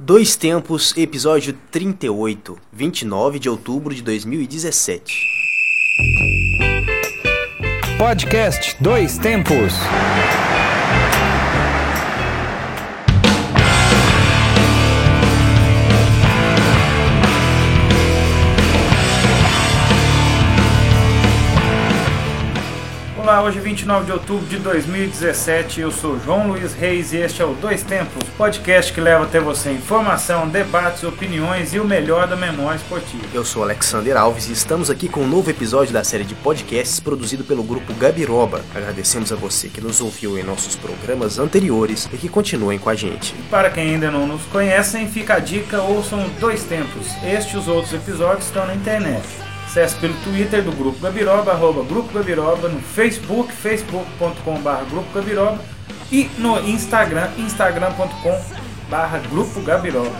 Dois 0.00 0.36
Tempos, 0.36 0.96
episódio 0.96 1.58
38, 1.72 2.56
29 2.72 3.40
de 3.40 3.48
outubro 3.48 3.92
de 3.92 4.00
2017. 4.00 5.26
Podcast 7.98 8.76
Dois 8.80 9.18
Tempos. 9.18 9.74
Hoje 23.48 23.58
é 23.60 23.62
29 23.62 24.04
de 24.04 24.12
outubro 24.12 24.46
de 24.46 24.58
2017. 24.58 25.80
Eu 25.80 25.90
sou 25.90 26.20
João 26.20 26.48
Luiz 26.48 26.74
Reis 26.74 27.14
e 27.14 27.16
este 27.16 27.40
é 27.40 27.46
o 27.46 27.54
Dois 27.54 27.82
Tempos, 27.82 28.28
podcast 28.36 28.92
que 28.92 29.00
leva 29.00 29.24
até 29.24 29.40
você 29.40 29.70
informação, 29.70 30.46
debates, 30.46 31.02
opiniões 31.02 31.72
e 31.72 31.80
o 31.80 31.84
melhor 31.84 32.26
da 32.26 32.36
memória 32.36 32.76
esportiva. 32.76 33.24
Eu 33.32 33.46
sou 33.46 33.62
Alexander 33.62 34.18
Alves 34.18 34.50
e 34.50 34.52
estamos 34.52 34.90
aqui 34.90 35.08
com 35.08 35.22
um 35.22 35.26
novo 35.26 35.50
episódio 35.50 35.94
da 35.94 36.04
série 36.04 36.24
de 36.24 36.34
podcasts 36.34 37.00
produzido 37.00 37.42
pelo 37.42 37.62
grupo 37.62 37.94
Gabiroba. 37.94 38.62
Agradecemos 38.74 39.32
a 39.32 39.36
você 39.36 39.68
que 39.68 39.80
nos 39.80 40.02
ouviu 40.02 40.38
em 40.38 40.42
nossos 40.42 40.76
programas 40.76 41.38
anteriores 41.38 42.06
e 42.12 42.18
que 42.18 42.28
continuem 42.28 42.78
com 42.78 42.90
a 42.90 42.94
gente. 42.94 43.34
E 43.38 43.42
para 43.44 43.70
quem 43.70 43.94
ainda 43.94 44.10
não 44.10 44.26
nos 44.26 44.42
conhecem, 44.42 45.08
fica 45.08 45.36
a 45.36 45.38
dica: 45.38 45.80
ouçam 45.80 46.28
Dois 46.38 46.64
Tempos. 46.64 47.06
Este 47.24 47.54
e 47.54 47.58
os 47.58 47.66
outros 47.66 47.94
episódios 47.94 48.44
estão 48.44 48.66
na 48.66 48.74
internet. 48.74 49.47
Acesse 49.78 49.94
pelo 50.00 50.14
Twitter 50.24 50.60
do 50.60 50.72
Grupo 50.72 50.98
Gabiroba, 50.98 51.52
arroba 51.52 51.84
Grupo 51.84 52.12
Gabiroba, 52.12 52.68
no 52.68 52.80
Facebook, 52.80 53.52
facebook.com.br 53.52 54.90
Grupo 54.90 55.12
Gabiroba 55.14 55.60
e 56.10 56.28
no 56.36 56.58
Instagram, 56.68 57.28
instagram.com.br 57.38 59.28
Grupo 59.30 59.60
Gabiroba. 59.60 60.10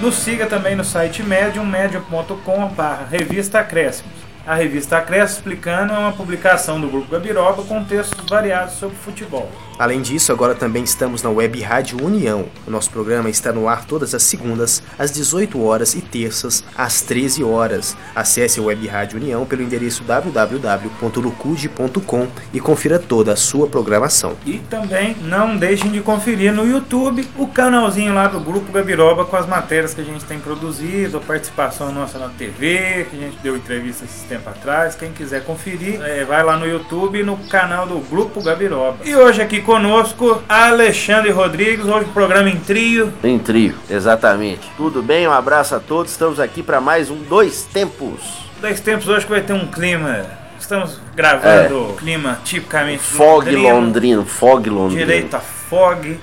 Nos 0.00 0.14
siga 0.14 0.46
também 0.46 0.76
no 0.76 0.84
site 0.84 1.24
Medium, 1.24 1.66
medium.com.br 1.66 3.10
Revista 3.10 3.58
Acréscimos. 3.58 4.12
A 4.46 4.54
revista 4.54 4.98
Acréscimos 4.98 5.38
Explicando 5.38 5.92
é 5.92 5.98
uma 5.98 6.12
publicação 6.12 6.80
do 6.80 6.88
Grupo 6.88 7.10
Gabiroba 7.10 7.64
com 7.64 7.82
textos 7.82 8.30
variados 8.30 8.74
sobre 8.74 8.94
futebol. 8.94 9.50
Além 9.80 10.00
disso, 10.02 10.30
agora 10.30 10.54
também 10.54 10.84
estamos 10.84 11.22
na 11.22 11.30
Web 11.30 11.58
Rádio 11.62 12.04
União. 12.04 12.44
O 12.66 12.70
nosso 12.70 12.90
programa 12.90 13.30
está 13.30 13.50
no 13.50 13.66
ar 13.66 13.86
todas 13.86 14.14
as 14.14 14.22
segundas, 14.22 14.82
às 14.98 15.10
18 15.10 15.58
horas 15.64 15.94
e 15.94 16.02
terças, 16.02 16.62
às 16.76 17.00
13 17.00 17.42
horas. 17.42 17.96
Acesse 18.14 18.60
a 18.60 18.62
Web 18.62 18.86
Rádio 18.86 19.18
União 19.18 19.46
pelo 19.46 19.62
endereço 19.62 20.04
www.lucude.com 20.04 22.28
e 22.52 22.60
confira 22.60 22.98
toda 22.98 23.32
a 23.32 23.36
sua 23.36 23.68
programação. 23.68 24.36
E 24.44 24.58
também 24.58 25.16
não 25.22 25.56
deixem 25.56 25.90
de 25.90 26.02
conferir 26.02 26.52
no 26.52 26.66
YouTube 26.66 27.26
o 27.38 27.46
canalzinho 27.46 28.12
lá 28.12 28.28
do 28.28 28.38
Grupo 28.38 28.70
Gabiroba 28.70 29.24
com 29.24 29.36
as 29.36 29.46
matérias 29.46 29.94
que 29.94 30.02
a 30.02 30.04
gente 30.04 30.26
tem 30.26 30.38
produzido, 30.38 31.16
a 31.16 31.20
participação 31.20 31.90
nossa 31.90 32.18
na 32.18 32.28
TV, 32.28 33.06
que 33.08 33.16
a 33.16 33.20
gente 33.20 33.38
deu 33.38 33.56
entrevista 33.56 34.04
esse 34.04 34.26
tempo 34.26 34.50
atrás. 34.50 34.94
Quem 34.94 35.10
quiser 35.10 35.42
conferir, 35.42 36.02
é, 36.02 36.22
vai 36.26 36.44
lá 36.44 36.58
no 36.58 36.66
YouTube 36.66 37.22
no 37.22 37.38
canal 37.48 37.86
do 37.86 37.98
Grupo 38.00 38.42
Gabiroba. 38.42 38.98
E 39.06 39.16
hoje 39.16 39.40
aqui 39.40 39.69
conosco 39.70 40.42
Alexandre 40.48 41.30
Rodrigues, 41.30 41.86
hoje 41.86 42.04
o 42.04 42.12
programa 42.12 42.50
em 42.50 42.56
trio. 42.56 43.12
Em 43.22 43.38
trio, 43.38 43.76
exatamente. 43.88 44.68
Tudo 44.76 45.00
bem? 45.00 45.28
Um 45.28 45.32
abraço 45.32 45.76
a 45.76 45.78
todos. 45.78 46.10
Estamos 46.10 46.40
aqui 46.40 46.60
para 46.60 46.80
mais 46.80 47.08
um 47.08 47.14
Dois 47.14 47.62
Tempos. 47.72 48.20
Dois 48.60 48.80
tempos 48.80 49.06
hoje 49.06 49.24
que 49.26 49.30
vai 49.30 49.42
ter 49.42 49.52
um 49.52 49.68
clima. 49.68 50.26
Estamos 50.58 51.00
gravando 51.14 51.94
clima 51.96 52.40
tipicamente 52.42 53.00
Fog 53.00 53.48
londrino, 53.48 53.68
londrino, 53.68 54.26
fog 54.26 54.68
londrino. 54.68 55.06
direito 55.06 55.36
a 55.36 55.40
fog, 55.40 56.18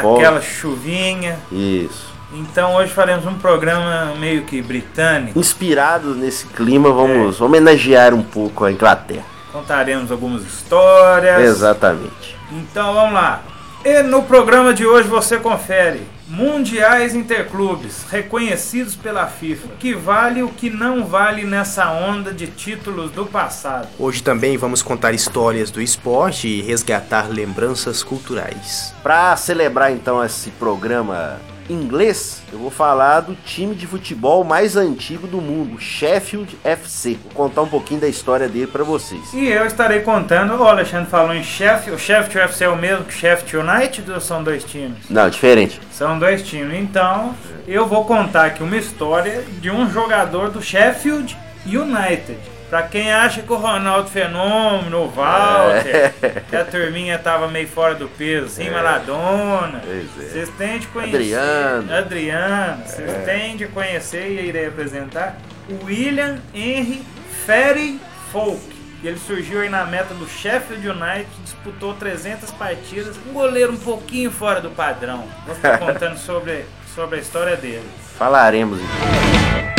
Fog. 0.00 0.18
aquela 0.18 0.40
chuvinha. 0.40 1.38
Isso. 1.52 2.14
Então 2.32 2.76
hoje 2.76 2.94
faremos 2.94 3.26
um 3.26 3.34
programa 3.34 4.14
meio 4.18 4.44
que 4.44 4.62
britânico. 4.62 5.38
Inspirados 5.38 6.16
nesse 6.16 6.46
clima, 6.46 6.90
vamos 6.90 7.42
homenagear 7.42 8.14
um 8.14 8.22
pouco 8.22 8.64
a 8.64 8.72
Inglaterra. 8.72 9.35
Contaremos 9.56 10.12
algumas 10.12 10.42
histórias. 10.42 11.40
Exatamente. 11.40 12.36
Então 12.52 12.92
vamos 12.92 13.14
lá. 13.14 13.42
E 13.82 14.02
no 14.02 14.22
programa 14.22 14.74
de 14.74 14.84
hoje 14.84 15.08
você 15.08 15.38
confere 15.38 16.02
Mundiais 16.28 17.14
Interclubes, 17.14 18.04
reconhecidos 18.10 18.94
pela 18.94 19.26
FIFA. 19.26 19.66
O 19.68 19.76
que 19.78 19.94
vale 19.94 20.40
e 20.40 20.42
o 20.42 20.50
que 20.50 20.68
não 20.68 21.06
vale 21.06 21.44
nessa 21.44 21.90
onda 21.90 22.34
de 22.34 22.48
títulos 22.48 23.10
do 23.12 23.24
passado. 23.24 23.88
Hoje 23.98 24.22
também 24.22 24.58
vamos 24.58 24.82
contar 24.82 25.14
histórias 25.14 25.70
do 25.70 25.80
esporte 25.80 26.48
e 26.48 26.60
resgatar 26.60 27.30
lembranças 27.30 28.02
culturais. 28.02 28.92
Para 29.02 29.34
celebrar 29.36 29.90
então 29.90 30.22
esse 30.22 30.50
programa 30.50 31.40
inglês, 31.68 32.42
eu 32.52 32.58
vou 32.58 32.70
falar 32.70 33.20
do 33.20 33.34
time 33.34 33.74
de 33.74 33.86
futebol 33.86 34.44
mais 34.44 34.76
antigo 34.76 35.26
do 35.26 35.40
mundo, 35.40 35.80
Sheffield 35.80 36.56
FC. 36.62 37.18
Vou 37.24 37.32
contar 37.32 37.62
um 37.62 37.68
pouquinho 37.68 38.00
da 38.00 38.08
história 38.08 38.48
dele 38.48 38.66
para 38.66 38.84
vocês. 38.84 39.32
E 39.32 39.48
eu 39.48 39.66
estarei 39.66 40.00
contando, 40.00 40.54
o 40.54 40.64
Alexandre 40.64 41.10
falou 41.10 41.34
em 41.34 41.42
Sheffield, 41.42 41.92
o 41.92 41.98
Sheffield 41.98 42.38
FC 42.38 42.64
é 42.64 42.68
o 42.68 42.76
mesmo 42.76 43.04
que 43.04 43.14
Sheffield 43.14 43.68
United 43.68 44.10
ou 44.10 44.20
são 44.20 44.42
dois 44.42 44.64
times? 44.64 45.08
Não, 45.08 45.28
diferente. 45.28 45.80
São 45.92 46.18
dois 46.18 46.42
times. 46.42 46.78
Então, 46.78 47.34
eu 47.66 47.86
vou 47.86 48.04
contar 48.04 48.46
aqui 48.46 48.62
uma 48.62 48.76
história 48.76 49.44
de 49.60 49.70
um 49.70 49.90
jogador 49.90 50.50
do 50.50 50.62
Sheffield 50.62 51.36
United. 51.66 52.55
Pra 52.68 52.82
quem 52.82 53.12
acha 53.12 53.42
que 53.42 53.52
o 53.52 53.56
Ronaldo 53.56 54.10
Fenômeno, 54.10 55.04
o 55.04 55.08
Walter, 55.08 56.12
que 56.50 56.56
a 56.56 56.64
turminha 56.64 57.16
tava 57.18 57.46
meio 57.46 57.68
fora 57.68 57.94
do 57.94 58.08
peso, 58.08 58.46
assim, 58.46 58.68
Maradona, 58.70 59.80
Pois 59.84 60.04
é. 60.04 60.28
vocês 60.30 60.48
têm 60.58 60.78
de 60.80 60.86
conhecer. 60.88 61.16
Adriano. 61.16 61.94
Adriano, 61.94 62.82
vocês 62.84 63.24
têm 63.24 63.56
de 63.56 63.66
conhecer 63.68 64.26
e 64.28 64.46
irei 64.48 64.66
apresentar 64.66 65.36
William 65.84 66.38
Henry 66.52 67.02
Ferry 67.46 68.00
Folk. 68.32 68.60
Ele 69.04 69.18
surgiu 69.18 69.60
aí 69.60 69.68
na 69.68 69.84
meta 69.84 70.12
do 70.14 70.26
Sheffield 70.26 70.88
United, 70.88 71.28
disputou 71.44 71.94
300 71.94 72.50
partidas, 72.50 73.16
um 73.28 73.32
goleiro 73.32 73.72
um 73.72 73.76
pouquinho 73.76 74.30
fora 74.32 74.60
do 74.60 74.70
padrão. 74.70 75.24
Vou 75.46 75.54
ficar 75.54 75.78
contando 75.78 76.16
sobre, 76.18 76.64
sobre 76.92 77.18
a 77.18 77.22
história 77.22 77.56
dele. 77.56 77.86
Falaremos 78.18 78.80
então. 78.80 79.75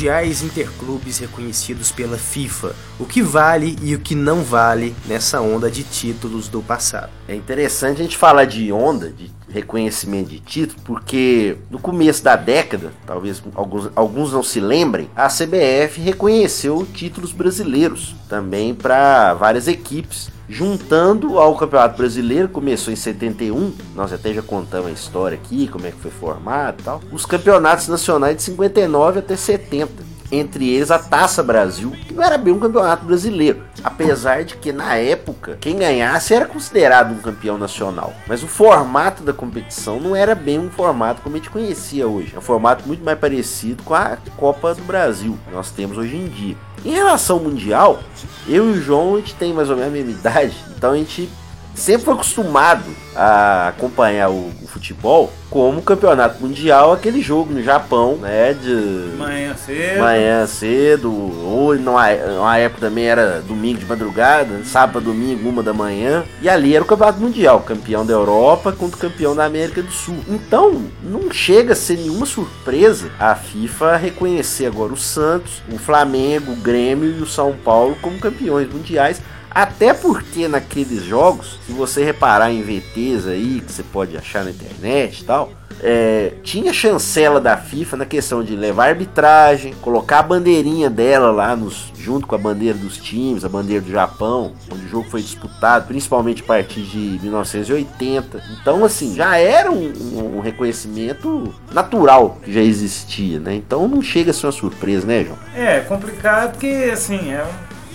Mundiais 0.00 0.40
interclubes 0.40 1.18
reconhecidos 1.18 1.92
pela 1.92 2.16
FIFA. 2.16 2.74
O 2.98 3.04
que 3.04 3.20
vale 3.20 3.76
e 3.82 3.94
o 3.94 3.98
que 3.98 4.14
não 4.14 4.42
vale 4.42 4.96
nessa 5.06 5.42
onda 5.42 5.70
de 5.70 5.82
títulos 5.82 6.48
do 6.48 6.62
passado. 6.62 7.10
É 7.28 7.34
interessante 7.34 8.00
a 8.00 8.04
gente 8.04 8.16
falar 8.16 8.46
de 8.46 8.72
onda, 8.72 9.10
de 9.10 9.30
reconhecimento 9.50 10.30
de 10.30 10.40
título, 10.40 10.80
porque 10.84 11.56
no 11.70 11.78
começo 11.78 12.22
da 12.22 12.36
década, 12.36 12.92
talvez 13.06 13.42
alguns, 13.54 13.90
alguns 13.94 14.32
não 14.32 14.42
se 14.42 14.60
lembrem, 14.60 15.10
a 15.14 15.28
CBF 15.28 16.00
reconheceu 16.00 16.86
títulos 16.92 17.32
brasileiros 17.32 18.14
também 18.28 18.74
para 18.74 19.34
várias 19.34 19.68
equipes. 19.68 20.30
Juntando 20.48 21.38
ao 21.38 21.56
Campeonato 21.56 21.96
Brasileiro, 21.96 22.48
começou 22.48 22.92
em 22.92 22.96
71, 22.96 23.72
nós 23.94 24.12
até 24.12 24.34
já 24.34 24.42
contamos 24.42 24.88
a 24.88 24.92
história 24.92 25.38
aqui, 25.38 25.68
como 25.68 25.86
é 25.86 25.92
que 25.92 26.00
foi 26.00 26.10
formado 26.10 26.80
e 26.80 26.82
tal. 26.82 27.00
Os 27.12 27.24
campeonatos 27.24 27.86
nacionais 27.86 28.36
de 28.36 28.42
59 28.42 29.20
até 29.20 29.36
70 29.36 30.09
entre 30.30 30.68
eles 30.68 30.90
a 30.90 30.98
Taça 30.98 31.42
Brasil, 31.42 31.90
que 31.90 32.14
não 32.14 32.22
era 32.22 32.38
bem 32.38 32.52
um 32.52 32.58
campeonato 32.58 33.04
brasileiro, 33.04 33.62
apesar 33.82 34.44
de 34.44 34.56
que 34.56 34.72
na 34.72 34.96
época 34.96 35.58
quem 35.60 35.76
ganhasse 35.76 36.34
era 36.34 36.46
considerado 36.46 37.12
um 37.12 37.18
campeão 37.18 37.58
nacional. 37.58 38.12
Mas 38.26 38.42
o 38.42 38.46
formato 38.46 39.22
da 39.22 39.32
competição 39.32 39.98
não 39.98 40.14
era 40.14 40.34
bem 40.34 40.58
um 40.58 40.70
formato 40.70 41.22
como 41.22 41.36
a 41.36 41.38
gente 41.38 41.50
conhecia 41.50 42.06
hoje, 42.06 42.34
é 42.34 42.38
um 42.38 42.42
formato 42.42 42.86
muito 42.86 43.04
mais 43.04 43.18
parecido 43.18 43.82
com 43.82 43.94
a 43.94 44.16
Copa 44.36 44.74
do 44.74 44.82
Brasil 44.82 45.38
que 45.46 45.54
nós 45.54 45.70
temos 45.70 45.98
hoje 45.98 46.16
em 46.16 46.28
dia. 46.28 46.56
Em 46.84 46.92
relação 46.92 47.36
ao 47.36 47.42
Mundial, 47.42 48.00
eu 48.48 48.68
e 48.68 48.78
o 48.78 48.82
João 48.82 49.16
a 49.16 49.18
gente 49.18 49.34
tem 49.34 49.52
mais 49.52 49.68
ou 49.68 49.76
menos 49.76 49.90
a 49.90 49.94
mesma 49.94 50.12
idade, 50.12 50.56
então 50.76 50.92
a 50.92 50.96
gente 50.96 51.28
sempre 51.74 52.04
foi 52.04 52.14
acostumado 52.14 52.84
a 53.14 53.68
acompanhar 53.68 54.30
o, 54.30 54.50
o 54.62 54.66
futebol 54.68 55.32
como 55.50 55.82
campeonato 55.82 56.40
mundial, 56.40 56.92
aquele 56.92 57.20
jogo 57.20 57.52
no 57.52 57.62
Japão, 57.62 58.16
né? 58.16 58.54
De 58.54 59.16
Manhã 59.18 59.54
cedo. 59.56 60.00
manhã 60.00 60.46
cedo, 60.46 61.12
ou 61.12 61.74
numa, 61.74 62.08
numa 62.12 62.56
época 62.56 62.86
também 62.86 63.06
era 63.06 63.40
domingo 63.40 63.80
de 63.80 63.84
madrugada, 63.84 64.62
sábado, 64.64 65.06
domingo, 65.06 65.48
uma 65.48 65.62
da 65.62 65.72
manhã. 65.72 66.24
E 66.40 66.48
ali 66.48 66.74
era 66.74 66.84
o 66.84 66.86
campeonato 66.86 67.20
mundial, 67.20 67.60
campeão 67.60 68.06
da 68.06 68.12
Europa 68.12 68.70
contra 68.72 68.96
o 68.96 69.00
campeão 69.00 69.34
da 69.34 69.44
América 69.44 69.82
do 69.82 69.90
Sul. 69.90 70.18
Então, 70.28 70.84
não 71.02 71.32
chega 71.32 71.72
a 71.72 71.76
ser 71.76 71.96
nenhuma 71.96 72.26
surpresa 72.26 73.10
a 73.18 73.34
FIFA 73.34 73.96
reconhecer 73.96 74.66
agora 74.66 74.92
o 74.92 74.96
Santos, 74.96 75.62
o 75.70 75.78
Flamengo, 75.78 76.52
o 76.52 76.56
Grêmio 76.56 77.10
e 77.10 77.22
o 77.22 77.26
São 77.26 77.54
Paulo 77.64 77.96
como 78.00 78.20
campeões 78.20 78.72
mundiais. 78.72 79.20
Até 79.50 79.92
porque 79.92 80.46
naqueles 80.46 81.02
jogos, 81.02 81.58
se 81.66 81.72
você 81.72 82.04
reparar 82.04 82.52
em 82.52 82.62
VTs 82.62 83.26
aí, 83.26 83.60
que 83.60 83.72
você 83.72 83.82
pode 83.82 84.16
achar 84.16 84.44
na 84.44 84.50
internet 84.50 85.20
e 85.20 85.24
tal, 85.24 85.52
é, 85.82 86.34
tinha 86.42 86.72
chancela 86.72 87.40
da 87.40 87.56
FIFA 87.56 87.96
na 87.96 88.06
questão 88.06 88.44
de 88.44 88.54
levar 88.54 88.88
arbitragem, 88.88 89.74
colocar 89.80 90.18
a 90.18 90.22
bandeirinha 90.22 90.90
dela 90.90 91.30
lá 91.30 91.56
nos, 91.56 91.90
junto 91.98 92.26
com 92.26 92.34
a 92.34 92.38
bandeira 92.38 92.76
dos 92.76 92.98
times, 92.98 93.44
a 93.44 93.48
bandeira 93.48 93.82
do 93.82 93.90
Japão, 93.90 94.52
onde 94.70 94.84
o 94.84 94.88
jogo 94.88 95.08
foi 95.08 95.22
disputado, 95.22 95.86
principalmente 95.86 96.42
a 96.42 96.46
partir 96.46 96.82
de 96.82 97.18
1980. 97.22 98.42
Então, 98.60 98.84
assim, 98.84 99.14
já 99.16 99.38
era 99.38 99.70
um, 99.70 100.36
um 100.36 100.40
reconhecimento 100.40 101.52
natural 101.72 102.38
que 102.42 102.52
já 102.52 102.60
existia, 102.60 103.40
né? 103.40 103.54
Então 103.54 103.88
não 103.88 104.02
chega 104.02 104.32
a 104.32 104.34
ser 104.34 104.46
uma 104.46 104.52
surpresa, 104.52 105.06
né, 105.06 105.24
João? 105.24 105.38
É, 105.54 105.80
complicado 105.80 106.52
porque, 106.52 106.90
assim, 106.92 107.32
é, 107.32 107.46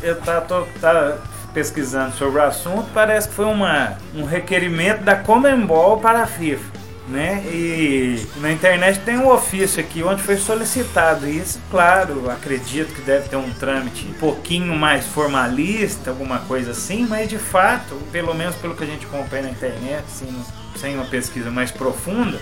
eu 0.02 0.16
tá, 0.22 0.42
tô, 0.42 0.64
tá 0.82 1.18
pesquisando 1.56 2.14
sobre 2.18 2.42
o 2.42 2.44
assunto, 2.44 2.90
parece 2.94 3.30
que 3.30 3.34
foi 3.34 3.46
uma, 3.46 3.98
um 4.14 4.26
requerimento 4.26 5.02
da 5.04 5.16
Comembol 5.16 5.98
para 5.98 6.24
a 6.24 6.28
FIFA. 6.28 6.76
Né? 7.08 7.44
E 7.46 8.26
na 8.38 8.52
internet 8.52 9.00
tem 9.02 9.18
um 9.18 9.30
ofício 9.30 9.80
aqui 9.80 10.04
onde 10.04 10.22
foi 10.24 10.38
solicitado 10.38 11.28
isso. 11.28 11.62
Claro, 11.72 12.30
acredito 12.30 12.94
que 12.94 13.02
deve 13.02 13.30
ter 13.30 13.36
um 13.36 13.52
trâmite 13.52 14.06
um 14.08 14.14
pouquinho 14.14 14.76
mais 14.76 15.06
formalista, 15.06 16.10
alguma 16.10 16.40
coisa 16.40 16.72
assim, 16.72 17.06
mas 17.08 17.30
de 17.30 17.38
fato, 17.38 17.96
pelo 18.12 18.34
menos 18.34 18.56
pelo 18.56 18.76
que 18.76 18.84
a 18.84 18.88
gente 18.88 19.06
acompanha 19.06 19.44
na 19.44 19.50
internet, 19.52 20.04
assim, 20.12 20.46
sem 20.76 20.96
uma 20.96 21.06
pesquisa 21.06 21.52
mais 21.52 21.72
profunda, 21.72 22.40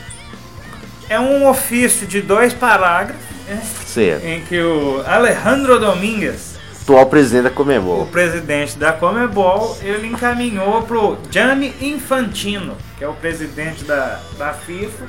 é 1.09 1.19
um 1.19 1.45
ofício 1.47 2.07
de 2.07 2.21
dois 2.21 2.53
parágrafos 2.53 3.21
né? 3.45 3.61
em 4.23 4.41
que 4.41 4.59
o 4.61 5.03
Alejandro 5.05 5.77
Domingues 5.77 6.52
atual 6.83 7.05
presidente 7.05 7.43
da 7.43 7.49
Comebol. 7.49 8.01
O 8.01 8.07
presidente 8.07 8.77
da 8.77 8.91
Comebol, 8.91 9.77
ele 9.81 10.07
encaminhou 10.07 10.81
pro 10.83 11.17
Gianni 11.31 11.73
Infantino, 11.81 12.75
que 12.97 13.03
é 13.03 13.07
o 13.07 13.13
presidente 13.13 13.85
da, 13.85 14.19
da 14.37 14.53
FIFA, 14.53 15.05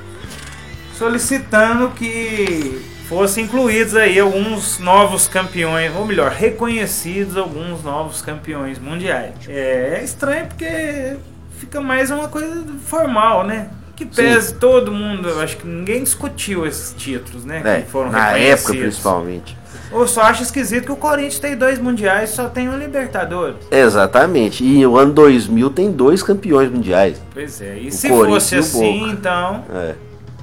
solicitando 0.97 1.91
que 1.91 2.81
fossem 3.09 3.45
incluídos 3.45 3.97
aí 3.97 4.19
alguns 4.19 4.79
novos 4.79 5.27
campeões, 5.27 5.95
ou 5.95 6.07
melhor, 6.07 6.31
reconhecidos 6.31 7.37
alguns 7.37 7.83
novos 7.83 8.23
campeões 8.23 8.79
mundiais. 8.79 9.35
É, 9.49 9.99
é 9.99 10.05
estranho 10.05 10.47
porque 10.47 11.17
fica 11.59 11.81
mais 11.81 12.11
uma 12.11 12.29
coisa 12.29 12.65
formal, 12.87 13.45
né? 13.45 13.69
Que 13.97 14.05
pese 14.05 14.49
Sim. 14.49 14.57
todo 14.59 14.91
mundo, 14.91 15.29
acho 15.41 15.57
que 15.57 15.67
ninguém 15.67 16.03
discutiu 16.03 16.67
esses 16.67 16.95
títulos, 16.95 17.45
né? 17.45 17.63
É, 17.65 17.83
que 17.83 17.91
foram 17.91 18.11
na 18.11 18.37
época 18.37 18.73
principalmente. 18.73 19.57
Ou 19.95 20.09
só 20.09 20.23
acho 20.23 20.43
esquisito 20.43 20.87
que 20.87 20.93
o 20.93 20.97
Corinthians 20.97 21.39
tem 21.39 21.57
dois 21.57 21.79
mundiais 21.79 22.31
só 22.31 22.49
tem 22.49 22.69
um 22.69 22.77
Libertadores. 22.77 23.57
Exatamente. 23.71 24.65
E 24.65 24.85
o 24.85 24.97
ano 24.97 25.13
2000 25.13 25.71
tem 25.71 25.93
dois 25.93 26.21
campeões 26.21 26.69
mundiais. 26.69 27.23
Pois 27.33 27.61
é. 27.63 27.79
E 27.79 27.89
o 27.89 27.93
se 27.93 28.09
fosse 28.09 28.57
assim, 28.57 29.11
então. 29.11 29.65
É. 29.73 29.95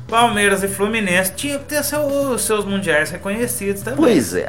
Palmeiras 0.08 0.64
e 0.64 0.68
Fluminense 0.68 1.34
tinham 1.36 1.60
que 1.60 1.66
ter 1.66 1.84
seu, 1.84 2.38
seus 2.40 2.66
mundiais 2.66 3.12
reconhecidos 3.12 3.82
também. 3.82 4.00
Pois 4.00 4.34
é. 4.34 4.48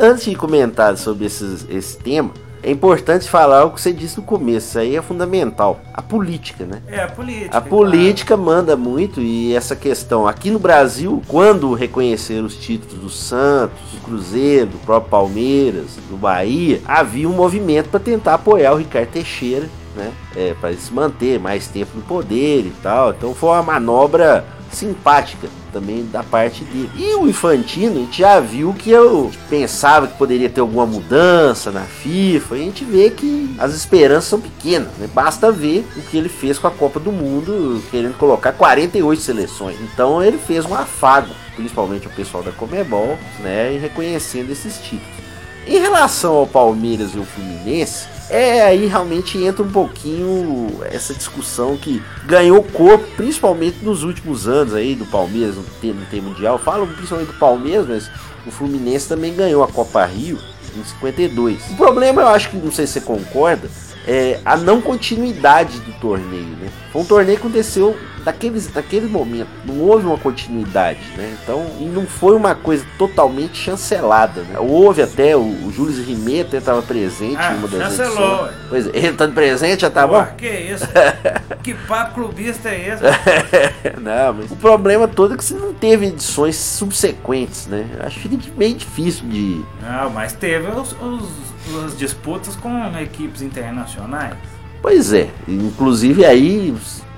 antes 0.00 0.24
de 0.24 0.34
comentar 0.34 0.96
sobre 0.96 1.26
esses, 1.26 1.64
esse 1.70 1.96
tema, 1.98 2.32
é 2.62 2.70
importante 2.70 3.28
falar 3.28 3.64
o 3.64 3.70
que 3.72 3.80
você 3.80 3.92
disse 3.92 4.18
no 4.18 4.22
começo, 4.22 4.68
isso 4.68 4.78
aí 4.78 4.96
é 4.96 5.02
fundamental. 5.02 5.80
A 5.92 6.00
política, 6.00 6.64
né? 6.64 6.80
É, 6.86 7.02
a 7.02 7.08
política. 7.08 7.58
A 7.58 7.60
política 7.60 8.36
claro. 8.36 8.42
manda 8.42 8.76
muito 8.76 9.20
e 9.20 9.54
essa 9.54 9.74
questão. 9.74 10.28
Aqui 10.28 10.50
no 10.50 10.58
Brasil, 10.58 11.22
quando 11.26 11.74
reconheceram 11.74 12.46
os 12.46 12.56
títulos 12.56 13.00
do 13.00 13.10
Santos, 13.10 13.80
do 13.92 14.00
Cruzeiro, 14.02 14.66
do 14.66 14.78
próprio 14.78 15.10
Palmeiras, 15.10 15.96
do 16.08 16.16
Bahia, 16.16 16.80
havia 16.84 17.28
um 17.28 17.32
movimento 17.32 17.88
para 17.88 18.00
tentar 18.00 18.34
apoiar 18.34 18.72
o 18.72 18.76
Ricardo 18.76 19.08
Teixeira, 19.08 19.68
né? 19.94 20.12
É, 20.36 20.54
para 20.60 20.74
se 20.74 20.92
manter 20.92 21.38
mais 21.38 21.68
tempo 21.68 21.90
no 21.96 22.02
poder 22.02 22.66
e 22.66 22.72
tal. 22.82 23.10
Então 23.10 23.34
foi 23.34 23.50
uma 23.50 23.62
manobra 23.62 24.44
simpática 24.72 25.48
também 25.72 26.06
da 26.06 26.22
parte 26.22 26.64
dele. 26.64 26.90
E 26.96 27.14
o 27.14 27.28
Infantino, 27.28 27.96
a 27.96 28.00
gente 28.00 28.18
já 28.18 28.40
viu 28.40 28.74
que 28.74 28.90
eu 28.90 29.30
pensava 29.48 30.06
que 30.06 30.18
poderia 30.18 30.50
ter 30.50 30.60
alguma 30.60 30.86
mudança 30.86 31.70
na 31.70 31.82
FIFA, 31.82 32.54
a 32.54 32.58
gente 32.58 32.84
vê 32.84 33.10
que 33.10 33.54
as 33.58 33.74
esperanças 33.74 34.24
são 34.26 34.40
pequenas, 34.40 34.88
né? 34.98 35.08
Basta 35.12 35.50
ver 35.50 35.86
o 35.96 36.02
que 36.02 36.16
ele 36.16 36.28
fez 36.28 36.58
com 36.58 36.66
a 36.66 36.70
Copa 36.70 37.00
do 37.00 37.10
Mundo, 37.10 37.82
querendo 37.90 38.16
colocar 38.18 38.52
48 38.52 39.22
seleções. 39.22 39.76
Então 39.80 40.22
ele 40.22 40.38
fez 40.38 40.64
um 40.66 40.74
afago, 40.74 41.34
principalmente 41.56 42.06
o 42.06 42.10
pessoal 42.10 42.42
da 42.42 42.52
Comebol, 42.52 43.18
né, 43.40 43.74
e 43.74 43.78
reconhecendo 43.78 44.50
esses 44.50 44.78
títulos. 44.78 45.22
Em 45.66 45.78
relação 45.78 46.34
ao 46.34 46.46
Palmeiras 46.46 47.14
e 47.14 47.18
ao 47.18 47.24
Fluminense, 47.24 48.08
é 48.32 48.62
aí 48.62 48.86
realmente 48.86 49.38
entra 49.38 49.62
um 49.62 49.70
pouquinho 49.70 50.80
essa 50.90 51.12
discussão 51.12 51.76
que 51.76 52.02
ganhou 52.24 52.62
corpo, 52.62 53.04
principalmente 53.16 53.78
nos 53.82 54.02
últimos 54.02 54.48
anos 54.48 54.74
aí 54.74 54.94
do 54.94 55.04
Palmeiras, 55.04 55.56
no 55.56 55.62
tempo, 55.62 56.00
no 56.00 56.06
tempo 56.06 56.28
mundial. 56.28 56.58
Falam 56.58 56.86
principalmente 56.86 57.28
do 57.28 57.38
Palmeiras, 57.38 57.86
mas 57.86 58.10
o 58.46 58.50
Fluminense 58.50 59.08
também 59.08 59.34
ganhou 59.34 59.62
a 59.62 59.68
Copa 59.68 60.04
Rio 60.06 60.38
em 60.76 60.82
52. 60.82 61.70
O 61.70 61.76
problema, 61.76 62.22
eu 62.22 62.28
acho 62.28 62.48
que, 62.48 62.56
não 62.56 62.72
sei 62.72 62.86
se 62.86 62.94
você 62.94 63.00
concorda, 63.02 63.68
é 64.06 64.40
a 64.44 64.56
não 64.56 64.80
continuidade 64.80 65.78
do 65.80 65.92
torneio, 66.00 66.56
né? 66.58 66.70
Foi 66.90 67.02
um 67.02 67.04
torneio 67.04 67.38
que 67.38 67.46
aconteceu 67.46 67.96
daqueles, 68.24 68.66
daquele 68.68 69.06
momento. 69.06 69.48
Não 69.64 69.80
houve 69.80 70.06
uma 70.06 70.18
continuidade, 70.18 71.00
né? 71.16 71.36
Então, 71.42 71.66
e 71.80 71.84
não 71.84 72.06
foi 72.06 72.36
uma 72.36 72.54
coisa 72.54 72.84
totalmente 72.98 73.56
chancelada, 73.56 74.42
né? 74.42 74.58
Houve 74.58 75.02
até, 75.02 75.36
o, 75.36 75.40
o 75.40 75.72
Júlio 75.72 76.02
Rimeta 76.02 76.56
estava 76.56 76.82
presente 76.82 77.36
ah, 77.38 77.52
em 77.52 77.58
uma 77.58 77.68
das 77.68 77.80
chancelou. 77.80 78.46
edições. 78.46 78.62
Pois 78.68 78.86
é, 78.86 78.90
ele 78.90 79.08
estando 79.08 79.34
presente 79.34 79.80
já 79.80 79.90
tá 79.90 80.06
Pô, 80.06 80.14
bom? 80.14 80.26
Que 80.36 80.48
isso? 80.48 80.86
que 81.62 81.74
papo 81.74 82.14
clubista 82.14 82.68
é 82.68 82.88
esse? 82.88 83.02
não, 84.00 84.34
mas 84.34 84.50
o 84.50 84.56
problema 84.56 85.06
todo 85.08 85.34
é 85.34 85.36
que 85.36 85.44
você 85.44 85.54
não 85.54 85.72
teve 85.74 86.06
edições 86.06 86.56
subsequentes, 86.56 87.66
né? 87.66 87.86
Acho 88.00 88.20
que 88.20 88.28
fica 88.28 88.52
meio 88.56 88.74
difícil 88.74 89.28
de... 89.28 89.64
Não, 89.82 90.10
mas 90.10 90.32
teve 90.32 90.68
os, 90.68 90.92
os, 91.00 91.84
as 91.84 91.96
disputas 91.96 92.56
com 92.56 92.70
equipes 92.98 93.42
internacionais. 93.42 94.34
Pois 94.80 95.12
é, 95.12 95.28
inclusive 95.46 96.24
aí 96.24 96.74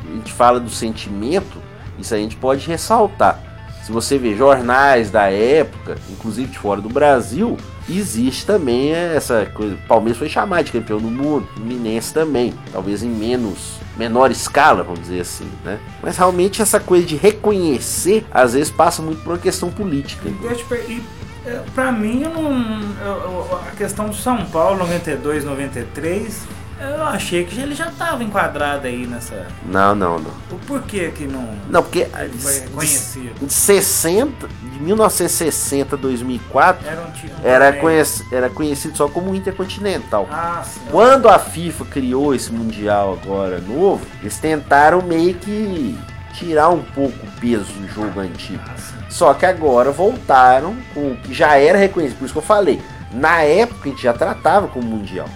a 0.08 0.16
gente 0.16 0.32
fala 0.32 0.60
do 0.60 0.70
sentimento, 0.70 1.58
isso 1.98 2.14
a 2.14 2.18
gente 2.18 2.36
pode 2.36 2.66
ressaltar. 2.66 3.40
Se 3.84 3.92
você 3.92 4.16
vê 4.16 4.34
jornais 4.34 5.10
da 5.10 5.30
época, 5.30 5.98
inclusive 6.10 6.50
de 6.50 6.58
fora 6.58 6.80
do 6.80 6.88
Brasil, 6.88 7.58
existe 7.88 8.46
também 8.46 8.92
essa 8.92 9.44
coisa. 9.44 9.76
Palmeiras 9.86 10.16
foi 10.16 10.28
chamado 10.28 10.64
de 10.64 10.72
campeão 10.72 10.98
do 10.98 11.10
mundo, 11.10 11.46
o 11.56 11.60
Minense 11.60 12.14
também, 12.14 12.54
talvez 12.72 13.02
em 13.02 13.10
menos, 13.10 13.78
menor 13.94 14.30
escala, 14.30 14.82
vamos 14.82 15.00
dizer 15.00 15.20
assim, 15.20 15.46
né? 15.62 15.78
Mas 16.02 16.16
realmente 16.16 16.62
essa 16.62 16.80
coisa 16.80 17.06
de 17.06 17.14
reconhecer, 17.14 18.24
às 18.32 18.54
vezes 18.54 18.70
passa 18.70 19.02
muito 19.02 19.22
por 19.22 19.32
uma 19.32 19.38
questão 19.38 19.70
política. 19.70 20.30
E, 20.30 21.02
é, 21.46 21.62
pra 21.74 21.92
mim, 21.92 22.22
a 22.24 23.76
questão 23.76 24.08
do 24.08 24.16
São 24.16 24.46
Paulo 24.46 24.78
92, 24.78 25.44
93 25.44 26.63
eu 26.80 27.02
achei 27.04 27.44
que 27.44 27.58
ele 27.60 27.74
já 27.74 27.88
estava 27.88 28.22
enquadrado 28.22 28.86
aí 28.86 29.06
nessa. 29.06 29.46
Não, 29.64 29.94
não, 29.94 30.18
não. 30.18 30.30
O 30.50 30.58
porquê 30.66 31.10
que 31.10 31.26
não. 31.26 31.48
Não, 31.68 31.82
porque. 31.82 32.06
Foi 32.06 32.60
reconhecido. 32.60 33.46
De 33.46 33.52
60, 33.52 34.48
de 34.48 34.82
1960 34.82 35.94
a 35.94 35.98
2004, 35.98 36.86
era, 36.86 37.00
um 37.00 37.44
era, 37.44 37.72
conhec, 37.74 38.24
era 38.32 38.50
conhecido 38.50 38.96
só 38.96 39.08
como 39.08 39.34
Intercontinental. 39.34 40.28
Ah, 40.30 40.62
sim. 40.64 40.80
Quando 40.90 41.28
a 41.28 41.38
FIFA 41.38 41.84
criou 41.86 42.34
esse 42.34 42.52
Mundial 42.52 43.18
agora 43.22 43.60
novo, 43.60 44.04
eles 44.20 44.38
tentaram 44.38 45.02
meio 45.02 45.34
que 45.34 45.98
tirar 46.34 46.68
um 46.70 46.82
pouco 46.82 47.14
o 47.24 47.40
peso 47.40 47.72
do 47.72 47.88
jogo 47.88 48.20
antigo. 48.20 48.62
Ah, 48.66 48.74
só 49.08 49.32
que 49.32 49.46
agora 49.46 49.92
voltaram 49.92 50.76
com 50.92 51.12
o 51.12 51.16
que 51.16 51.32
já 51.32 51.56
era 51.56 51.78
reconhecido. 51.78 52.18
Por 52.18 52.24
isso 52.24 52.34
que 52.34 52.38
eu 52.38 52.42
falei. 52.42 52.82
Na 53.12 53.42
época 53.42 53.88
a 53.88 53.92
gente 53.92 54.02
já 54.02 54.12
tratava 54.12 54.66
como 54.66 54.88
Mundial. 54.88 55.28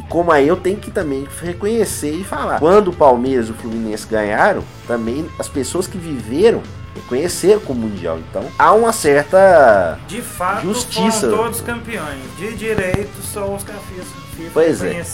E 0.00 0.02
como 0.04 0.32
aí 0.32 0.48
eu 0.48 0.56
tenho 0.56 0.78
que 0.78 0.90
também 0.90 1.28
reconhecer 1.42 2.12
e 2.12 2.24
falar. 2.24 2.58
Quando 2.58 2.88
o 2.88 2.92
Palmeiras 2.92 3.48
e 3.48 3.50
o 3.50 3.54
Fluminense 3.54 4.06
ganharam, 4.08 4.64
também 4.86 5.28
as 5.38 5.46
pessoas 5.46 5.86
que 5.86 5.98
viveram 5.98 6.62
reconheceram 6.94 7.60
como 7.60 7.80
mundial. 7.80 8.18
Então 8.18 8.46
há 8.58 8.72
uma 8.72 8.94
certa 8.94 9.98
de 10.08 10.22
fato 10.22 10.62
justiça. 10.62 11.28
Todos 11.28 11.60
campeões. 11.60 12.22
De 12.38 12.54
direito 12.54 13.22
são 13.22 13.54
os 13.54 13.62
campeões. 13.62 14.08
Pois 14.54 14.82
é. 14.82 15.04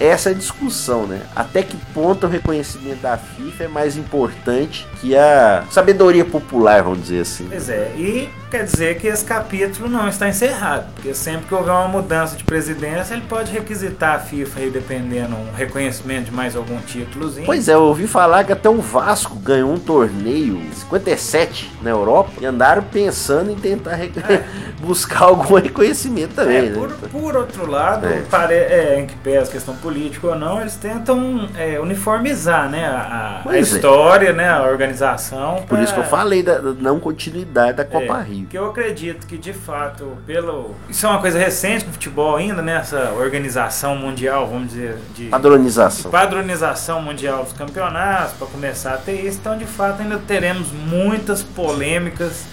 Essa 0.00 0.30
é 0.30 0.34
discussão, 0.34 1.06
né? 1.06 1.22
Até 1.34 1.62
que 1.62 1.76
ponto 1.92 2.26
o 2.26 2.28
reconhecimento 2.30 3.00
da 3.02 3.16
FIFA 3.16 3.64
é 3.64 3.68
mais 3.68 3.96
importante 3.96 4.86
que 5.00 5.16
a 5.16 5.64
sabedoria 5.70 6.24
popular, 6.24 6.82
vamos 6.82 7.02
dizer 7.02 7.22
assim. 7.22 7.46
Pois 7.48 7.68
é. 7.68 7.92
E 7.96 8.28
quer 8.48 8.64
dizer 8.64 8.98
que 8.98 9.06
esse 9.08 9.24
capítulo 9.24 9.88
não 9.88 10.08
está 10.08 10.28
encerrado, 10.28 10.86
porque 10.94 11.12
sempre 11.12 11.46
que 11.48 11.54
houver 11.54 11.72
uma 11.72 11.88
mudança 11.88 12.36
de 12.36 12.44
presidência, 12.44 13.12
ele 13.14 13.24
pode 13.28 13.50
requisitar 13.52 14.14
a 14.14 14.18
FIFA 14.20 14.60
aí, 14.60 14.70
dependendo 14.70 15.34
um 15.34 15.52
reconhecimento 15.52 16.26
de 16.26 16.30
mais 16.32 16.54
algum 16.54 16.78
títulozinho. 16.78 17.44
Pois 17.44 17.68
é, 17.68 17.74
eu 17.74 17.82
ouvi 17.82 18.06
falar 18.06 18.44
que 18.44 18.52
até 18.52 18.68
o 18.70 18.80
Vasco 18.80 19.34
ganhou 19.36 19.72
um 19.72 19.78
torneio 19.78 20.60
57 20.74 21.72
na 21.82 21.90
Europa 21.90 22.30
e 22.40 22.46
andaram 22.46 22.82
pensando 22.84 23.50
em 23.50 23.56
tentar 23.56 23.96
re- 23.96 24.12
buscar 24.80 25.24
algum 25.24 25.56
reconhecimento 25.56 26.34
também, 26.34 26.56
É, 26.56 26.62
né? 26.62 26.74
por, 26.74 26.90
por 27.10 27.36
outro 27.36 27.68
lado, 27.68 28.06
É. 28.06 28.22
pare- 28.30 28.54
é, 28.54 29.00
em 29.00 29.06
que 29.06 29.16
pesa 29.16 29.48
a 29.48 29.52
questão 29.52 29.74
política 29.74 29.87
ou 30.26 30.34
não, 30.36 30.60
eles 30.60 30.76
tentam 30.76 31.48
é, 31.56 31.78
uniformizar 31.80 32.68
né, 32.68 32.84
a, 32.86 33.42
a 33.46 33.56
é. 33.56 33.60
história, 33.60 34.32
né, 34.32 34.48
a 34.48 34.62
organização. 34.62 35.64
Por 35.68 35.78
isso 35.78 35.92
que 35.92 36.00
eu 36.00 36.04
pra- 36.04 36.18
falei 36.18 36.42
da, 36.42 36.58
da 36.58 36.72
não 36.74 36.98
continuidade 37.00 37.76
da 37.78 37.84
Copa 37.84 38.18
É, 38.20 38.22
Rio. 38.22 38.46
Que 38.46 38.58
eu 38.58 38.66
acredito 38.66 39.26
que 39.26 39.36
de 39.38 39.52
fato, 39.52 40.16
pelo. 40.26 40.74
Isso 40.88 41.06
é 41.06 41.08
uma 41.08 41.20
coisa 41.20 41.38
recente 41.38 41.86
no 41.86 41.92
futebol 41.92 42.36
ainda, 42.36 42.62
né? 42.62 42.76
Essa 42.76 43.12
organização 43.18 43.96
mundial, 43.96 44.46
vamos 44.46 44.68
dizer, 44.68 44.96
de 45.14 45.26
Padronização. 45.26 46.10
padronização 46.10 47.02
mundial 47.02 47.44
dos 47.44 47.52
campeonatos, 47.52 48.32
para 48.34 48.46
começar 48.46 48.94
a 48.94 48.98
ter 48.98 49.24
isso. 49.26 49.38
Então, 49.40 49.56
de 49.56 49.64
fato, 49.66 50.02
ainda 50.02 50.18
teremos 50.18 50.68
muitas 50.72 51.42
polêmicas. 51.42 52.44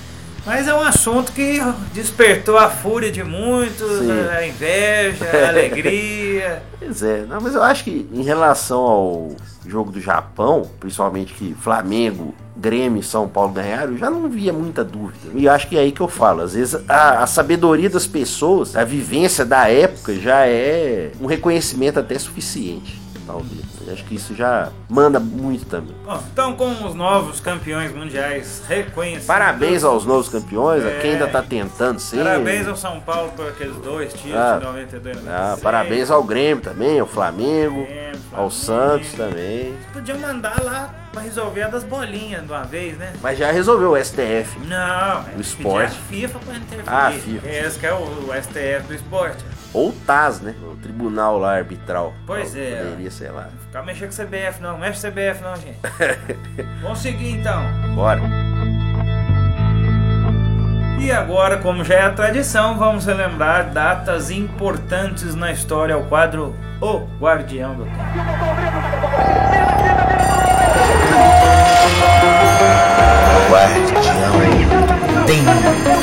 Mas 0.46 0.68
é 0.68 0.74
um 0.74 0.82
assunto 0.82 1.32
que 1.32 1.60
despertou 1.92 2.58
a 2.58 2.70
fúria 2.70 3.12
de 3.12 3.24
muitos, 3.24 4.00
Sim. 4.00 4.12
a 4.12 4.48
inveja, 4.48 5.26
a 5.26 5.50
alegria. 5.50 6.62
Pois 6.78 7.02
é, 7.02 7.26
não, 7.26 7.42
mas 7.42 7.56
eu 7.56 7.64
acho 7.64 7.84
que 7.84 8.08
em 8.14 8.22
relação 8.22 8.80
ao 8.80 9.32
jogo 9.66 9.92
do 9.92 10.00
Japão, 10.00 10.70
principalmente 10.80 11.34
que 11.34 11.56
Flamengo, 11.56 12.36
Grêmio 12.56 13.00
e 13.00 13.04
São 13.04 13.28
Paulo 13.28 13.54
ganharam, 13.54 13.94
eu 13.94 13.98
já 13.98 14.10
não 14.10 14.30
via 14.30 14.54
muita 14.54 14.84
dúvida. 14.84 15.32
E 15.34 15.50
acho 15.50 15.68
que 15.68 15.78
é 15.78 15.82
aí 15.82 15.92
que 15.92 16.02
eu 16.02 16.08
falo. 16.08 16.42
Às 16.42 16.54
vezes 16.54 16.80
a, 16.88 17.24
a 17.24 17.28
sabedoria 17.28 17.90
das 17.90 18.06
pessoas, 18.06 18.76
a 18.76 18.84
vivência 18.84 19.44
da 19.44 19.68
época 19.68 20.14
já 20.14 20.46
é 20.46 21.12
um 21.20 21.26
reconhecimento 21.26 22.00
até 22.00 22.20
suficiente, 22.20 23.02
talvez. 23.26 23.75
Acho 23.92 24.04
que 24.06 24.16
isso 24.16 24.34
já 24.36 24.70
manda 24.90 25.20
muito 25.20 25.66
também. 25.66 25.96
Bom, 26.06 26.24
então, 26.32 26.54
com 26.56 26.86
os 26.86 26.96
novos 26.96 27.40
campeões 27.40 27.94
mundiais 27.94 28.64
reconhecidos. 28.68 29.26
Parabéns 29.28 29.84
aos 29.84 30.06
novos 30.06 30.28
campeões, 30.30 30.84
a 30.86 30.92
quem 31.00 31.12
É. 31.12 31.14
ainda 31.14 31.28
tá 31.28 31.42
tentando 31.42 32.00
ser. 32.00 32.18
Parabéns 32.24 32.68
ao 32.68 32.76
São 32.76 33.00
Paulo 33.02 33.32
por 33.36 33.48
aqueles 33.48 33.76
dois 33.78 34.12
títulos 34.14 34.36
Ah. 34.38 34.58
de 34.58 34.66
92 34.66 35.16
e 35.18 35.20
Ah, 35.20 35.32
96. 35.32 35.62
parabéns 35.62 36.12
ao 36.12 36.24
Grêmio 36.24 36.64
também, 36.64 37.00
ao 37.00 37.08
Flamengo, 37.08 37.84
Grêmio, 37.86 38.20
ao 38.34 38.50
Flamengo. 38.50 38.52
Santos 38.52 39.12
também. 39.14 39.74
Podia 39.94 40.16
mandar 40.16 40.62
lá 40.64 40.94
pra 41.12 41.22
resolver 41.22 41.62
a 41.64 41.68
das 41.68 41.84
bolinhas 41.84 42.44
de 42.44 42.52
uma 42.52 42.64
vez, 42.64 42.98
né? 42.98 43.14
Mas 43.22 43.38
já 43.38 43.52
resolveu 43.52 43.92
o 43.92 43.98
STF. 43.98 44.60
Não, 44.66 45.22
O 45.22 45.38
é 45.38 45.42
esporte. 45.42 45.96
pedir 46.10 46.26
a 46.26 46.30
FIFA 46.30 46.40
pra 46.40 46.56
interferir. 46.56 46.84
Ah, 46.88 47.12
FIFA. 47.12 47.48
Esse 47.50 47.80
que 47.80 47.86
é 47.86 47.94
o, 47.94 47.98
o 47.98 48.34
STF 48.34 48.88
do 48.88 48.94
esporte. 48.96 49.44
Ou 49.76 49.90
o 49.90 49.92
TAS, 49.92 50.40
né? 50.40 50.56
O 50.72 50.78
tribunal 50.78 51.38
lá 51.38 51.58
arbitral. 51.58 52.14
Pois 52.26 52.56
é. 52.56 52.82
Poderia, 52.82 53.12
sei 53.12 53.30
lá. 53.30 53.50
Ficar 53.68 53.84
mexendo 53.84 54.16
com 54.16 54.24
CBF 54.24 54.62
não, 54.62 54.78
mexe 54.78 55.02
com 55.02 55.12
CBF 55.12 55.44
não, 55.44 55.56
gente. 55.58 55.78
Vamos 56.82 57.00
seguir 57.00 57.32
então. 57.32 57.62
Bora. 57.94 58.22
E 60.98 61.12
agora, 61.12 61.58
como 61.58 61.84
já 61.84 61.96
é 61.96 62.02
a 62.04 62.10
tradição, 62.10 62.78
vamos 62.78 63.06
relembrar 63.06 63.70
datas 63.72 64.32
importantes 64.32 65.36
na 65.36 65.52
história 65.52 65.94
ao 65.94 66.04
quadro 66.06 66.56
O 66.82 67.00
Guardião 67.20 67.76
do 67.76 67.84
Tempo. 75.28 75.95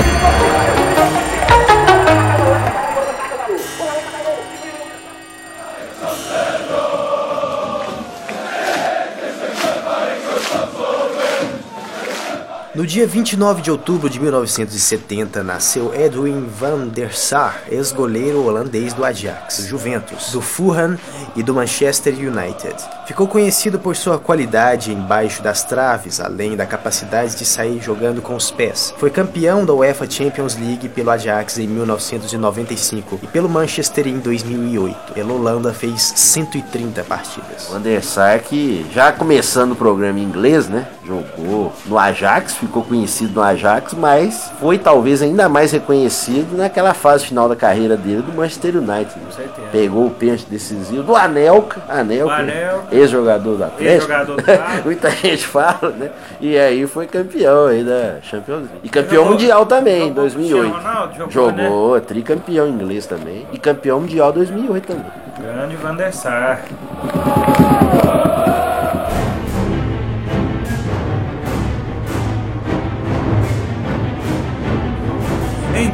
No 12.82 12.86
dia 12.88 13.06
29 13.06 13.62
de 13.62 13.70
outubro 13.70 14.10
de 14.10 14.18
1970, 14.18 15.44
nasceu 15.44 15.94
Edwin 15.94 16.48
van 16.48 16.88
der 16.88 17.14
Sar, 17.14 17.62
ex-goleiro 17.70 18.44
holandês 18.44 18.92
do 18.92 19.04
Ajax, 19.04 19.58
do 19.58 19.68
Juventus, 19.68 20.32
do 20.32 20.40
Fulham 20.40 20.98
e 21.36 21.44
do 21.44 21.54
Manchester 21.54 22.12
United. 22.12 22.74
Ficou 23.06 23.28
conhecido 23.28 23.78
por 23.78 23.94
sua 23.94 24.18
qualidade 24.18 24.92
embaixo 24.92 25.44
das 25.44 25.62
traves, 25.62 26.18
além 26.18 26.56
da 26.56 26.66
capacidade 26.66 27.36
de 27.36 27.44
sair 27.44 27.80
jogando 27.80 28.20
com 28.20 28.34
os 28.34 28.50
pés. 28.50 28.92
Foi 28.98 29.10
campeão 29.10 29.64
da 29.64 29.72
UEFA 29.72 30.10
Champions 30.10 30.56
League 30.56 30.88
pelo 30.88 31.10
Ajax 31.10 31.58
em 31.58 31.68
1995 31.68 33.20
e 33.22 33.28
pelo 33.28 33.48
Manchester 33.48 34.08
em 34.08 34.18
2008. 34.18 35.12
Pela 35.12 35.32
Holanda 35.32 35.72
fez 35.72 36.14
130 36.16 37.04
partidas. 37.04 37.68
Van 37.70 38.00
Sar 38.00 38.40
que 38.40 38.84
já 38.92 39.12
começando 39.12 39.70
o 39.70 39.76
programa 39.76 40.18
em 40.18 40.24
inglês, 40.24 40.68
né? 40.68 40.88
Jogou 41.06 41.72
no 41.86 41.96
Ajax, 41.96 42.54
ficou 42.72 42.82
conhecido 42.82 43.34
no 43.34 43.42
Ajax, 43.42 43.92
mas 43.92 44.50
foi 44.58 44.78
talvez 44.78 45.20
ainda 45.20 45.46
mais 45.46 45.72
reconhecido 45.72 46.56
naquela 46.56 46.94
fase 46.94 47.26
final 47.26 47.46
da 47.46 47.54
carreira 47.54 47.98
dele 47.98 48.22
do 48.22 48.32
Manchester 48.32 48.76
United. 48.78 49.12
Com 49.12 49.30
certeza. 49.30 49.68
Pegou 49.70 50.06
o 50.06 50.10
pênalti 50.10 50.46
decisivo 50.48 51.02
do 51.02 51.14
Anelka, 51.14 51.82
Anelka, 51.86 52.32
O 52.32 52.34
Anelka. 52.34 52.84
ex-jogador 52.90 53.56
do 53.58 53.64
Atlético. 53.64 53.84
Ex-jogador 53.90 54.36
do 54.36 54.40
Atlético. 54.40 54.84
Muita 54.86 55.10
gente 55.10 55.46
fala, 55.46 55.90
né? 55.98 56.10
E 56.40 56.56
aí 56.58 56.86
foi 56.86 57.06
campeão 57.06 57.66
aí 57.66 57.84
da 57.84 58.14
Champions 58.22 58.60
League. 58.60 58.80
E 58.82 58.88
campeão 58.88 59.16
Jogou- 59.24 59.32
mundial 59.32 59.66
também, 59.66 59.94
em 59.96 60.08
jogou 60.08 60.14
com 60.14 60.20
o 60.20 60.22
2008. 60.22 60.70
Cristiano 60.72 60.88
Ronaldo? 60.94 61.14
Jogou, 61.30 61.30
Jogou, 61.64 62.00
tricampeão 62.00 62.68
inglês 62.68 63.04
também. 63.06 63.46
E 63.52 63.58
campeão 63.58 64.00
mundial 64.00 64.32
2008 64.32 64.86
também. 64.86 65.04
Grande 65.38 65.76
Van 65.76 65.94
der 65.94 66.12
Sar. 66.12 66.62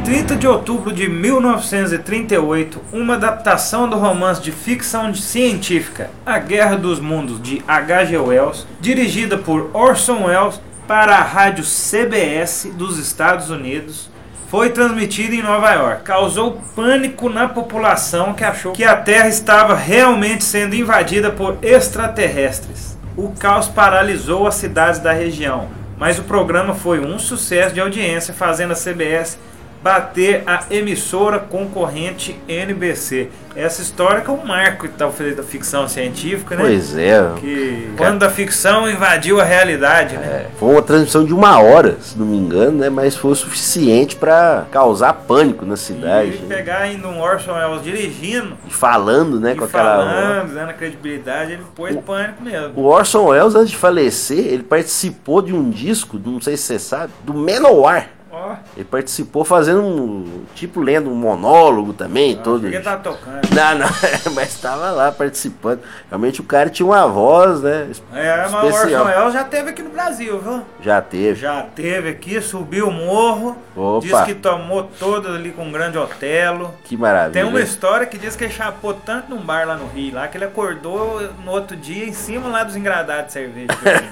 30 0.09 0.37
de 0.37 0.47
outubro 0.47 0.91
de 0.91 1.07
1938, 1.07 2.81
uma 2.91 3.13
adaptação 3.13 3.87
do 3.87 3.95
romance 3.95 4.41
de 4.41 4.51
ficção 4.51 5.13
científica 5.13 6.09
A 6.25 6.39
Guerra 6.39 6.75
dos 6.77 6.99
Mundos 6.99 7.39
de 7.39 7.61
H.G. 7.67 8.17
Wells, 8.17 8.65
dirigida 8.81 9.37
por 9.37 9.69
Orson 9.71 10.25
Welles 10.25 10.59
para 10.87 11.15
a 11.15 11.21
rádio 11.21 11.63
CBS 11.63 12.71
dos 12.73 12.97
Estados 12.97 13.51
Unidos, 13.51 14.09
foi 14.49 14.71
transmitida 14.71 15.35
em 15.35 15.43
Nova 15.43 15.71
York. 15.73 16.01
Causou 16.01 16.59
pânico 16.75 17.29
na 17.29 17.47
população 17.47 18.33
que 18.33 18.43
achou 18.43 18.71
que 18.71 18.83
a 18.83 18.95
Terra 18.95 19.27
estava 19.27 19.75
realmente 19.75 20.43
sendo 20.43 20.73
invadida 20.73 21.29
por 21.29 21.59
extraterrestres. 21.61 22.97
O 23.15 23.29
caos 23.33 23.67
paralisou 23.67 24.47
as 24.47 24.55
cidades 24.55 24.99
da 24.99 25.13
região, 25.13 25.67
mas 25.99 26.17
o 26.17 26.23
programa 26.23 26.73
foi 26.73 26.99
um 26.99 27.19
sucesso 27.19 27.75
de 27.75 27.79
audiência, 27.79 28.33
fazendo 28.33 28.71
a 28.71 28.75
CBS 28.75 29.37
bater 29.81 30.43
a 30.45 30.65
emissora 30.69 31.39
concorrente 31.39 32.39
NBC. 32.47 33.29
Essa 33.55 33.81
história 33.81 34.21
que 34.21 34.29
é 34.29 34.33
um 34.33 34.45
marco 34.45 34.87
talvez 34.89 35.35
da 35.35 35.43
ficção 35.43 35.87
científica, 35.87 36.55
né? 36.55 36.61
Pois 36.61 36.97
é. 36.97 37.19
Que 37.39 37.89
quando 37.97 38.23
a 38.23 38.29
ficção 38.29 38.89
invadiu 38.89 39.41
a 39.41 39.43
realidade, 39.43 40.15
né? 40.17 40.45
Foi 40.57 40.69
uma 40.69 40.81
transmissão 40.81 41.25
de 41.25 41.33
uma 41.33 41.59
hora, 41.59 41.97
se 41.99 42.17
não 42.17 42.25
me 42.25 42.37
engano, 42.37 42.77
né? 42.77 42.89
Mas 42.89 43.15
foi 43.15 43.31
o 43.31 43.35
suficiente 43.35 44.15
pra 44.15 44.65
causar 44.71 45.13
pânico 45.13 45.65
na 45.65 45.75
cidade. 45.75 46.37
E 46.37 46.45
né? 46.45 46.55
pegar 46.55 46.79
ainda 46.79 47.07
um 47.07 47.19
Orson 47.19 47.53
Welles 47.53 47.83
dirigindo 47.83 48.57
E 48.67 48.71
falando, 48.71 49.39
né, 49.39 49.53
e 49.53 49.55
com 49.55 49.65
aquela 49.65 49.97
falando, 49.97 50.53
dando 50.53 50.69
a 50.69 50.73
credibilidade, 50.73 51.53
ele 51.53 51.63
pôs 51.75 51.95
pânico 51.97 52.43
mesmo. 52.43 52.73
O 52.75 52.85
Orson 52.85 53.25
Welles, 53.25 53.55
antes 53.55 53.71
de 53.71 53.77
falecer, 53.77 54.39
ele 54.39 54.63
participou 54.63 55.41
de 55.41 55.53
um 55.53 55.69
disco, 55.69 56.19
não 56.23 56.39
sei 56.39 56.55
se 56.55 56.63
você 56.63 56.79
sabe, 56.79 57.11
do 57.23 57.33
Manowar. 57.33 58.18
Ó, 58.31 58.55
Ele 58.75 58.85
participou 58.85 59.43
fazendo 59.43 59.81
um, 59.81 60.43
tipo, 60.53 60.79
lendo 60.79 61.09
um 61.09 61.15
monólogo 61.15 61.93
também, 61.93 62.35
todo. 62.37 62.63
ninguém 62.63 62.81
tá 62.81 62.95
tocando. 62.97 63.41
Não, 63.53 63.79
não, 63.79 63.87
mas 64.35 64.49
estava 64.49 64.91
lá 64.91 65.11
participando. 65.11 65.79
Realmente 66.09 66.39
o 66.39 66.43
cara 66.43 66.69
tinha 66.69 66.85
uma 66.85 67.07
voz, 67.07 67.61
né? 67.61 67.89
É, 68.13 68.47
mas 68.49 68.53
o. 68.53 68.67
Orson 68.67 69.31
já 69.31 69.43
teve 69.43 69.71
aqui 69.71 69.81
no 69.81 69.89
Brasil, 69.89 70.39
viu? 70.39 70.61
Já 70.81 71.01
teve. 71.01 71.39
Já 71.39 71.63
teve 71.63 72.09
aqui, 72.09 72.39
subiu 72.41 72.87
o 72.89 72.91
morro, 72.91 73.57
Opa. 73.75 74.05
diz 74.05 74.21
que 74.21 74.35
tomou 74.35 74.83
todas 74.99 75.33
ali 75.35 75.51
com 75.51 75.63
um 75.63 75.71
grande 75.71 75.97
Otelo. 75.97 76.73
Que 76.83 76.95
maravilha. 76.95 77.33
Tem 77.41 77.43
uma 77.49 77.61
história 77.61 78.05
que 78.05 78.17
diz 78.17 78.35
que 78.35 78.43
ele 78.43 78.53
chapou 78.53 78.93
tanto 78.93 79.29
num 79.31 79.41
bar 79.41 79.67
lá 79.67 79.75
no 79.75 79.87
Rio, 79.87 80.13
lá 80.15 80.27
que 80.27 80.37
ele 80.37 80.45
acordou 80.45 81.19
no 81.43 81.51
outro 81.51 81.75
dia 81.75 82.05
em 82.05 82.13
cima 82.13 82.47
lá 82.47 82.63
dos 82.63 82.75
engradados 82.75 83.27
de 83.27 83.33
cerveja. 83.33 83.67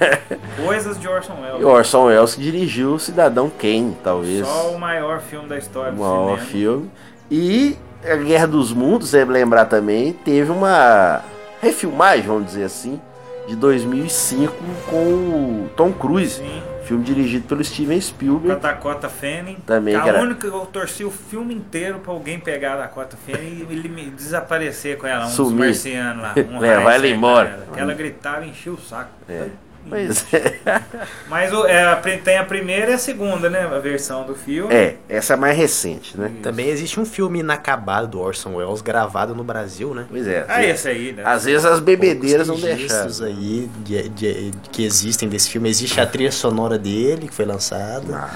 Coisas 0.64 0.98
de 0.98 1.08
Orson 1.08 1.34
E 1.38 1.42
Welles. 1.42 1.64
o 1.64 1.68
Orson 1.68 2.04
Welles 2.06 2.34
que 2.34 2.40
dirigiu 2.42 2.94
o 2.94 2.98
Cidadão 2.98 3.48
Kane, 3.50 3.96
talvez. 4.08 4.46
Só 4.46 4.70
o 4.72 4.78
maior 4.80 5.20
filme 5.20 5.48
da 5.48 5.58
história 5.58 5.92
o 5.92 5.96
do 5.96 6.00
maior 6.02 6.38
cinema. 6.38 6.46
filme. 6.50 6.90
E 7.30 7.76
a 8.04 8.16
Guerra 8.16 8.46
dos 8.46 8.72
Mundos, 8.72 9.08
você 9.10 9.18
deve 9.18 9.32
lembrar 9.32 9.66
também, 9.66 10.12
teve 10.12 10.50
uma 10.50 11.20
refilmagem, 11.60 12.26
vamos 12.26 12.46
dizer 12.46 12.64
assim, 12.64 13.00
de 13.46 13.54
2005 13.56 14.52
com 14.88 14.96
o 14.96 15.70
Tom 15.76 15.92
Cruise. 15.92 16.36
Sim. 16.36 16.62
Filme 16.84 17.04
dirigido 17.04 17.46
pelo 17.46 17.62
Steven 17.62 17.98
Com 17.98 17.98
a 17.98 18.00
Spielberg. 18.00 18.60
Dakota 18.62 19.10
Fanning. 19.10 19.58
Também, 19.66 19.94
a 19.94 20.00
cara. 20.00 20.22
única 20.22 20.48
que 20.48 20.54
eu 20.56 20.64
torci 20.64 21.04
o 21.04 21.10
filme 21.10 21.54
inteiro 21.54 21.98
pra 21.98 22.10
alguém 22.14 22.40
pegar 22.40 22.74
a 22.74 22.76
Dakota 22.78 23.14
Fanning 23.26 23.66
e 23.68 23.72
ele 23.74 23.90
me 23.90 24.06
desaparecer 24.06 24.96
com 24.96 25.06
ela, 25.06 25.24
um 25.24 25.26
dos 25.26 25.34
Sumir. 25.34 25.66
marcianos 25.66 26.22
lá. 26.22 26.34
Um 26.50 26.56
É, 26.64 26.80
vai 26.80 26.94
ela 26.96 27.06
embora. 27.08 27.48
ela, 27.50 27.66
Que 27.74 27.80
ela 27.80 27.92
gritava 27.92 28.46
e 28.46 28.48
enchia 28.48 28.72
o 28.72 28.80
saco. 28.80 29.10
É. 29.28 29.48
Pois 29.88 30.24
é. 30.34 30.58
Mas 31.28 31.52
o- 31.52 31.66
é, 31.66 31.94
tem 32.22 32.36
a 32.38 32.44
primeira 32.44 32.90
e 32.90 32.94
a 32.94 32.98
segunda, 32.98 33.48
né? 33.48 33.60
A 33.64 33.78
versão 33.78 34.24
do 34.24 34.34
filme. 34.34 34.72
É, 34.74 34.96
essa 35.08 35.32
é 35.32 35.34
a 35.34 35.36
mais 35.36 35.56
recente, 35.56 36.18
né? 36.18 36.30
Também 36.42 36.68
existe 36.68 37.00
um 37.00 37.04
filme 37.06 37.40
inacabado 37.40 38.06
do 38.08 38.20
Orson 38.20 38.54
Welles 38.56 38.80
gravado 38.82 39.34
no 39.34 39.42
Brasil, 39.42 39.94
né? 39.94 40.04
Pois 40.10 40.26
é. 40.26 40.44
Ah, 40.48 40.64
esse 40.64 40.88
aí, 40.88 41.12
né? 41.12 41.22
Às 41.24 41.44
vezes 41.44 41.64
as 41.64 41.80
bebedeiras 41.80 42.48
não 42.48 42.56
registros 42.60 43.22
aí 43.22 43.68
de- 43.84 44.08
de- 44.10 44.52
que 44.70 44.84
existem 44.84 45.28
desse 45.28 45.48
filme. 45.50 45.68
Existe 45.68 46.00
a 46.00 46.06
trilha 46.06 46.32
sonora 46.32 46.78
dele, 46.78 47.28
que 47.28 47.34
foi 47.34 47.44
lançada, 47.46 48.30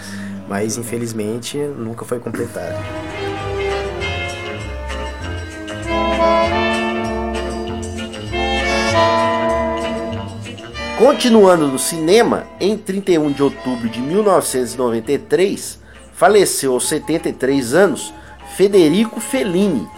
mas 0.48 0.76
infelizmente 0.78 1.56
nunca 1.58 2.04
foi 2.04 2.18
completada. 2.18 2.76
Continuando 11.04 11.66
no 11.66 11.80
cinema, 11.80 12.44
em 12.60 12.76
31 12.76 13.32
de 13.32 13.42
outubro 13.42 13.88
de 13.88 13.98
1993, 13.98 15.80
faleceu 16.14 16.74
aos 16.74 16.86
73 16.86 17.74
anos 17.74 18.14
Federico 18.56 19.18
Fellini, 19.18 19.88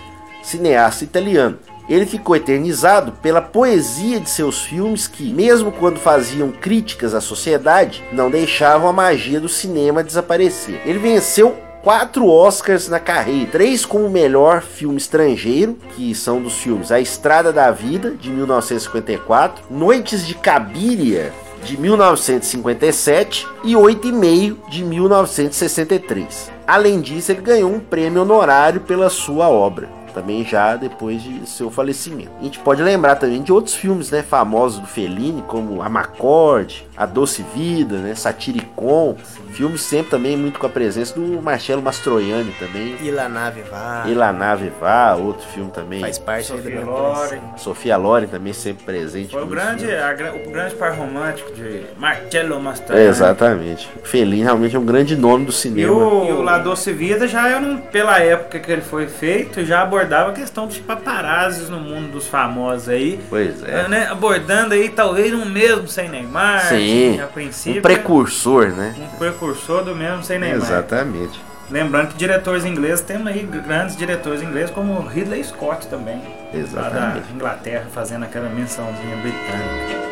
cineasta 0.43 1.05
italiano. 1.05 1.59
Ele 1.91 2.07
ficou 2.07 2.35
eternizado 2.35 3.13
pela 3.21 3.43
poesia 3.43 4.19
de 4.19 4.31
seus 4.31 4.63
filmes 4.63 5.07
que, 5.07 5.31
mesmo 5.31 5.71
quando 5.71 6.01
faziam 6.01 6.51
críticas 6.51 7.15
à 7.15 7.21
sociedade, 7.21 8.03
não 8.11 8.31
deixavam 8.31 8.89
a 8.89 8.93
magia 8.93 9.39
do 9.39 9.49
cinema 9.49 10.03
desaparecer. 10.03 10.81
Ele 10.87 10.99
venceu 10.99 11.55
quatro 11.85 12.27
Oscars 12.27 12.89
na 12.89 12.99
carreira, 12.99 13.51
três 13.53 13.85
como 13.85 14.09
melhor 14.09 14.63
filme 14.63 14.97
estrangeiro, 14.97 15.77
que 15.95 16.15
são 16.15 16.41
dos 16.41 16.55
filmes 16.55 16.91
A 16.91 16.99
Estrada 16.99 17.53
da 17.53 17.71
Vida, 17.71 18.13
de 18.13 18.31
1954, 18.31 19.67
Noites 19.71 20.27
de 20.27 20.35
Cabiria, 20.35 21.31
de 21.63 21.77
1957 21.79 23.47
e 23.63 23.77
Oito 23.77 24.09
e 24.09 24.13
Meio, 24.13 24.59
de 24.71 24.83
1963. 24.83 26.51
Além 26.67 27.03
disso, 27.03 27.31
ele 27.31 27.43
ganhou 27.43 27.71
um 27.71 27.79
prêmio 27.79 28.23
honorário 28.23 28.81
pela 28.81 29.11
sua 29.11 29.51
obra. 29.51 29.87
Também 30.15 30.45
já 30.45 30.77
depois 30.77 31.23
de 31.23 31.45
seu 31.45 31.71
falecimento. 31.71 32.31
A 32.41 32.45
gente 32.45 32.61
pode 32.61 32.81
lembrar 32.83 33.17
também 33.17 33.43
de 33.43 33.53
outros 33.53 33.75
filmes 33.75 34.11
né, 34.13 34.23
famosos 34.23 34.79
do 34.79 34.87
Fellini, 34.87 35.43
como 35.43 35.83
A 35.83 35.89
Macorde, 35.89 36.87
A 36.97 37.05
Doce 37.05 37.45
Vida, 37.55 37.99
né, 37.99 38.15
Satiricon. 38.15 39.17
Filmes 39.55 39.83
sempre 39.83 40.11
também 40.11 40.37
muito 40.37 40.59
com 40.59 40.67
a 40.67 40.69
presença 40.69 41.15
do 41.15 41.41
Marcelo 41.41 41.81
Mastroianni 41.81 42.53
também. 42.59 42.97
E 43.01 43.11
La 43.11 43.29
Nave 43.29 43.63
Va 43.63 44.05
E 44.07 44.15
La 44.15 44.33
Nave 44.33 44.73
Va, 44.81 45.15
outro 45.15 45.47
filme 45.49 45.71
também. 45.71 46.01
faz 46.01 46.19
parte 46.19 46.51
da 46.51 46.57
Sofia 46.59 46.71
minha 46.81 46.85
Loren. 46.85 47.41
Sofia 47.57 47.97
Loren 47.97 48.27
também 48.27 48.53
sempre 48.53 48.85
presente. 48.85 49.31
Foi 49.33 49.43
o 49.43 49.47
grande, 49.47 49.85
a 49.95 50.15
o 50.47 50.51
grande 50.51 50.75
par 50.75 50.93
romântico 50.97 51.53
de 51.53 51.83
Marcello 51.99 52.57
É, 52.57 52.59
Mastroianni. 52.59 53.09
exatamente. 53.09 53.89
Fellini 54.03 54.43
realmente 54.43 54.75
é 54.75 54.79
um 54.79 54.85
grande 54.85 55.15
nome 55.17 55.45
do 55.45 55.51
E 55.53 55.55
cinema. 55.55 55.93
o, 55.93 56.29
e 56.29 56.33
o 56.33 56.43
La 56.43 56.59
Doce 56.59 56.93
Vida 56.93 57.29
já 57.29 57.49
eu 57.49 57.61
não, 57.61 57.77
pela 57.79 58.19
época 58.19 58.59
que 58.59 58.71
ele 58.73 58.83
foi 58.83 59.07
feito, 59.07 59.65
já 59.65 59.83
abordava 59.83 60.31
a 60.31 60.35
questão 60.35 60.67
dos 60.67 60.79
paparazzis 60.79 61.69
no 61.69 61.79
mundo 61.79 62.11
dos 62.11 62.27
famosos 62.27 62.89
aí. 62.89 63.21
Pois 63.31 63.63
é. 63.63 63.87
né, 63.89 64.09
abordando 64.11 64.75
aí 64.75 64.89
talvez 64.89 65.33
um 65.33 65.45
mesmo 65.45 65.87
sem 65.87 66.09
Neymar, 66.09 66.67
Sim, 66.69 67.21
a 67.21 67.27
princípio. 67.27 67.79
um 67.79 67.83
precursor, 67.83 68.69
né? 68.69 68.95
Um 68.99 69.17
precursor 69.17 69.44
do 69.53 69.95
mesmo 69.95 70.23
sem 70.23 70.39
Neymar. 70.39 70.59
Exatamente. 70.59 71.41
Lembrando 71.71 72.09
que 72.09 72.17
diretores 72.17 72.65
ingleses, 72.65 73.01
temos 73.01 73.27
aí 73.27 73.43
grandes 73.43 73.97
diretores 73.97 74.43
ingleses 74.43 74.71
como 74.71 75.01
Ridley 75.01 75.43
Scott 75.43 75.87
também. 75.89 76.19
Lá 76.19 76.61
Exatamente. 76.61 77.27
da 77.27 77.35
Inglaterra, 77.35 77.87
fazendo 77.93 78.25
aquela 78.25 78.49
mençãozinha 78.51 79.17
britânica. 79.17 80.05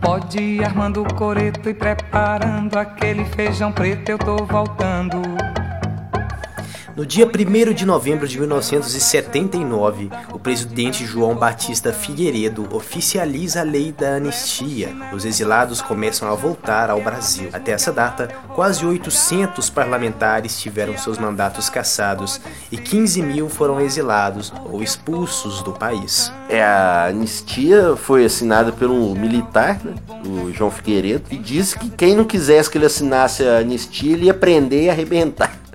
Pode 0.00 0.38
ir 0.38 0.64
armando 0.64 1.02
o 1.02 1.14
coreto 1.14 1.68
e 1.68 1.74
preparando 1.74 2.76
aquele 2.76 3.24
feijão 3.24 3.72
preto, 3.72 4.10
eu 4.10 4.18
tô 4.18 4.36
voltando. 4.44 5.22
No 6.96 7.04
dia 7.04 7.26
1 7.26 7.74
de 7.74 7.84
novembro 7.84 8.26
de 8.26 8.40
1979, 8.40 10.08
o 10.32 10.38
presidente 10.38 11.04
João 11.04 11.34
Batista 11.34 11.92
Figueiredo 11.92 12.66
oficializa 12.74 13.60
a 13.60 13.64
lei 13.64 13.92
da 13.92 14.14
anistia. 14.14 14.96
Os 15.12 15.26
exilados 15.26 15.82
começam 15.82 16.26
a 16.26 16.34
voltar 16.34 16.88
ao 16.88 17.02
Brasil. 17.02 17.50
Até 17.52 17.72
essa 17.72 17.92
data, 17.92 18.28
quase 18.54 18.86
800 18.86 19.68
parlamentares 19.68 20.58
tiveram 20.58 20.96
seus 20.96 21.18
mandatos 21.18 21.68
cassados 21.68 22.40
e 22.72 22.78
15 22.78 23.20
mil 23.20 23.50
foram 23.50 23.78
exilados 23.78 24.50
ou 24.64 24.82
expulsos 24.82 25.62
do 25.62 25.72
país. 25.72 26.32
É, 26.48 26.64
a 26.64 27.08
anistia 27.08 27.94
foi 27.94 28.24
assinada 28.24 28.74
um 28.86 29.14
militar, 29.14 29.78
né, 29.84 29.92
o 30.24 30.50
João 30.50 30.70
Figueiredo, 30.70 31.24
e 31.30 31.36
disse 31.36 31.78
que 31.78 31.90
quem 31.90 32.16
não 32.16 32.24
quisesse 32.24 32.70
que 32.70 32.78
ele 32.78 32.86
assinasse 32.86 33.46
a 33.46 33.58
anistia, 33.58 34.14
ele 34.14 34.26
ia 34.26 34.34
prender 34.34 34.84
e 34.84 34.88
arrebentar. 34.88 35.65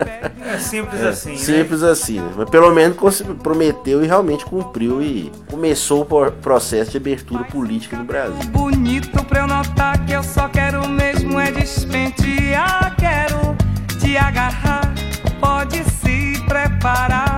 É 0.46 0.58
simples 0.58 1.02
assim, 1.04 1.32
né? 1.32 1.38
Simples 1.38 1.84
assim, 1.84 2.20
né? 2.20 2.32
Mas 2.36 2.50
pelo 2.50 2.74
menos 2.74 3.22
prometeu 3.42 4.04
e 4.04 4.08
realmente 4.08 4.46
cumpriu 4.46 5.02
e 5.02 5.32
começou 5.50 6.02
o 6.02 6.32
processo 6.32 6.92
de 6.92 6.98
abertura 6.98 7.44
política 7.46 7.98
no 7.98 8.04
Brasil. 8.04 8.50
Bonito 8.50 9.24
pra 9.26 9.42
eu 9.42 9.48
notar 9.48 10.06
que 10.06 10.14
eu 10.14 10.24
só 10.24 10.48
quero 10.50 10.88
mesmo 10.88 11.40
é 11.40 11.52
despentear. 11.52 12.96
Quero 12.98 13.56
te 14.00 14.18
agarrar, 14.18 14.94
pode 15.40 15.84
se 15.84 16.42
preparar, 16.48 17.31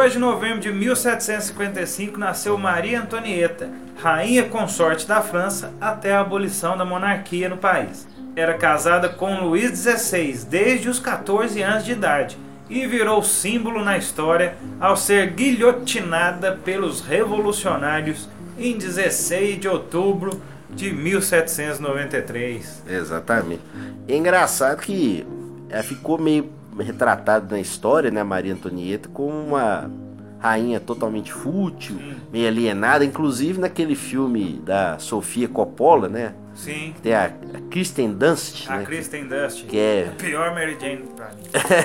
2 0.00 0.14
de 0.14 0.18
novembro 0.18 0.60
de 0.60 0.72
1755 0.72 2.18
nasceu 2.18 2.56
Maria 2.56 3.02
Antonieta, 3.02 3.68
rainha 3.98 4.44
consorte 4.44 5.06
da 5.06 5.20
França 5.20 5.74
até 5.78 6.14
a 6.14 6.20
abolição 6.20 6.74
da 6.74 6.86
monarquia 6.86 7.50
no 7.50 7.58
país. 7.58 8.08
Era 8.34 8.54
casada 8.54 9.10
com 9.10 9.42
Luís 9.42 9.78
XVI 9.78 10.46
desde 10.48 10.88
os 10.88 10.98
14 10.98 11.60
anos 11.60 11.84
de 11.84 11.92
idade 11.92 12.38
e 12.70 12.86
virou 12.86 13.22
símbolo 13.22 13.84
na 13.84 13.98
história 13.98 14.56
ao 14.80 14.96
ser 14.96 15.32
guilhotinada 15.32 16.58
pelos 16.64 17.02
revolucionários 17.02 18.26
em 18.58 18.78
16 18.78 19.60
de 19.60 19.68
outubro 19.68 20.40
de 20.70 20.90
1793. 20.94 22.84
Exatamente. 22.88 23.60
É 24.08 24.16
engraçado 24.16 24.80
que 24.80 25.26
ela 25.68 25.82
ficou 25.82 26.16
meio 26.16 26.58
retratada 26.82 27.46
na 27.54 27.60
história, 27.60 28.10
né, 28.10 28.22
Maria 28.22 28.52
Antonieta, 28.54 29.08
como 29.08 29.32
uma 29.32 29.90
rainha 30.38 30.80
totalmente 30.80 31.32
fútil, 31.32 32.00
meio 32.32 32.48
alienada, 32.48 33.04
inclusive 33.04 33.60
naquele 33.60 33.94
filme 33.94 34.60
da 34.64 34.98
Sofia 34.98 35.46
Coppola, 35.46 36.08
né? 36.08 36.32
Sim, 36.54 36.94
Tem 37.02 37.14
a, 37.14 37.26
a 37.26 37.60
Kristen 37.70 38.12
Dunst, 38.12 38.68
a 38.68 38.78
né? 38.78 38.84
Kristen 38.84 39.26
Dust. 39.26 39.64
Que 39.66 39.78
é 39.78 40.08
A 40.12 40.22
pior 40.22 40.52
Mary 40.54 40.76
Jane 40.80 41.04
pra 41.14 41.28
mim. 41.28 41.42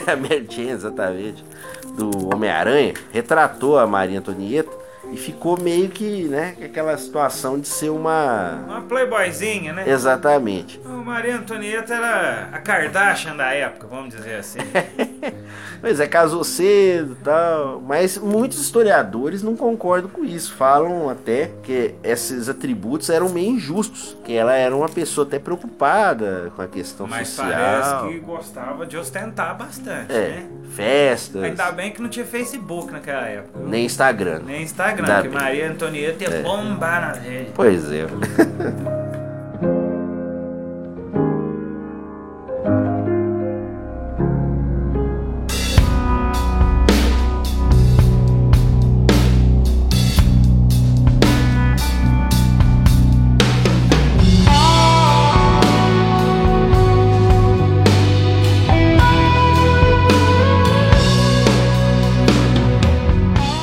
a 0.08 0.15
Mary 0.17 0.47
Jane, 0.49 0.69
exatamente, 0.71 1.43
do 1.97 2.34
Homem-Aranha, 2.34 2.93
retratou 3.12 3.77
a 3.77 3.86
Maria 3.86 4.19
Antonieta 4.19 4.85
e 5.12 5.18
ficou 5.18 5.60
meio 5.60 5.89
que, 5.89 6.26
né, 6.26 6.56
aquela 6.63 6.98
situação 6.98 7.60
de 7.60 7.68
ser 7.68 7.89
uma... 7.89 8.63
Uma 8.65 8.82
playboyzinha, 8.82 9.74
né? 9.74 9.84
Exatamente. 9.88 10.80
O 10.86 11.04
Maria 11.04 11.38
Antonieta 11.38 11.94
era 11.94 12.50
a 12.52 12.60
Kardashian 12.60 13.36
da 13.36 13.54
época, 13.54 13.88
vamos 13.88 14.13
dizer 14.13 14.36
assim. 14.36 14.60
Pois 15.81 15.99
é, 15.99 16.07
casou 16.07 16.43
cedo 16.43 17.15
e 17.19 17.23
tal, 17.23 17.79
mas 17.81 18.17
muitos 18.17 18.59
historiadores 18.59 19.43
não 19.43 19.55
concordam 19.55 20.09
com 20.09 20.23
isso. 20.25 20.53
Falam 20.55 21.09
até 21.09 21.51
que 21.61 21.93
esses 22.03 22.49
atributos 22.49 23.09
eram 23.09 23.29
meio 23.29 23.51
injustos, 23.51 24.17
que 24.23 24.33
ela 24.33 24.55
era 24.55 24.75
uma 24.75 24.89
pessoa 24.89 25.27
até 25.27 25.38
preocupada 25.38 26.51
com 26.55 26.61
a 26.61 26.67
questão 26.67 27.05
Mas 27.05 27.27
social. 27.27 27.51
parece 27.51 28.07
que 28.07 28.19
gostava 28.19 28.85
de 28.85 28.97
ostentar 28.97 29.55
bastante, 29.57 30.11
É, 30.11 30.29
né? 30.29 30.47
festas, 30.71 31.43
Ainda 31.43 31.71
bem 31.71 31.91
que 31.91 32.01
não 32.01 32.09
tinha 32.09 32.25
Facebook 32.25 32.91
naquela 32.91 33.27
época. 33.27 33.59
nem 33.63 33.85
Instagram. 33.85 34.39
Nem 34.45 34.63
Instagram, 34.63 35.05
Ainda 35.07 35.21
que 35.21 35.27
bem. 35.29 35.38
Maria 35.38 35.69
Antonieta 35.71 36.23
ia 36.23 36.41
bombar 36.41 37.01
na 37.01 37.11
rede. 37.11 37.51
Pois 37.53 37.91
é. 37.91 38.05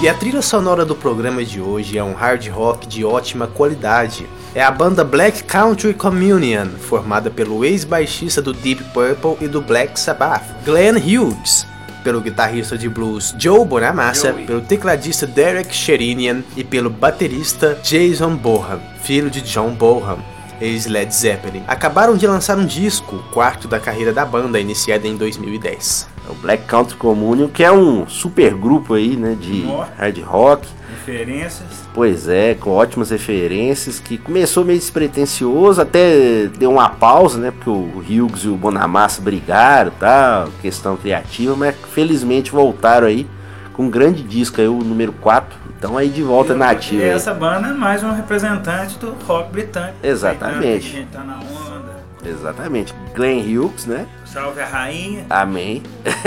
E 0.03 0.09
a 0.09 0.15
trilha 0.15 0.43
sonora 0.43 0.85
do 0.85 0.97
programa 0.97 1.45
de 1.45 1.61
hoje 1.61 1.97
é 1.97 2.03
um 2.03 2.13
hard 2.13 2.49
rock 2.49 2.89
de 2.89 3.05
ótima 3.05 3.47
qualidade. 3.47 4.27
É 4.53 4.61
a 4.61 4.69
banda 4.69 5.05
Black 5.05 5.45
Country 5.45 5.95
Communion, 5.95 6.71
formada 6.71 7.31
pelo 7.31 7.65
ex-baixista 7.65 8.43
do 8.43 8.53
Deep 8.53 8.83
Purple 8.93 9.37
e 9.41 9.47
do 9.47 9.61
Black 9.61 10.01
Sabbath, 10.01 10.43
Glenn 10.65 10.97
Hughes, 10.97 11.65
pelo 12.03 12.21
guitarrista 12.21 12.77
de 12.77 12.89
blues 12.89 13.33
Joe 13.39 13.65
Bonamassa, 13.65 14.33
Joey. 14.33 14.45
pelo 14.45 14.61
tecladista 14.63 15.25
Derek 15.25 15.73
Sherinian 15.73 16.43
e 16.57 16.65
pelo 16.65 16.91
baterista 16.91 17.79
Jason 17.85 18.35
Bohan, 18.35 18.81
filho 19.05 19.31
de 19.31 19.41
John 19.41 19.71
Bohan, 19.71 20.19
ex-Led 20.61 21.15
Zeppelin. 21.15 21.63
Acabaram 21.69 22.17
de 22.17 22.27
lançar 22.27 22.59
um 22.59 22.67
disco, 22.67 23.15
o 23.15 23.33
quarto 23.33 23.69
da 23.69 23.79
carreira 23.79 24.13
da 24.13 24.25
banda, 24.25 24.59
iniciada 24.59 25.07
em 25.07 25.17
2010. 25.17 26.11
O 26.33 26.35
Black 26.43 26.65
Country 26.65 26.97
Communion, 26.97 27.49
que 27.49 27.63
é 27.63 27.71
um 27.71 28.07
super 28.09 28.55
grupo 28.55 28.95
aí, 28.95 29.17
né, 29.17 29.37
de 29.39 29.65
hard 29.99 30.19
rock. 30.23 30.67
Referências. 31.07 31.83
Pois 31.95 32.29
é, 32.29 32.55
com 32.55 32.71
ótimas 32.71 33.11
referências, 33.11 33.99
que 33.99 34.17
começou 34.17 34.65
meio 34.65 34.79
despretensioso, 34.79 35.81
até 35.81 36.47
deu 36.59 36.71
uma 36.71 36.89
pausa, 36.89 37.39
né, 37.39 37.51
porque 37.51 37.69
o 37.71 37.99
Hughes 37.99 38.45
e 38.45 38.49
o 38.49 38.57
Bonamassa 38.57 39.21
brigaram, 39.21 39.93
tal, 39.99 40.49
questão 40.61 40.97
criativa, 40.97 41.55
mas 41.57 41.75
felizmente 41.93 42.51
voltaram 42.51 43.07
aí 43.07 43.27
com 43.75 43.85
um 43.85 43.91
grande 43.91 44.23
disco 44.23 44.61
aí, 44.61 44.69
o 44.69 44.79
número 44.79 45.13
4. 45.13 45.63
Então 45.79 45.97
aí 45.99 46.09
de 46.09 46.23
volta 46.23 46.55
na 46.55 46.73
E 46.73 46.77
ativa. 46.77 47.03
aí. 47.03 47.09
essa 47.11 47.35
banda 47.35 47.69
é 47.69 47.73
mais 47.73 48.03
um 48.05 48.13
representante 48.13 48.97
do 48.99 49.15
rock 49.27 49.51
britânico. 49.51 49.97
Exatamente. 50.03 50.87
A 50.87 50.99
gente 51.01 51.09
tá 51.11 51.25
na 51.25 51.35
onda. 51.39 51.93
Exatamente. 52.25 52.95
Glenn 53.15 53.41
Hughes, 53.41 53.87
né? 53.87 54.07
Salve 54.33 54.63
a 54.63 54.67
rainha. 54.67 55.27
Amém. 55.29 55.83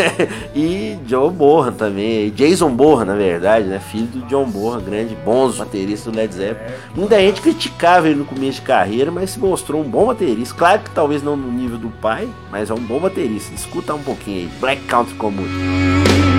e 0.53 0.95
John 1.07 1.31
Bohan 1.31 1.71
também. 1.71 2.29
Jason 2.29 2.69
Bohan, 2.69 3.03
na 3.03 3.15
verdade, 3.15 3.65
né? 3.65 3.79
Filho 3.79 4.05
do 4.05 4.21
John 4.27 4.45
Bohan, 4.45 4.79
grande, 4.79 5.15
bons 5.15 5.57
baterista 5.57 6.11
do 6.11 6.17
Led 6.17 6.31
Zeppelin. 6.31 6.71
Muita 6.93 7.19
gente 7.19 7.41
criticava 7.41 8.07
ele 8.07 8.19
no 8.19 8.25
começo 8.25 8.59
de 8.59 8.67
carreira, 8.67 9.09
mas 9.09 9.31
se 9.31 9.39
mostrou 9.39 9.81
um 9.81 9.89
bom 9.89 10.05
baterista. 10.05 10.53
Claro 10.53 10.83
que 10.83 10.91
talvez 10.91 11.23
não 11.23 11.35
no 11.35 11.51
nível 11.51 11.79
do 11.79 11.89
pai, 11.89 12.29
mas 12.51 12.69
é 12.69 12.73
um 12.75 12.79
bom 12.79 12.99
baterista. 12.99 13.55
Escuta 13.55 13.95
um 13.95 14.03
pouquinho 14.03 14.41
aí. 14.41 14.51
Black 14.59 14.83
Country 14.83 15.15
Communion. 15.15 16.34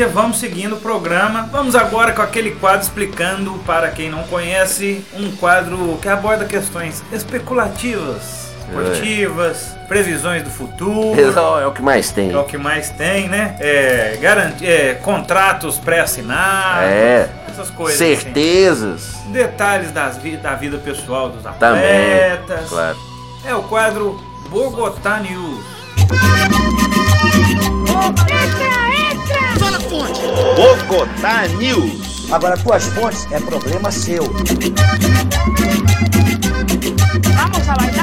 Trilha, 0.00 0.08
vamos 0.08 0.38
seguindo 0.38 0.76
o 0.76 0.80
programa. 0.80 1.48
Vamos 1.52 1.74
agora 1.74 2.12
com 2.12 2.22
aquele 2.22 2.52
quadro 2.52 2.80
explicando, 2.82 3.52
para 3.66 3.90
quem 3.90 4.08
não 4.08 4.22
conhece, 4.24 5.04
um 5.14 5.30
quadro 5.36 5.98
que 6.00 6.08
aborda 6.08 6.44
questões 6.44 7.02
especulativas, 7.12 8.50
esportivas, 8.66 9.76
previsões 9.88 10.42
do 10.42 10.50
futuro. 10.50 11.20
É 11.60 11.66
o 11.66 11.72
que 11.72 11.82
mais 11.82 12.10
tem. 12.10 12.32
É 12.32 12.38
o 12.38 12.44
que 12.44 12.56
mais 12.56 12.90
tem, 12.90 13.28
né? 13.28 13.56
É, 13.60 14.18
garanti 14.20 14.66
é, 14.66 14.94
contratos 14.94 15.78
pré-assinados, 15.78 16.84
É. 16.88 17.28
essas 17.50 17.68
coisas. 17.70 18.00
assim. 18.00 18.16
Certezas. 18.16 19.14
Detalhes 19.26 19.90
das 19.92 20.16
vi 20.16 20.36
da 20.36 20.54
vida 20.54 20.78
pessoal 20.78 21.28
dos 21.28 21.42
Também. 21.58 21.82
atletas. 21.82 22.68
Claro. 22.68 22.96
É 23.44 23.54
o 23.54 23.62
quadro 23.64 24.18
Bogotá 24.48 25.18
News. 25.20 25.64
Bogotá 29.90 31.48
News. 31.58 32.30
Agora, 32.30 32.56
tuas 32.56 32.84
fontes 32.84 33.26
é 33.32 33.40
problema 33.40 33.90
seu. 33.90 34.22
Vamos 37.34 37.68
a 37.68 37.74
bailar 37.74 37.99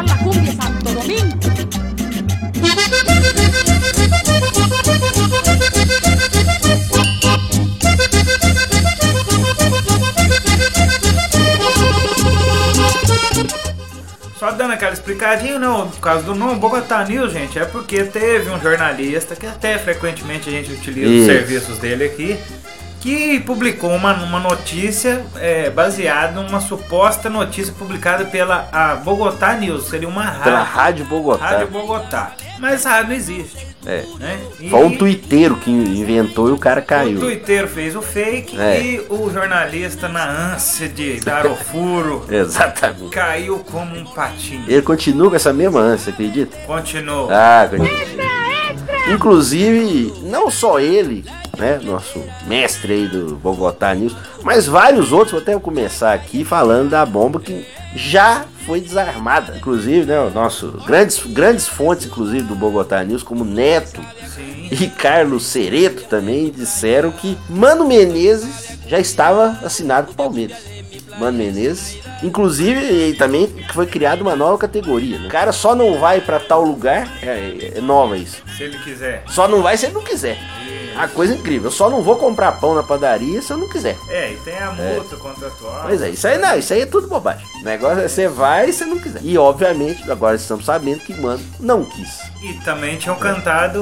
Só 14.39 14.52
dando 14.52 14.73
aquela 14.73 14.93
explicadinha, 14.93 15.58
não, 15.58 15.89
por 15.89 16.00
causa 16.00 16.23
do 16.23 16.36
nome 16.36 16.60
Bogotá 16.60 17.04
News, 17.04 17.34
gente, 17.34 17.58
é 17.58 17.65
porque 17.65 18.04
teve 18.04 18.50
um 18.52 18.60
jornalista 18.62 19.36
que 19.36 19.47
até 19.47 19.80
frequentemente 19.80 20.47
a 20.47 20.52
gente 20.52 20.71
utiliza 20.71 21.08
Isso. 21.10 21.21
os 21.21 21.26
serviços 21.26 21.78
dele 21.80 22.06
aqui, 22.06 22.39
que 23.02 23.39
publicou 23.39 23.89
uma, 23.95 24.13
uma 24.13 24.39
notícia 24.39 25.26
é, 25.38 25.71
baseada 25.71 26.39
numa 26.39 26.60
suposta 26.60 27.30
notícia 27.32 27.73
publicada 27.73 28.26
pela 28.26 28.69
a 28.71 28.95
Bogotá 28.95 29.54
News, 29.56 29.88
seria 29.89 30.08
uma 30.08 30.30
Pela 30.32 30.62
rádio, 30.62 30.76
Rádio 30.76 31.06
Bogotá. 31.06 31.45
rádio 31.45 31.67
Bogotá. 31.69 32.32
Mas 32.60 32.86
a 32.86 32.91
rádio 32.91 33.08
não 33.10 33.15
existe, 33.15 33.76
É. 33.88 34.04
né? 34.19 34.38
E 34.60 34.69
Foi 34.69 34.84
um 34.84 34.97
tuiteiro 34.97 35.56
que 35.56 35.71
inventou 35.71 36.50
e 36.50 36.52
o 36.52 36.58
cara 36.58 36.82
o 36.82 36.84
caiu. 36.84 37.19
Twitter 37.19 37.67
fez 37.69 37.95
o 37.95 38.02
fake 38.02 38.60
É. 38.60 38.82
e 38.82 39.00
o 39.10 39.30
jornalista, 39.32 40.10
na 40.10 40.54
ânsia 40.54 40.89
de 40.89 41.21
dar 41.21 41.45
o 41.45 41.56
furo, 41.56 42.26
Exatamente. 42.30 43.10
caiu 43.12 43.60
como 43.71 43.95
um 43.97 44.04
patinho. 44.04 44.65
Ele 44.67 44.82
continua 44.82 45.30
com 45.30 45.36
essa 45.38 45.54
mesma 45.54 45.80
ânsia, 45.80 46.12
acredita? 46.12 46.58
Continuou. 46.67 47.30
Ah, 47.32 47.65
continua. 47.69 47.88
Inclusive, 49.10 50.13
não 50.23 50.52
só 50.52 50.80
ele, 50.80 51.23
né, 51.58 51.80
nosso 51.82 52.21
mestre 52.45 52.91
aí 52.93 53.08
do 53.08 53.36
Bogotá 53.38 53.93
News, 53.95 54.13
mas 54.43 54.67
vários 54.67 55.13
outros, 55.13 55.32
vou 55.32 55.41
até 55.41 55.58
começar 55.58 56.13
aqui 56.13 56.43
falando 56.43 56.89
da 56.89 57.06
bomba 57.06 57.39
que 57.39 57.65
já 57.97 58.45
foi 58.65 58.79
desarmada. 58.79 59.57
Inclusive, 59.57 60.05
né, 60.05 60.19
o 60.19 60.29
nosso 60.29 60.71
grandes, 60.86 61.19
grandes 61.25 61.67
fontes, 61.67 62.05
inclusive, 62.05 62.43
do 62.43 62.55
Bogotá 62.55 63.03
News, 63.03 63.23
como 63.23 63.43
Neto 63.43 64.01
Sim. 64.33 64.69
e 64.71 64.88
Carlos 64.88 65.45
Cereto 65.45 66.03
também 66.03 66.51
disseram 66.51 67.12
que 67.12 67.38
Mano 67.49 67.88
Menezes 67.88 68.77
já 68.88 68.99
estava 68.99 69.60
assinado 69.63 70.07
com 70.07 70.13
o 70.13 70.15
Palmeiras. 70.15 70.57
Mano 71.19 71.38
Menezes, 71.38 71.97
inclusive 72.23 73.13
também 73.15 73.47
foi 73.73 73.86
criada 73.86 74.21
uma 74.21 74.36
nova 74.36 74.58
categoria. 74.58 75.19
Né? 75.19 75.27
O 75.27 75.32
cara 75.32 75.51
só 75.51 75.75
não 75.75 75.99
vai 75.99 76.21
pra 76.21 76.39
tal 76.39 76.63
lugar, 76.63 77.08
é, 77.21 77.73
é 77.75 77.82
nova 77.82 78.17
isso. 78.17 78.41
Se 78.56 78.63
ele 78.63 78.77
quiser. 78.80 79.23
Só 79.27 79.47
não 79.47 79.62
vai 79.62 79.77
se 79.77 79.86
ele 79.86 79.93
não 79.93 80.03
quiser. 80.03 80.38
A 80.97 81.08
coisa 81.08 81.36
incrível. 81.36 81.67
Eu 81.67 81.71
só 81.71 81.91
não 81.91 82.01
vou 82.01 82.15
comprar 82.15 82.53
pão 82.53 82.73
na 82.73 82.82
padaria 82.82 83.39
se 83.39 83.53
eu 83.53 83.58
não 83.58 83.69
quiser. 83.69 83.95
É, 84.10 84.32
e 84.32 84.36
tem 84.38 84.58
a 84.58 84.71
multa 84.71 85.15
contratual. 85.15 85.84
Pois 85.84 86.01
é, 86.01 86.10
isso 86.10 86.27
aí 86.27 86.39
não, 86.39 86.58
isso 86.58 86.73
aí 86.73 86.82
é 86.82 86.86
tudo 86.88 87.08
bobagem. 87.08 87.45
O 87.62 87.63
negócio 87.63 87.99
é 87.99 88.08
você 88.08 88.27
vai 88.27 88.71
se 88.71 88.80
você 88.80 88.86
não 88.86 88.97
quiser. 88.97 89.19
E 89.21 89.38
obviamente, 89.38 90.10
agora 90.10 90.36
estamos 90.36 90.65
sabendo 90.65 91.01
que 91.01 91.13
mano 91.13 91.39
não 91.60 91.86
quis. 91.86 92.19
E 92.41 92.53
também 92.65 92.97
tinham 92.97 93.15
cantado. 93.15 93.80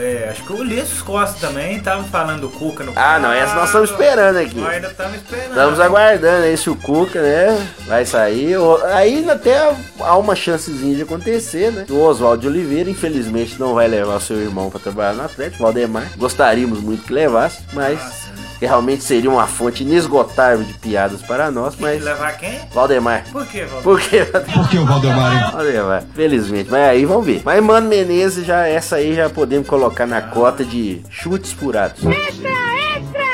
é, 0.00 0.30
acho 0.30 0.42
que 0.42 0.52
o 0.52 0.56
Ulisses 0.56 1.00
Costa 1.00 1.46
também 1.46 1.78
tava 1.80 2.02
falando 2.04 2.40
do 2.40 2.48
Cuca 2.48 2.82
no 2.82 2.92
Ah, 2.96 3.20
não, 3.20 3.32
essa 3.32 3.54
nós 3.54 3.66
estamos 3.66 3.90
esperando 3.90 4.36
aqui. 4.36 4.58
Nós 4.58 4.72
ainda 4.72 4.88
estamos 4.88 5.14
esperando. 5.14 5.48
Estamos 5.50 5.80
aguardando 5.80 6.44
aí 6.44 6.56
se 6.56 6.70
o 6.70 6.74
Cuca, 6.74 7.19
né, 7.20 7.68
vai 7.86 8.04
sair. 8.04 8.56
Aí 8.92 9.28
até 9.28 9.74
há 10.00 10.16
uma 10.16 10.34
chancezinha 10.34 10.96
de 10.96 11.02
acontecer, 11.02 11.72
né? 11.72 11.86
O 11.88 12.00
Oswaldo 12.00 12.42
de 12.42 12.48
Oliveira, 12.48 12.90
infelizmente, 12.90 13.58
não 13.58 13.74
vai 13.74 13.88
levar 13.88 14.16
o 14.16 14.20
seu 14.20 14.40
irmão 14.40 14.70
para 14.70 14.80
trabalhar 14.80 15.14
no 15.14 15.24
Atlético, 15.24 15.62
Valdemar. 15.62 16.10
Gostaríamos 16.16 16.80
muito 16.80 17.04
que 17.04 17.12
levasse, 17.12 17.60
mas 17.72 17.98
Nossa, 18.00 18.28
né? 18.28 18.44
realmente 18.60 19.02
seria 19.04 19.30
uma 19.30 19.46
fonte 19.46 19.82
inesgotável 19.82 20.64
de 20.64 20.74
piadas 20.74 21.22
para 21.22 21.50
nós, 21.50 21.74
mas... 21.78 22.02
Levar 22.02 22.36
quem? 22.36 22.60
Valdemar. 22.72 23.24
Por 23.30 23.46
quê, 23.46 23.64
Valdir? 23.64 23.82
Por 23.82 24.00
quê? 24.00 24.24
Por 24.52 24.68
que 24.68 24.78
o 24.78 24.86
Valdemar, 24.86 25.32
hein? 25.32 25.50
Valdemar. 25.52 26.04
Felizmente, 26.14 26.70
mas 26.70 26.88
aí 26.88 27.04
vamos 27.04 27.26
ver. 27.26 27.42
Mas, 27.44 27.62
mano, 27.62 27.88
Menezes, 27.88 28.44
já, 28.44 28.66
essa 28.66 28.96
aí 28.96 29.14
já 29.14 29.28
podemos 29.28 29.66
colocar 29.66 30.06
na 30.06 30.20
cota 30.20 30.64
de 30.64 31.02
chutes 31.10 31.52
furados. 31.52 32.04
Extra, 32.04 32.48
extra! 32.48 32.79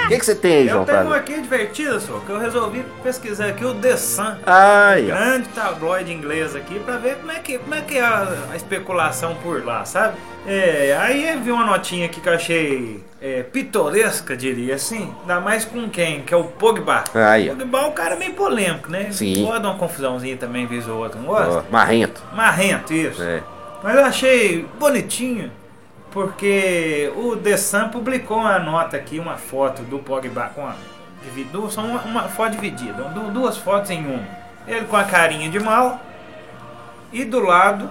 O 0.06 0.08
que, 0.08 0.18
que 0.20 0.24
você 0.24 0.36
tem 0.36 0.58
aí, 0.58 0.68
João? 0.68 0.82
Eu 0.82 0.86
tenho 0.86 1.06
uma 1.06 1.16
aqui 1.16 1.40
divertida, 1.40 1.98
só, 1.98 2.20
que 2.20 2.30
eu 2.30 2.38
resolvi 2.38 2.84
pesquisar 3.02 3.46
aqui 3.46 3.64
o 3.64 3.74
The 3.74 3.96
Sun. 3.96 4.36
Ai, 4.46 5.10
ó. 5.10 5.14
grande 5.14 5.48
tabloide 5.48 6.12
inglês 6.12 6.54
aqui 6.54 6.78
pra 6.78 6.96
ver 6.96 7.16
como 7.16 7.32
é 7.32 7.40
que, 7.40 7.58
como 7.58 7.74
é, 7.74 7.80
que 7.80 7.98
é 7.98 8.02
a, 8.02 8.28
a 8.52 8.56
especulação 8.56 9.34
por 9.42 9.64
lá, 9.64 9.84
sabe? 9.84 10.16
É, 10.46 10.96
aí 11.00 11.28
eu 11.28 11.40
vi 11.40 11.50
uma 11.50 11.64
notinha 11.64 12.06
aqui 12.06 12.20
que 12.20 12.28
eu 12.28 12.34
achei 12.34 13.04
é, 13.20 13.42
pitoresca, 13.42 14.36
diria 14.36 14.76
assim. 14.76 15.12
Ainda 15.22 15.40
mais 15.40 15.64
com 15.64 15.90
quem? 15.90 16.22
Que 16.22 16.32
é 16.32 16.36
o 16.36 16.44
Pogba. 16.44 17.02
Aí, 17.12 17.50
ó. 17.50 17.56
Pogba 17.56 17.78
é 17.80 17.86
um 17.86 17.92
cara 17.92 18.14
meio 18.14 18.34
polêmico, 18.34 18.88
né? 18.88 19.08
Sim. 19.10 19.44
Pode 19.44 19.60
dar 19.60 19.70
uma 19.70 19.78
confusãozinha 19.78 20.36
também, 20.36 20.66
vez 20.66 20.86
ou 20.86 20.98
outra, 20.98 21.20
não 21.20 21.26
gosta? 21.26 21.64
Ó, 21.68 21.72
marrento. 21.72 22.22
Marrento, 22.32 22.94
isso. 22.94 23.20
É. 23.20 23.42
Mas 23.82 23.96
eu 23.96 24.04
achei 24.04 24.66
bonitinho, 24.78 25.50
porque 26.10 27.12
o 27.16 27.36
The 27.36 27.56
Sun 27.56 27.88
publicou 27.90 28.38
uma 28.38 28.58
nota 28.58 28.96
aqui, 28.96 29.18
uma 29.18 29.36
foto 29.36 29.82
do 29.82 29.98
Pogba 29.98 30.50
com 30.54 30.66
a. 30.66 30.74
dividu- 31.22 31.70
São 31.70 31.84
uma, 31.86 32.00
uma 32.02 32.22
foto 32.28 32.52
dividida, 32.52 33.02
du- 33.04 33.30
duas 33.30 33.56
fotos 33.58 33.90
em 33.90 34.04
uma. 34.06 34.22
Ele 34.66 34.86
com 34.86 34.96
a 34.96 35.04
carinha 35.04 35.48
de 35.48 35.58
mal 35.60 36.00
e 37.12 37.24
do 37.24 37.40
lado 37.40 37.90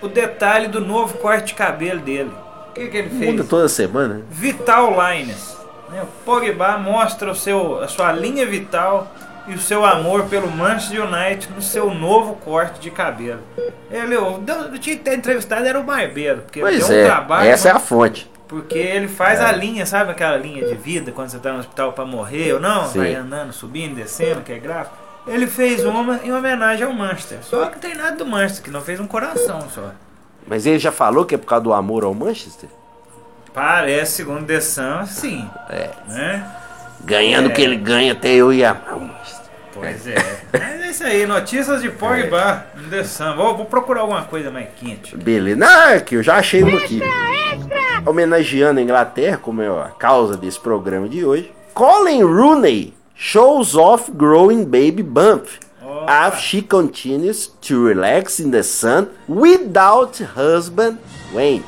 o 0.00 0.08
detalhe 0.08 0.68
do 0.68 0.80
novo 0.80 1.18
corte 1.18 1.46
de 1.48 1.54
cabelo 1.54 2.00
dele. 2.00 2.30
O 2.70 2.72
que, 2.74 2.86
que 2.88 2.96
ele 2.96 3.08
fez? 3.10 3.30
Muda 3.32 3.44
toda 3.44 3.68
semana. 3.68 4.14
né? 4.14 4.22
Vital 4.30 4.90
Lines. 4.90 5.56
né? 5.90 6.02
O 6.02 6.06
Pogba 6.24 6.76
mostra 6.78 7.30
o 7.30 7.34
seu, 7.34 7.80
a 7.82 7.88
sua 7.88 8.12
linha 8.12 8.44
vital 8.46 9.08
e 9.46 9.54
o 9.54 9.58
seu 9.58 9.84
amor 9.84 10.24
pelo 10.24 10.50
Manchester 10.50 11.04
United 11.04 11.52
no 11.54 11.62
seu 11.62 11.92
novo 11.92 12.34
corte 12.36 12.80
de 12.80 12.90
cabelo. 12.90 13.40
Ele, 13.90 14.14
eu, 14.14 14.42
eu 14.46 14.78
tinha 14.78 14.96
que 14.96 15.02
ter 15.02 15.16
entrevistado, 15.16 15.66
era 15.66 15.78
o 15.78 15.82
barbeiro, 15.82 16.42
porque 16.42 16.60
Pois 16.60 16.86
deu 16.86 16.96
um 16.96 17.00
é, 17.00 17.04
trabalho. 17.04 17.48
essa 17.48 17.68
é 17.68 17.72
a 17.72 17.78
fonte. 17.78 18.30
Porque 18.48 18.78
ele 18.78 19.08
faz 19.08 19.40
a 19.40 19.50
linha, 19.52 19.86
sabe 19.86 20.10
aquela 20.10 20.36
linha 20.36 20.66
de 20.66 20.74
vida 20.74 21.10
quando 21.12 21.28
você 21.30 21.38
tá 21.38 21.52
no 21.52 21.58
hospital 21.58 21.92
pra 21.92 22.04
morrer 22.04 22.54
ou 22.54 22.60
não? 22.60 22.86
Sim. 22.86 22.98
Vai 22.98 23.14
andando, 23.14 23.52
subindo, 23.52 23.94
descendo, 23.94 24.42
que 24.42 24.52
é 24.52 24.58
gráfico. 24.58 24.96
Ele 25.26 25.46
fez 25.46 25.84
uma 25.84 26.20
em 26.22 26.32
homenagem 26.32 26.86
ao 26.86 26.92
Manchester. 26.92 27.38
Só 27.42 27.66
que 27.66 27.78
tem 27.78 27.94
nada 27.94 28.16
do 28.16 28.26
Manchester, 28.26 28.64
que 28.64 28.70
não 28.70 28.82
fez 28.82 29.00
um 29.00 29.06
coração 29.06 29.68
só. 29.70 29.90
Mas 30.46 30.66
ele 30.66 30.78
já 30.78 30.92
falou 30.92 31.24
que 31.24 31.34
é 31.34 31.38
por 31.38 31.46
causa 31.46 31.64
do 31.64 31.72
amor 31.72 32.04
ao 32.04 32.14
Manchester? 32.14 32.68
Parece, 33.52 34.12
segundo 34.16 34.44
The 34.44 34.60
Sun, 34.60 35.06
sim. 35.06 35.48
É. 35.70 35.90
Né? 36.08 36.46
Ganhando 37.04 37.48
o 37.48 37.50
É. 37.50 37.54
que 37.54 37.62
ele 37.62 37.76
ganha, 37.76 38.12
até 38.12 38.28
eu 38.34 38.52
ia 38.52 38.70
amar 38.70 38.96
o 38.96 39.00
Manchester. 39.00 39.44
Pois 39.72 40.06
é. 40.06 40.14
Mas 40.52 40.80
é 40.80 40.90
isso 40.90 41.04
aí, 41.04 41.26
notícias 41.26 41.82
de 41.82 41.90
Pogba 41.90 42.66
no 42.76 42.88
The 42.88 43.04
Sun. 43.04 43.34
Vou, 43.36 43.56
vou 43.56 43.66
procurar 43.66 44.02
alguma 44.02 44.22
coisa 44.22 44.50
mais 44.50 44.68
quente. 44.76 45.16
Beleza. 45.16 45.56
Não, 45.56 45.88
é 45.90 46.00
que 46.00 46.14
eu 46.16 46.22
já 46.22 46.36
achei 46.36 46.62
uma 46.62 46.78
aqui. 46.78 47.00
Homenageando 48.06 48.80
a 48.80 48.82
Inglaterra, 48.82 49.36
como 49.36 49.62
é 49.62 49.68
a 49.68 49.88
causa 49.98 50.36
desse 50.36 50.60
programa 50.60 51.08
de 51.08 51.24
hoje. 51.24 51.52
Colin 51.74 52.22
Rooney 52.22 52.94
shows 53.14 53.74
off 53.76 54.10
growing 54.12 54.64
baby 54.64 55.02
bump. 55.02 55.48
After 56.06 56.40
she 56.40 56.60
continues 56.62 57.46
to 57.62 57.86
relax 57.86 58.38
in 58.38 58.50
the 58.50 58.62
sun 58.62 59.06
without 59.28 60.22
husband 60.36 60.98
Wayne. 61.32 61.64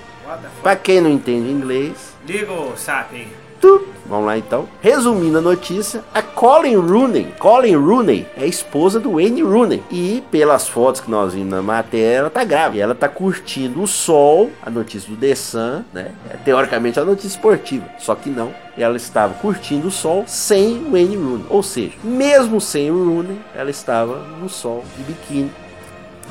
Pra 0.63 0.77
quem 0.77 1.01
não 1.01 1.11
entende 1.11 1.51
inglês, 1.51 2.15
Liga 2.27 2.53
o 2.53 2.77
SAP. 2.77 3.29
Tu. 3.61 3.87
Vamos 4.09 4.27
lá 4.27 4.39
então. 4.39 4.69
Resumindo 4.81 5.39
a 5.39 5.41
notícia, 5.41 6.03
a 6.15 6.23
Colin 6.23 6.77
Rooney, 6.77 7.35
Colin 7.39 7.77
Rooney 7.77 8.27
é 8.37 8.47
esposa 8.47 9.01
do 9.01 9.13
Wayne 9.13 9.43
Rooney. 9.43 9.83
E 9.91 10.23
pelas 10.31 10.69
fotos 10.69 11.01
que 11.01 11.11
nós 11.11 11.35
vimos 11.35 11.51
na 11.51 11.63
matéria, 11.63 12.19
ela 12.19 12.31
tá 12.31 12.45
grávida. 12.45 12.83
Ela 12.83 12.95
tá 12.95 13.09
curtindo 13.09 13.83
o 13.83 13.87
sol, 13.87 14.51
a 14.63 14.71
notícia 14.71 15.09
do 15.09 15.17
The 15.17 15.35
Sun, 15.35 15.85
né? 15.93 16.13
É, 16.31 16.37
teoricamente 16.37 16.99
é 16.99 17.03
uma 17.03 17.11
notícia 17.11 17.37
esportiva. 17.37 17.87
Só 17.99 18.15
que 18.15 18.31
não. 18.31 18.53
Ela 18.77 18.97
estava 18.97 19.35
curtindo 19.35 19.89
o 19.89 19.91
sol 19.91 20.25
sem 20.27 20.79
o 20.79 20.91
Wayne 20.93 21.17
Rooney. 21.17 21.47
Ou 21.49 21.63
seja, 21.63 21.95
mesmo 22.05 22.61
sem 22.61 22.91
o 22.91 23.05
Rooney, 23.05 23.39
ela 23.55 23.71
estava 23.71 24.19
no 24.41 24.49
sol 24.49 24.85
de 24.97 25.05
biquíni. 25.05 25.51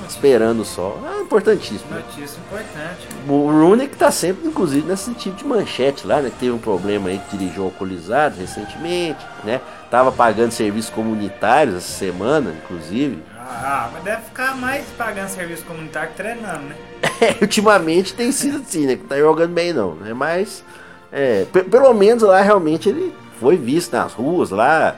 Esperando 0.08 0.62
o 0.62 0.66
sol. 0.66 1.00
É 1.18 1.22
importantíssimo. 1.22 1.90
Notícia 1.92 2.38
importante. 2.40 3.08
O 3.28 3.50
Rooney 3.50 3.88
que 3.88 3.96
tá 3.98 4.12
sempre, 4.12 4.48
inclusive, 4.48 4.88
nesse 4.88 5.14
tipo 5.14 5.36
de 5.36 5.46
manchete 5.46 6.06
lá, 6.06 6.22
né? 6.22 6.30
Que 6.30 6.38
teve 6.42 6.52
um 6.52 6.58
problema 6.60 7.10
aí 7.10 7.20
que 7.30 7.38
dirigiu 7.38 7.64
alcoolizado 7.64 8.38
recentemente, 8.40 9.26
né? 9.44 9.60
Tava 9.90 10.12
pagando 10.12 10.52
serviços 10.52 10.90
comunitários 10.92 11.76
essa 11.78 11.92
semana, 11.98 12.54
inclusive. 12.64 13.24
Ah, 13.40 13.90
mas 13.94 14.04
deve 14.04 14.22
ficar 14.24 14.56
mais 14.56 14.86
pagando 14.98 15.30
serviço 15.30 15.64
comunitário 15.66 16.10
que 16.10 16.16
treinando, 16.18 16.64
né? 16.66 16.76
É, 17.22 17.38
ultimamente 17.42 18.14
tem 18.14 18.30
sido 18.32 18.58
assim, 18.58 18.86
né? 18.86 18.96
Que 18.98 19.04
tá 19.06 19.18
jogando 19.18 19.54
bem 19.54 19.72
não, 19.72 19.96
né? 19.96 20.14
Mas, 20.14 20.64
é, 21.12 21.46
pe- 21.46 21.64
pelo 21.64 21.94
menos 21.94 22.24
lá 22.24 22.42
realmente 22.42 22.90
ele 22.90 23.16
foi 23.40 23.56
visto 23.56 23.94
nas 23.94 24.12
ruas 24.14 24.50
lá, 24.50 24.96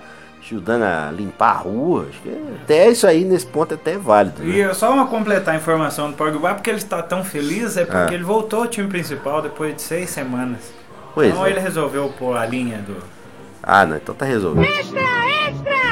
ajudando 0.55 0.83
a 0.83 1.12
limpar 1.12 1.49
a 1.51 1.57
rua. 1.57 2.07
Acho 2.10 2.19
que 2.21 2.29
até 2.63 2.89
isso 2.89 3.05
aí, 3.07 3.23
nesse 3.25 3.45
ponto, 3.45 3.71
é 3.73 3.75
até 3.75 3.97
válido. 3.97 4.43
E 4.43 4.47
Né? 4.47 4.57
eu 4.65 4.73
só 4.75 4.91
uma 4.93 5.07
completar 5.07 5.53
a 5.53 5.57
informação 5.57 6.10
do 6.12 6.17
Pogba, 6.17 6.53
porque 6.55 6.69
ele 6.69 6.77
está 6.77 7.01
tão 7.01 7.23
feliz, 7.23 7.77
é 7.77 7.86
porque 7.86 8.13
Ah. 8.13 8.15
ele 8.15 8.23
voltou 8.23 8.62
ao 8.62 8.67
time 8.67 8.88
principal 8.88 9.41
depois 9.41 9.75
de 9.75 9.81
seis 9.81 10.10
semanas. 10.10 10.60
Pois 11.13 11.29
então 11.29 11.45
é. 11.45 11.49
ele 11.49 11.60
resolveu 11.60 12.13
pôr 12.17 12.38
a 12.38 12.45
linha 12.45 12.77
do. 12.79 12.95
Ah, 13.63 13.86
não, 13.86 13.97
então 13.97 14.13
tá 14.15 14.25
resolvido. 14.25 14.67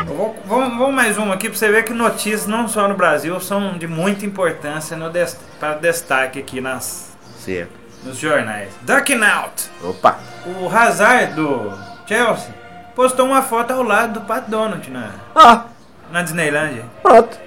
Eu 0.07 0.15
vou- 0.15 0.35
Vamos, 0.45 0.77
vamos 0.77 0.93
mais 0.95 1.17
uma 1.17 1.33
aqui 1.33 1.49
pra 1.49 1.57
você 1.57 1.69
ver 1.69 1.83
que 1.83 1.91
notícias, 1.93 2.45
não 2.47 2.67
só 2.67 2.87
no 2.87 2.95
Brasil, 2.95 3.39
são 3.39 3.77
de 3.77 3.87
muita 3.87 4.25
importância 4.25 4.95
no 4.95 5.09
des... 5.09 5.37
para 5.59 5.73
destaque 5.75 6.39
aqui 6.39 6.61
nas... 6.61 7.09
Certo. 7.39 7.71
nos 8.03 8.17
jornais. 8.17 8.69
Ducking 8.83 9.21
Out! 9.23 9.69
Opa! 9.83 10.19
O 10.61 10.69
Hazard 10.69 11.33
do 11.33 11.73
Chelsea 12.07 12.53
postou 12.95 13.25
uma 13.25 13.41
foto 13.41 13.71
ao 13.71 13.83
lado 13.83 14.19
do 14.19 14.21
Pat 14.25 14.45
Donald 14.47 14.89
na, 14.89 15.09
Ah, 15.35 15.65
na 16.11 16.21
Disneylandia. 16.21 16.83
pronto. 17.01 17.37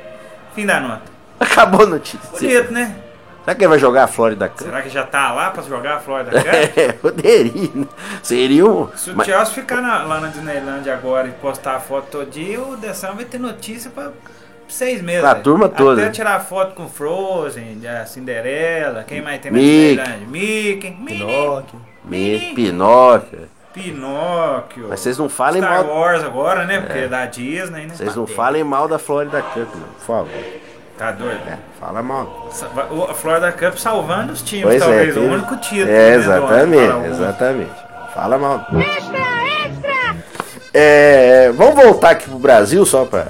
Fim 0.54 0.66
da 0.66 0.80
nota. 0.80 1.02
Acabou 1.40 1.82
a 1.82 1.86
notícia. 1.86 2.20
Bonito, 2.32 2.72
né? 2.72 2.96
Será 3.44 3.54
que 3.56 3.62
ele 3.62 3.68
vai 3.68 3.78
jogar 3.78 4.04
a 4.04 4.06
Florida 4.08 4.48
Cup? 4.48 4.60
Será 4.60 4.82
que 4.82 4.90
já 4.90 5.04
tá 5.04 5.32
lá 5.32 5.50
pra 5.50 5.62
jogar 5.62 5.96
a 5.96 6.00
Florida 6.00 6.30
Cup? 6.32 6.44
É, 6.76 6.92
poderia. 6.92 7.70
né? 7.74 7.86
Seria 8.22 8.66
um. 8.66 8.88
Se 8.94 9.10
o 9.10 9.16
mas- 9.16 9.26
Chelsea 9.26 9.54
ficar 9.54 9.80
na- 9.80 10.02
lá 10.02 10.20
na 10.20 10.28
Disneyland 10.28 10.88
agora 10.90 11.28
e 11.28 11.30
postar 11.32 11.76
a 11.76 11.80
foto 11.80 12.08
todo 12.10 12.30
dia, 12.30 12.60
o 12.60 12.76
Dessão 12.76 13.14
vai 13.14 13.24
ter 13.24 13.38
notícia 13.38 13.90
pra 13.90 14.10
seis 14.68 15.00
meses. 15.00 15.22
Pra 15.22 15.32
velho. 15.32 15.44
turma 15.44 15.68
toda. 15.68 16.02
Até 16.02 16.10
tirar 16.10 16.40
foto 16.40 16.74
com 16.74 16.88
Frozen, 16.88 17.80
a 17.88 18.04
Cinderela, 18.04 19.02
quem 19.04 19.22
mais 19.22 19.40
tem 19.40 19.50
na 19.50 19.56
Mickey. 19.58 19.96
Disneyland? 19.96 20.26
Mickey, 20.26 20.90
Minnie, 20.90 21.18
Pinóquio. 21.18 21.80
Me- 22.04 22.52
Pinóquio. 22.54 23.48
Pinóquio. 23.82 24.86
Mas 24.88 25.00
vocês 25.00 25.18
não 25.18 25.28
falem 25.28 25.62
Star 25.62 25.84
mal. 25.84 25.96
Wars 25.96 26.24
agora, 26.24 26.64
né? 26.64 26.80
Porque 26.80 26.98
é 26.98 27.08
da 27.08 27.26
Disney, 27.26 27.86
né? 27.86 27.94
Vocês 27.94 28.14
não 28.14 28.26
falem 28.26 28.64
mal 28.64 28.88
da 28.88 28.98
Florida 28.98 29.40
Cup, 29.42 29.68
não, 29.74 29.88
por 29.98 30.04
favor. 30.06 30.28
Tá 30.96 31.12
doido? 31.12 31.40
É, 31.48 31.56
fala 31.78 32.02
mal. 32.02 32.50
O- 32.90 33.04
A 33.04 33.14
Florida 33.14 33.52
Cup 33.52 33.76
salvando 33.76 34.32
os 34.32 34.42
times, 34.42 34.64
Pois 34.64 34.82
é. 34.82 34.84
talvez. 34.84 35.16
o 35.16 35.20
teve- 35.20 35.34
único 35.34 35.56
título. 35.58 35.90
É, 35.90 36.10
né, 36.10 36.14
exatamente, 36.16 36.90
alguns. 36.90 37.08
exatamente. 37.12 37.70
Fala 38.14 38.36
mal. 38.38 38.66
É, 40.74 41.50
vamos 41.56 41.74
voltar 41.82 42.10
aqui 42.10 42.28
pro 42.28 42.38
Brasil, 42.38 42.84
só 42.84 43.04
pra 43.04 43.26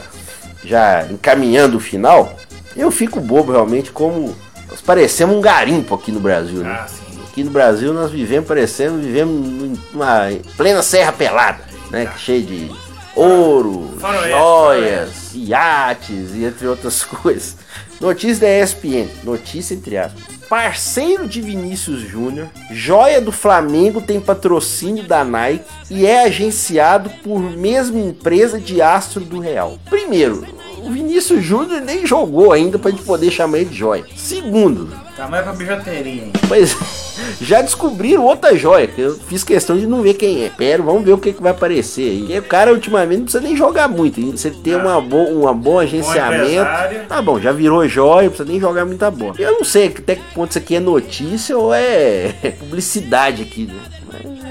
já 0.65 1.05
encaminhando 1.11 1.77
o 1.77 1.81
final. 1.81 2.33
Eu 2.77 2.91
fico 2.91 3.21
bobo 3.21 3.53
realmente 3.53 3.91
como 3.93 4.35
nós 4.71 4.81
parecemos 4.81 5.37
um 5.37 5.41
garimpo 5.41 5.95
aqui 5.95 6.11
no 6.13 6.21
Brasil, 6.21 6.61
né? 6.63 6.79
Ah, 6.83 6.89
sim. 6.89 7.05
Aqui 7.39 7.45
no 7.45 7.53
Brasil 7.53 7.95
nós 7.95 8.11
vivemos 8.11 8.49
parecendo, 8.49 8.99
vivemos 8.99 9.79
numa 9.93 10.33
em 10.33 10.41
plena 10.57 10.83
serra 10.83 11.13
pelada, 11.13 11.61
né? 11.89 12.13
Cheio 12.19 12.43
de 12.43 12.69
ouro, 13.15 13.95
Faroeste, 14.01 14.31
joias, 14.33 15.31
iates 15.35 16.35
e 16.35 16.45
entre 16.45 16.67
outras 16.67 17.05
coisas. 17.07 17.55
Notícia 18.01 18.41
da 18.41 18.65
ESPN, 18.65 19.09
notícia 19.23 19.73
entre 19.73 19.97
aspas. 19.97 20.21
Parceiro 20.49 21.29
de 21.29 21.41
Vinícius 21.41 22.01
Júnior, 22.01 22.49
joia 22.73 23.21
do 23.21 23.31
Flamengo 23.31 24.01
tem 24.01 24.21
patrocínio 24.21 25.05
da 25.05 25.23
Nike 25.23 25.65
e 25.89 26.07
é 26.07 26.25
agenciado 26.25 27.09
por 27.23 27.39
mesma 27.39 28.01
empresa 28.01 28.59
de 28.59 28.83
astro 28.83 29.21
do 29.21 29.39
Real. 29.39 29.79
Primeiro, 29.89 30.45
o 30.85 30.91
Vinícius 30.91 31.43
Júnior 31.45 31.81
nem 31.81 32.07
jogou 32.07 32.53
ainda 32.53 32.79
pra 32.79 32.91
gente 32.91 33.03
poder 33.03 33.31
chamar 33.31 33.59
ele 33.59 33.71
de 33.71 33.77
joia. 33.79 34.05
Segundo, 34.17 34.89
Tá 35.17 35.27
mais 35.27 35.43
pra 35.43 35.53
bijuteria, 35.53 36.23
hein? 36.25 36.33
Pois 36.47 36.77
já 37.43 37.61
descobriram 37.61 38.25
outra 38.25 38.57
joia, 38.57 38.87
que 38.87 39.01
eu 39.01 39.15
fiz 39.19 39.43
questão 39.43 39.77
de 39.77 39.85
não 39.85 40.01
ver 40.01 40.15
quem 40.15 40.45
é. 40.45 40.49
Pera, 40.49 40.81
vamos 40.81 41.03
ver 41.05 41.13
o 41.13 41.19
que, 41.19 41.33
que 41.33 41.43
vai 41.43 41.51
aparecer 41.51 42.09
aí. 42.09 42.19
Porque 42.21 42.39
o 42.39 42.43
cara 42.45 42.73
ultimamente 42.73 43.19
não 43.19 43.25
precisa 43.25 43.43
nem 43.43 43.57
jogar 43.57 43.89
muito. 43.89 44.21
hein? 44.21 44.31
Você 44.37 44.51
ter 44.51 44.77
uma 44.77 45.01
bo 45.01 45.25
uma 45.25 45.53
bom 45.53 45.81
agenciamento. 45.81 46.45
empresário. 46.45 47.01
Tá 47.09 47.21
bom, 47.21 47.41
já 47.41 47.51
virou 47.51 47.89
joia, 47.89 48.23
não 48.27 48.31
precisa 48.31 48.49
nem 48.49 48.61
jogar 48.61 48.85
muita 48.85 49.11
bola. 49.11 49.35
Eu 49.39 49.53
não 49.55 49.65
sei 49.65 49.89
até 49.89 50.15
que 50.15 50.23
ponto 50.35 50.51
isso 50.51 50.59
aqui 50.59 50.77
é 50.77 50.81
notícia 50.81 51.59
ou 51.59 51.75
é 51.75 52.33
publicidade 52.61 53.43
aqui, 53.43 53.67
né? 53.67 53.75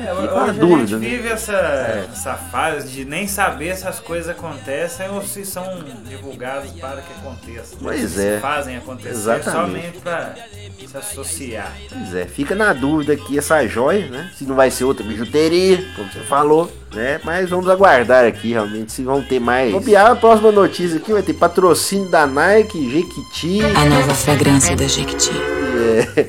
É, 0.08 0.14
hoje 0.14 0.50
a 0.50 0.54
dúvida, 0.54 0.88
gente 0.88 0.96
né? 0.96 1.10
vive 1.10 1.28
essa, 1.28 2.08
essa 2.12 2.36
fase 2.36 2.88
de 2.88 3.04
nem 3.04 3.28
saber 3.28 3.76
se 3.76 3.86
as 3.86 4.00
coisas 4.00 4.30
acontecem 4.30 5.10
ou 5.10 5.22
se 5.22 5.46
são 5.46 5.84
divulgadas 6.08 6.72
para 6.72 7.02
que 7.02 7.14
aconteçam. 7.20 7.78
Pois 7.82 8.12
se 8.12 8.26
é. 8.26 8.40
fazem 8.40 8.78
acontecer 8.78 9.10
Exatamente. 9.10 9.98
somente 9.98 10.00
para 10.00 10.36
se 10.88 10.98
associar. 10.98 11.74
Pois 11.90 12.16
é, 12.16 12.26
fica 12.26 12.56
na 12.56 12.72
dúvida 12.72 13.14
aqui 13.14 13.38
essa 13.38 13.68
joia, 13.68 14.08
né? 14.08 14.32
Se 14.38 14.46
não 14.46 14.56
vai 14.56 14.72
ser 14.72 14.86
outra 14.86 15.06
bijuteria, 15.06 15.86
como 15.96 16.10
você 16.10 16.22
falou, 16.22 16.72
né? 16.94 17.20
Mas 17.24 17.50
vamos 17.50 17.70
aguardar 17.70 18.26
aqui 18.26 18.52
realmente 18.52 18.92
se 18.92 19.04
vão 19.04 19.22
ter 19.22 19.40
mais. 19.40 19.72
Copiar 19.74 20.12
a 20.12 20.16
próxima 20.16 20.52
notícia 20.52 20.98
aqui 20.98 21.12
vai 21.14 21.22
ter 21.22 21.34
patrocínio 21.34 22.10
da 22.10 22.26
Nike, 22.26 22.90
Jequiti, 22.90 23.60
A 23.76 23.86
nova 23.86 24.14
fragrância 24.14 24.76
da 24.76 24.88
Jequiti. 24.88 25.32
é, 25.32 26.28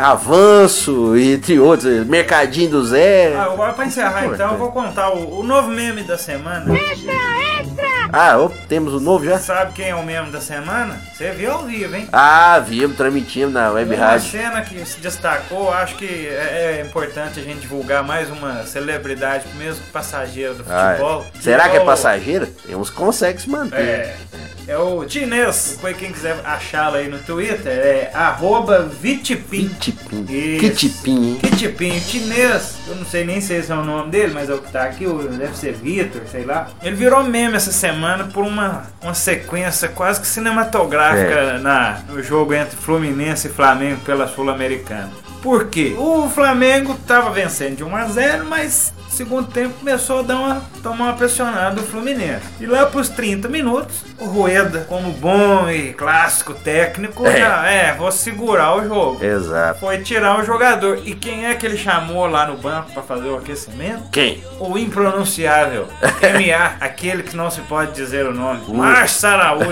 Avanço, 0.00 1.16
entre 1.16 1.58
outros, 1.58 2.06
Mercadinho 2.06 2.70
do 2.70 2.84
Zé. 2.84 3.34
Ah, 3.36 3.44
agora 3.44 3.72
para 3.72 3.86
encerrar 3.86 4.26
então, 4.26 4.52
eu 4.52 4.58
vou 4.58 4.70
contar 4.70 5.10
o, 5.10 5.40
o 5.40 5.42
novo 5.42 5.68
meme 5.68 6.02
da 6.02 6.18
semana. 6.18 6.66
Ah, 8.12 8.38
ó, 8.38 8.48
temos 8.68 8.94
o 8.94 9.00
novo 9.00 9.24
já? 9.24 9.38
Sabe 9.38 9.72
quem 9.72 9.88
é 9.88 9.94
o 9.94 10.02
meme 10.04 10.30
da 10.30 10.40
semana? 10.40 11.00
Você 11.12 11.30
viu 11.32 11.52
ao 11.52 11.64
vivo, 11.64 11.94
hein? 11.96 12.08
Ah, 12.12 12.58
vimos, 12.58 12.96
transmitimos 12.96 13.52
na 13.52 13.70
Web 13.70 13.94
Uma 13.94 14.04
Rádio. 14.06 14.30
cena 14.30 14.62
que 14.62 14.84
se 14.86 15.00
destacou, 15.00 15.72
acho 15.72 15.96
que 15.96 16.06
é, 16.28 16.78
é 16.80 16.84
importante 16.86 17.40
a 17.40 17.42
gente 17.42 17.60
divulgar 17.60 18.02
mais 18.04 18.30
uma 18.30 18.64
celebridade, 18.64 19.44
mesmo 19.56 19.82
passageira 19.92 20.54
do 20.54 20.64
Ah, 20.68 20.90
futebol. 20.90 21.26
é. 21.36 21.40
Será 21.42 21.68
que 21.68 21.76
é 21.76 21.80
passageira? 21.80 22.48
Tem 22.66 22.74
uns 22.76 22.90
que 22.90 22.96
conseguem 22.96 23.38
se 23.38 23.48
manter. 23.50 23.78
É, 23.78 24.16
é 24.68 24.78
o 24.78 25.04
Tinês. 25.04 25.72
Depois 25.76 25.96
quem 25.96 26.12
quiser 26.12 26.36
achá-lo 26.44 26.96
aí 26.96 27.08
no 27.08 27.18
Twitter 27.18 27.72
é 27.72 28.10
arroba 28.14 28.82
Vitipim. 28.82 29.68
Kitipim. 29.68 30.26
Isso. 30.28 30.60
Kitipim? 30.60 31.38
Kitipim, 31.40 32.00
Tinês, 32.00 32.74
eu 32.88 32.94
não 32.96 33.04
sei 33.04 33.24
nem 33.24 33.40
se 33.40 33.54
esse 33.54 33.70
é 33.70 33.74
o 33.74 33.84
nome 33.84 34.10
dele, 34.10 34.32
mas 34.34 34.48
é 34.50 34.54
o 34.54 34.58
que 34.58 34.70
tá 34.72 34.84
aqui, 34.84 35.06
deve 35.38 35.56
ser 35.56 35.72
Vitor, 35.74 36.22
sei 36.30 36.44
lá. 36.44 36.68
Ele 36.82 36.96
virou 36.96 37.22
meme 37.24 37.56
essa 37.56 37.72
semana 37.72 37.96
por 38.32 38.44
uma, 38.44 38.84
uma 39.02 39.14
sequência 39.14 39.88
quase 39.88 40.20
que 40.20 40.26
cinematográfica 40.26 41.34
É. 41.34 41.58
na, 41.58 42.00
no 42.08 42.22
jogo 42.22 42.54
entre 42.54 42.76
Fluminense 42.76 43.48
e 43.48 43.50
Flamengo 43.50 44.00
pela 44.02 44.26
Sul-Americana. 44.28 45.10
Por 45.42 45.66
quê? 45.66 45.94
O 45.98 46.28
Flamengo 46.28 46.96
tava 47.06 47.30
vencendo 47.30 47.76
de 47.76 47.84
1 47.84 47.96
a 47.96 48.04
0, 48.06 48.46
mas 48.46 48.92
segundo 49.16 49.50
tempo 49.50 49.74
começou 49.78 50.20
a 50.20 50.22
dar 50.22 50.36
uma, 50.36 50.62
tomar 50.82 51.04
uma 51.06 51.12
pressionada 51.14 51.76
do 51.76 51.82
Fluminense. 51.82 52.44
E 52.60 52.66
lá 52.66 52.86
pros 52.86 53.08
30 53.08 53.48
minutos, 53.48 54.04
o 54.18 54.24
Rueda, 54.26 54.84
como 54.88 55.10
bom 55.12 55.68
e 55.70 55.92
clássico 55.94 56.52
técnico, 56.54 57.26
É. 57.26 57.38
já, 57.38 57.66
é, 57.70 57.94
vou 57.94 58.10
segurar 58.12 58.76
o 58.76 58.84
jogo 58.86 59.24
Exato. 59.24 59.80
foi 59.80 59.98
tirar 59.98 60.38
o 60.40 60.44
jogador. 60.44 61.00
E 61.04 61.14
quem 61.14 61.46
é 61.46 61.54
que 61.54 61.64
ele 61.66 61.76
chamou 61.78 62.26
lá 62.26 62.46
no 62.46 62.56
banco 62.56 62.92
para 62.92 63.02
fazer 63.02 63.28
o 63.28 63.36
aquecimento? 63.36 64.10
Quem? 64.10 64.42
O 64.60 64.76
impronunciável. 64.76 65.88
MA, 66.02 66.76
aquele 66.80 67.22
que 67.22 67.36
não 67.36 67.50
se 67.50 67.60
pode 67.62 67.92
dizer 67.92 68.26
o 68.26 68.34
nome. 68.34 68.60
Márcio 68.68 69.28
Araújo. 69.28 69.66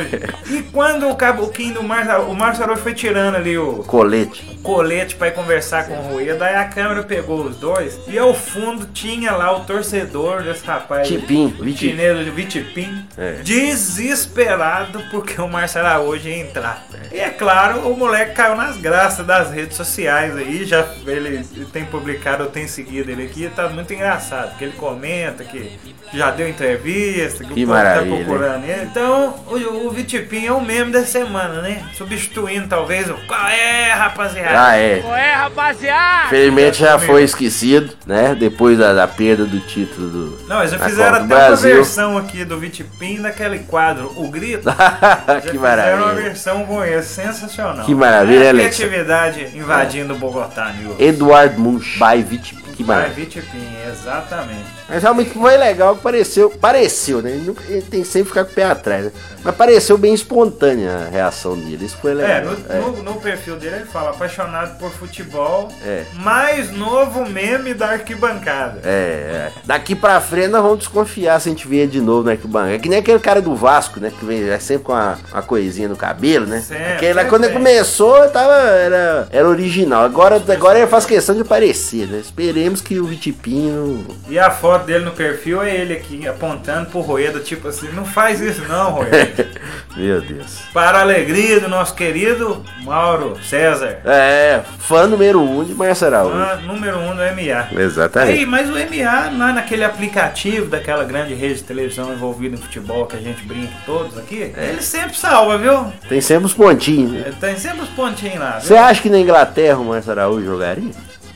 E 0.50 0.62
quando 0.62 1.08
o 1.08 1.16
cabuquinho 1.16 1.74
do 1.74 1.82
Márcio 1.82 2.22
o 2.28 2.34
Márcio 2.36 2.62
Araújo 2.64 2.82
foi 2.82 2.94
tirando 2.94 3.34
ali 3.36 3.56
o 3.58 3.82
Colete. 3.84 4.58
colete 4.62 5.14
para 5.16 5.28
ir 5.28 5.34
conversar 5.34 5.86
com 5.88 5.94
o 5.94 6.12
Rueda, 6.12 6.44
aí 6.44 6.54
a 6.56 6.64
câmera 6.66 7.02
pegou 7.02 7.42
os 7.44 7.56
dois 7.56 7.98
e 8.06 8.18
ao 8.18 8.34
fundo 8.34 8.86
tinha 8.92 9.33
lá 9.36 9.56
o 9.56 9.60
torcedor 9.60 10.42
desse 10.42 10.64
rapaz. 10.64 11.06
Tipim, 11.08 11.48
Vitipim. 11.48 11.76
Chinelo 11.76 12.24
de 12.24 12.30
Vitipim. 12.30 13.06
É. 13.16 13.32
Desesperado 13.42 15.02
porque 15.10 15.40
o 15.40 15.48
Márcio 15.48 15.80
Araújo 15.80 16.28
ia 16.28 16.38
entrar. 16.38 16.86
E 17.12 17.18
é 17.18 17.30
claro, 17.30 17.88
o 17.88 17.96
moleque 17.96 18.34
caiu 18.34 18.56
nas 18.56 18.76
graças 18.76 19.24
das 19.26 19.50
redes 19.50 19.76
sociais 19.76 20.36
aí. 20.36 20.64
Já 20.64 20.86
ele 21.06 21.44
tem 21.72 21.84
publicado, 21.84 22.44
eu 22.44 22.50
tenho 22.50 22.68
seguido 22.68 23.10
ele 23.10 23.24
aqui. 23.24 23.50
Tá 23.54 23.68
muito 23.68 23.92
engraçado. 23.92 24.50
Porque 24.50 24.64
ele 24.64 24.72
comenta 24.74 25.44
que 25.44 25.78
já 26.12 26.30
deu 26.30 26.48
entrevista, 26.48 27.44
que, 27.44 27.54
Que 27.54 27.64
o 27.64 27.66
povo 27.66 27.78
tá 27.78 27.84
maravilha, 27.84 28.16
procurando 28.16 28.64
ele. 28.64 28.82
Então, 28.82 29.34
o, 29.46 29.86
o 29.86 29.90
Vitipim 29.90 30.46
é 30.46 30.52
o 30.52 30.60
meme 30.60 30.92
da 30.92 31.04
semana, 31.04 31.60
né? 31.60 31.84
Substituindo 31.94 32.68
talvez 32.68 33.08
o 33.10 33.14
qual 33.26 33.48
é, 33.48 33.92
rapaziada? 33.92 34.66
Ah, 34.66 34.76
é. 34.76 34.98
É, 34.98 35.32
rapaziada! 35.32 36.26
Infelizmente 36.26 36.78
já 36.78 36.98
foi 36.98 37.22
esquecido, 37.24 37.94
né? 38.06 38.34
Depois 38.34 38.78
da, 38.78 38.92
da 38.92 39.06
perda 39.24 39.44
do 39.46 39.60
título 39.60 40.08
do. 40.10 40.46
Não, 40.46 40.58
eles 40.60 40.70
já 40.72 40.78
fizeram 40.78 41.14
até 41.16 41.20
uma 41.24 41.46
Brasil. 41.46 41.74
versão 41.76 42.18
aqui 42.18 42.44
do 42.44 42.58
Vitipim 42.58 43.22
daquele 43.22 43.60
quadro, 43.60 44.12
O 44.16 44.28
Grito. 44.30 44.68
Que 45.42 45.50
fizeram 45.50 45.58
uma 45.58 45.60
maravilha. 45.60 46.22
versão 46.22 46.64
com 46.66 46.84
ele, 46.84 47.02
sensacional. 47.02 47.84
Que 47.86 47.94
maravilha, 47.94 48.44
é 48.44 48.48
Alex. 48.50 48.76
criatividade 48.76 49.48
invadindo 49.56 50.14
Bogotá, 50.16 50.72
New 50.72 50.94
Eduardo 50.98 51.58
Munch, 51.60 51.98
by 51.98 52.22
Vitipim. 52.22 52.63
Que 52.76 52.82
Vai. 52.82 53.08
Vitipim, 53.10 53.68
exatamente. 53.88 54.64
Mas 54.88 55.02
realmente 55.02 55.30
foi 55.30 55.56
legal 55.56 55.94
que 55.96 56.02
pareceu. 56.02 56.50
Pareceu, 56.50 57.22
né? 57.22 57.30
Ele, 57.30 57.46
nunca- 57.46 57.62
ele 57.68 57.82
tem 57.82 58.02
que 58.02 58.08
sempre 58.08 58.28
ficar 58.28 58.44
com 58.44 58.50
o 58.50 58.54
pé 58.54 58.64
atrás, 58.64 59.04
né? 59.06 59.12
Mas 59.44 59.54
pareceu 59.54 59.96
bem 59.96 60.12
espontânea 60.12 61.06
a 61.06 61.10
reação 61.10 61.56
dele. 61.56 61.84
Isso 61.84 61.96
foi 62.00 62.14
legal. 62.14 62.30
É, 62.30 62.40
no, 62.40 62.52
É. 62.68 62.78
no- 62.80 63.02
no 63.02 63.14
perfil 63.20 63.56
dele 63.56 63.76
ele 63.76 63.84
fala 63.84 64.10
apaixonado 64.10 64.76
por 64.78 64.90
futebol, 64.90 65.68
É. 65.84 66.02
mais 66.14 66.72
novo 66.72 67.24
meme 67.28 67.74
da 67.74 67.90
arquibancada. 67.90 68.80
É, 68.84 68.88
é. 68.88 69.52
Daqui 69.64 69.94
pra 69.94 70.20
frente 70.20 70.48
nós 70.48 70.62
vamos 70.62 70.78
desconfiar 70.80 71.40
se 71.40 71.48
a 71.48 71.52
gente 71.52 71.68
vê 71.68 71.86
de 71.86 72.00
novo 72.00 72.24
na 72.24 72.32
arquibancada. 72.32 72.74
É 72.74 72.78
que 72.78 72.88
nem 72.88 72.98
aquele 72.98 73.18
cara 73.20 73.40
do 73.40 73.54
Vasco, 73.54 74.00
né? 74.00 74.10
Que 74.18 74.24
vem 74.24 74.48
é 74.48 74.58
sempre 74.58 74.84
com 74.84 74.92
uma, 74.92 75.16
uma 75.32 75.42
coisinha 75.42 75.88
no 75.88 75.96
cabelo, 75.96 76.46
né? 76.46 76.60
Sempre, 76.60 77.06
sempre 77.06 77.24
quando 77.26 77.44
ele 77.44 77.52
começou, 77.52 78.28
tava, 78.30 78.52
era, 78.54 79.28
era 79.30 79.48
original. 79.48 80.02
Agora, 80.04 80.42
agora 80.48 80.78
ele 80.78 80.88
faz 80.88 81.06
questão 81.06 81.34
de 81.34 81.42
aparecer, 81.42 82.06
né? 82.08 82.20
Esperemos 82.64 82.80
que 82.80 82.98
o 82.98 83.04
Vitipinho. 83.04 84.06
E 84.26 84.38
a 84.38 84.50
foto 84.50 84.86
dele 84.86 85.04
no 85.04 85.10
perfil 85.10 85.62
é 85.62 85.76
ele 85.76 85.92
aqui 85.92 86.26
apontando 86.26 86.88
pro 86.88 87.00
Roeda, 87.00 87.38
tipo 87.40 87.68
assim, 87.68 87.88
não 87.92 88.06
faz 88.06 88.40
isso 88.40 88.62
não, 88.66 88.90
Roeda. 88.92 89.46
Meu 89.94 90.22
Deus. 90.22 90.60
Para 90.72 90.98
a 90.98 91.00
alegria 91.02 91.60
do 91.60 91.68
nosso 91.68 91.94
querido 91.94 92.64
Mauro 92.82 93.36
César, 93.44 93.98
É, 94.04 94.62
fã 94.78 95.06
número 95.06 95.42
um 95.42 95.62
de 95.62 95.74
Araújo. 96.04 96.34
fã 96.34 96.56
número 96.66 96.98
um 96.98 97.10
do 97.10 97.16
MA. 97.16 97.82
Exatamente. 97.82 98.38
Aí, 98.38 98.46
mas 98.46 98.68
o 98.70 98.72
MA 98.72 99.48
é 99.48 99.52
naquele 99.52 99.84
aplicativo 99.84 100.66
daquela 100.66 101.04
grande 101.04 101.34
rede 101.34 101.56
de 101.56 101.64
televisão 101.64 102.14
envolvida 102.14 102.54
em 102.54 102.58
futebol 102.58 103.04
que 103.06 103.16
a 103.16 103.20
gente 103.20 103.42
brinca 103.44 103.74
todos 103.84 104.16
aqui. 104.16 104.54
É. 104.56 104.70
Ele 104.70 104.82
sempre 104.82 105.16
salva, 105.18 105.58
viu? 105.58 105.92
Tem 106.08 106.20
sempre 106.22 106.46
os 106.46 106.54
pontinhos, 106.54 107.12
né? 107.12 107.32
Tem 107.38 107.58
sempre 107.58 107.82
os 107.82 107.90
pontinhos 107.90 108.38
lá? 108.38 108.58
Você 108.58 108.74
acha 108.74 109.02
que 109.02 109.10
na 109.10 109.18
Inglaterra 109.18 109.78
o 109.78 109.84
Marcelo 109.84 110.18
Araújo 110.20 110.46
jogaria? 110.46 110.92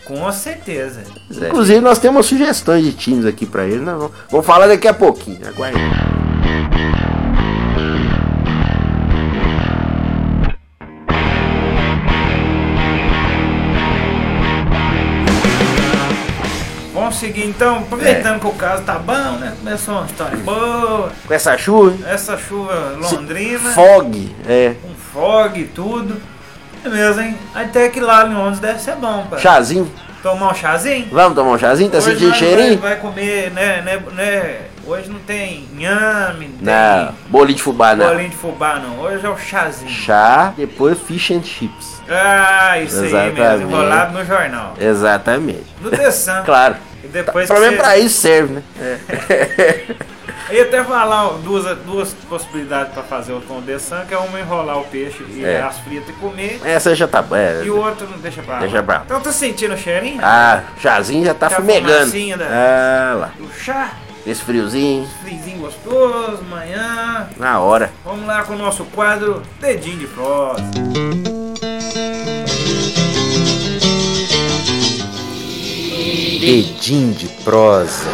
Com 0.08 0.32
certeza. 0.32 1.02
É. 1.38 1.48
Inclusive, 1.48 1.80
nós 1.80 1.98
temos 1.98 2.24
sugestões 2.24 2.82
de 2.82 2.94
times 2.94 3.26
aqui 3.26 3.44
pra 3.44 3.66
ele. 3.66 3.84
Vamos, 3.84 4.10
vamos 4.30 4.46
falar 4.46 4.66
daqui 4.66 4.88
a 4.88 4.94
pouquinho. 4.94 5.46
Aguarde. 5.46 5.78
Vamos 16.94 17.16
seguir 17.16 17.46
então, 17.46 17.80
aproveitando 17.80 18.40
que 18.40 18.46
o 18.46 18.52
caso 18.52 18.84
tá 18.84 18.98
bom, 18.98 19.38
né? 19.38 19.54
Começou 19.58 19.94
uma 19.94 20.06
história 20.06 20.36
boa. 20.38 21.12
Com 21.26 21.34
essa 21.34 21.56
chuva, 21.58 22.08
Essa 22.08 22.38
chuva 22.38 22.96
londrina, 22.98 23.70
fog, 23.72 24.34
é, 24.46 24.74
com 24.82 24.94
fog 24.94 25.60
e 25.60 25.64
tudo. 25.64 26.16
É 26.88 26.96
mesmo, 26.96 27.22
hein? 27.22 27.36
Até 27.54 27.88
que 27.88 28.00
lá 28.00 28.26
em 28.26 28.34
Londres 28.34 28.60
deve 28.60 28.80
ser 28.80 28.96
bom, 28.96 29.26
pai. 29.30 29.38
chazinho. 29.40 29.90
Tomar 30.22 30.50
um 30.50 30.54
chazinho? 30.54 31.06
Vamos 31.12 31.34
tomar 31.36 31.50
um 31.52 31.58
chazinho? 31.58 31.90
Tá 31.90 31.98
Hoje 31.98 32.10
sentindo 32.10 32.34
cheirinho? 32.34 32.78
Vai, 32.80 32.90
vai 32.90 32.98
comer, 33.00 33.52
né, 33.52 33.80
né, 33.82 34.02
né? 34.14 34.56
Hoje 34.84 35.08
não 35.10 35.20
tem 35.20 35.68
inhame, 35.72 36.48
não 36.48 36.58
tem 36.58 36.62
Não, 36.62 37.14
bolinho 37.28 37.56
de 37.56 37.62
fubá 37.62 37.94
não. 37.94 38.06
bolinho 38.08 38.30
de 38.30 38.36
fubá, 38.36 38.76
não. 38.80 38.98
Hoje 39.00 39.24
é 39.24 39.28
o 39.28 39.36
chazinho. 39.38 39.90
Chá, 39.90 40.52
depois 40.56 40.98
fish 40.98 41.30
and 41.30 41.42
chips. 41.44 42.00
Ah, 42.08 42.78
isso 42.80 42.98
aí 43.00 43.06
Exatamente. 43.08 43.38
mesmo, 43.40 43.70
enrolado 43.70 44.18
no 44.18 44.24
jornal. 44.24 44.74
Exatamente. 44.80 45.66
No 45.80 45.90
The 45.90 46.10
Sun. 46.10 46.42
Claro. 46.44 46.76
E 47.04 47.06
depois 47.08 47.46
Pelo 47.46 47.60
que 47.60 47.64
menos 47.66 47.76
você- 47.76 47.82
pra 47.82 47.98
isso 47.98 48.20
serve, 48.20 48.54
né? 48.54 48.62
Eu 48.78 49.96
ia 50.50 50.62
até 50.62 50.82
falar 50.84 51.28
duas, 51.44 51.76
duas 51.78 52.12
possibilidades 52.28 52.92
pra 52.92 53.02
fazer 53.02 53.32
o 53.32 53.40
Sun, 53.40 54.04
que 54.06 54.14
é 54.14 54.18
uma 54.18 54.40
enrolar 54.40 54.78
o 54.78 54.84
peixe 54.84 55.24
e 55.30 55.44
É. 55.44 55.60
as 55.62 55.78
fritas 55.78 56.08
e 56.10 56.12
comer. 56.14 56.60
Essa 56.64 56.94
já 56.94 57.06
tá. 57.08 57.24
É, 57.32 57.62
E 57.64 57.70
o 57.70 57.76
outro 57.78 58.08
não 58.08 58.18
deixa 58.18 58.42
pra 58.42 58.54
lá. 58.54 58.60
Deixa 58.60 58.82
pra 58.82 58.96
lá. 58.98 59.02
Então 59.04 59.20
tá 59.20 59.32
sentindo 59.32 59.74
o 59.74 59.78
cheirinho? 59.78 60.20
Ah, 60.22 60.62
chazinho 60.80 61.24
já 61.24 61.34
tá 61.34 61.48
Já 61.48 61.56
fumegando. 61.56 62.12
da- 62.38 62.46
Ah, 62.46 63.14
lá. 63.14 63.30
O 63.40 63.50
chá, 63.52 63.92
Esse 64.26 64.42
friozinho, 64.42 65.08
frizinho 65.22 65.58
gostoso, 65.60 66.42
manhã. 66.44 67.28
na 67.38 67.60
hora. 67.60 67.90
Vamos 68.04 68.26
lá 68.26 68.42
com 68.42 68.54
o 68.54 68.58
nosso 68.58 68.84
quadro 68.86 69.42
Dedinho 69.60 69.98
de 69.98 70.06
Prosa. 70.08 70.62
Dedinho 76.40 77.12
de 77.14 77.28
prosa. 77.44 78.04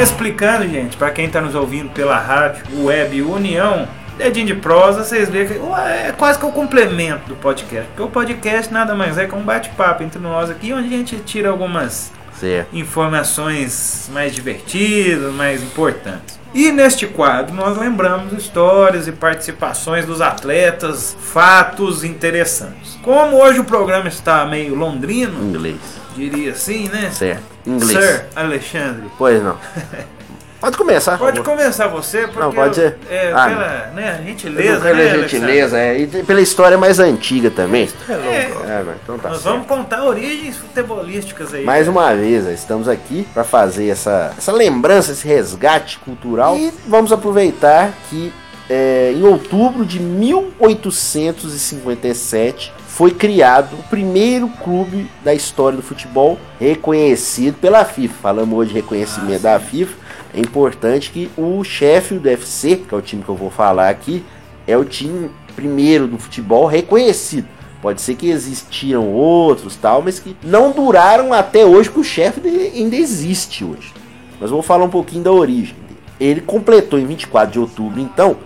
Explicando, 0.00 0.68
gente, 0.68 0.96
pra 0.96 1.10
quem 1.10 1.28
tá 1.28 1.40
nos 1.40 1.54
ouvindo 1.54 1.88
pela 1.90 2.18
rádio, 2.18 2.64
web 2.84 3.22
União, 3.22 3.88
dedinho 4.18 4.46
de 4.46 4.54
prosa, 4.54 5.02
vocês 5.02 5.28
veem 5.28 5.46
que 5.46 5.54
é 5.54 6.12
quase 6.16 6.38
que 6.38 6.44
o 6.44 6.52
complemento 6.52 7.28
do 7.28 7.34
podcast. 7.36 7.86
Porque 7.88 8.02
o 8.02 8.08
podcast 8.08 8.72
nada 8.72 8.94
mais 8.94 9.16
é 9.16 9.26
que 9.26 9.34
um 9.34 9.42
bate-papo 9.42 10.02
entre 10.02 10.18
nós 10.18 10.50
aqui, 10.50 10.72
onde 10.72 10.86
a 10.86 10.90
gente 10.98 11.16
tira 11.20 11.48
algumas 11.48 12.12
Certo. 12.38 12.76
informações 12.76 14.10
mais 14.12 14.34
divertidas, 14.34 15.32
mais 15.32 15.62
importantes. 15.62 16.38
E 16.52 16.70
neste 16.70 17.06
quadro 17.06 17.54
nós 17.54 17.78
lembramos 17.78 18.32
histórias 18.34 19.08
e 19.08 19.12
participações 19.12 20.04
dos 20.04 20.20
atletas, 20.20 21.16
fatos 21.18 22.04
interessantes. 22.04 22.98
Como 23.02 23.36
hoje 23.36 23.60
o 23.60 23.64
programa 23.64 24.08
está 24.08 24.44
meio 24.44 24.74
londrino, 24.74 25.42
Inglês. 25.42 26.05
Diria 26.16 26.52
assim, 26.52 26.88
né? 26.88 27.10
Certo. 27.12 27.42
Inglês. 27.66 28.02
Sir 28.04 28.24
Alexandre. 28.34 29.04
Pois 29.18 29.42
não. 29.42 29.56
Pode 30.58 30.78
começar. 30.78 31.18
Pode 31.18 31.42
começar 31.42 31.86
você, 31.86 32.22
porque 32.22 32.40
Não, 32.40 32.50
pode 32.50 32.76
ser. 32.76 32.96
é, 33.10 33.30
Ah, 33.32 33.46
pela 33.46 33.90
né, 33.94 34.22
gentileza, 34.26 34.80
Pela 34.80 34.96
né, 34.96 35.18
gentileza, 35.18 35.78
é. 35.78 35.98
E 35.98 36.06
pela 36.24 36.40
história 36.40 36.78
mais 36.78 36.98
antiga 36.98 37.50
também. 37.50 37.86
É, 38.08 38.12
É, 38.14 38.82
mas 38.84 38.96
então 39.04 39.18
tá 39.18 39.28
nós 39.28 39.42
certo. 39.42 39.52
vamos 39.52 39.66
contar 39.68 40.02
origens 40.04 40.56
futebolísticas 40.56 41.52
aí. 41.52 41.62
Mais 41.62 41.86
uma 41.86 42.14
vez, 42.14 42.46
estamos 42.46 42.88
aqui 42.88 43.28
para 43.34 43.44
fazer 43.44 43.88
essa, 43.90 44.32
essa 44.36 44.50
lembrança, 44.50 45.12
esse 45.12 45.28
resgate 45.28 45.98
cultural. 45.98 46.56
E 46.56 46.72
vamos 46.86 47.12
aproveitar 47.12 47.92
que 48.08 48.32
é, 48.68 49.12
em 49.14 49.22
outubro 49.24 49.84
de 49.84 50.00
1857 50.00 52.72
foi 52.96 53.10
criado 53.10 53.74
o 53.74 53.82
primeiro 53.90 54.48
clube 54.48 55.06
da 55.22 55.34
história 55.34 55.76
do 55.76 55.82
futebol 55.82 56.38
reconhecido 56.58 57.58
pela 57.60 57.84
FIFA. 57.84 58.14
Falamos 58.22 58.58
hoje 58.58 58.70
de 58.70 58.76
reconhecimento 58.76 59.42
da 59.42 59.60
FIFA. 59.60 59.94
É 60.32 60.40
importante 60.40 61.10
que 61.10 61.30
o 61.36 61.62
Sheffield 61.62 62.26
FC, 62.26 62.76
que 62.76 62.94
é 62.94 62.96
o 62.96 63.02
time 63.02 63.22
que 63.22 63.28
eu 63.28 63.34
vou 63.34 63.50
falar 63.50 63.90
aqui, 63.90 64.24
é 64.66 64.78
o 64.78 64.84
time 64.84 65.30
primeiro 65.54 66.06
do 66.06 66.16
futebol 66.16 66.64
reconhecido. 66.64 67.46
Pode 67.82 68.00
ser 68.00 68.14
que 68.14 68.30
existiram 68.30 69.12
outros 69.12 69.76
tal, 69.76 70.00
mas 70.00 70.18
que 70.18 70.34
não 70.42 70.72
duraram 70.72 71.34
até 71.34 71.66
hoje, 71.66 71.90
que 71.90 72.00
o 72.00 72.04
Sheffield 72.04 72.48
ainda 72.74 72.96
existe 72.96 73.62
hoje. 73.62 73.92
Mas 74.40 74.48
vou 74.48 74.62
falar 74.62 74.86
um 74.86 74.90
pouquinho 74.90 75.22
da 75.22 75.32
origem 75.32 75.74
dele. 75.74 76.00
Ele 76.18 76.40
completou 76.40 76.98
em 76.98 77.04
24 77.04 77.52
de 77.52 77.58
outubro, 77.58 78.00
então, 78.00 78.38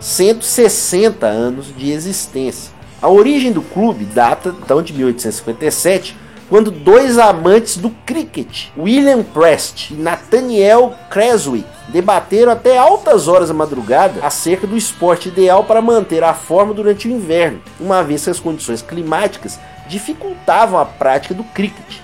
160 0.00 1.26
anos 1.26 1.66
de 1.76 1.90
existência. 1.90 2.77
A 3.00 3.08
origem 3.08 3.52
do 3.52 3.62
clube 3.62 4.04
data 4.04 4.54
então 4.62 4.82
de 4.82 4.92
1857, 4.92 6.16
quando 6.48 6.70
dois 6.70 7.18
amantes 7.18 7.76
do 7.76 7.90
cricket, 8.04 8.68
William 8.76 9.22
Prest 9.22 9.90
e 9.90 9.94
Nathaniel 9.94 10.94
Creswick, 11.10 11.66
debateram 11.88 12.50
até 12.52 12.76
altas 12.76 13.28
horas 13.28 13.48
da 13.48 13.54
madrugada 13.54 14.20
acerca 14.24 14.66
do 14.66 14.76
esporte 14.76 15.28
ideal 15.28 15.62
para 15.64 15.80
manter 15.82 16.24
a 16.24 16.34
forma 16.34 16.74
durante 16.74 17.06
o 17.06 17.10
inverno, 17.10 17.60
uma 17.78 18.02
vez 18.02 18.24
que 18.24 18.30
as 18.30 18.40
condições 18.40 18.82
climáticas 18.82 19.60
dificultavam 19.88 20.80
a 20.80 20.84
prática 20.84 21.34
do 21.34 21.44
cricket. 21.44 21.98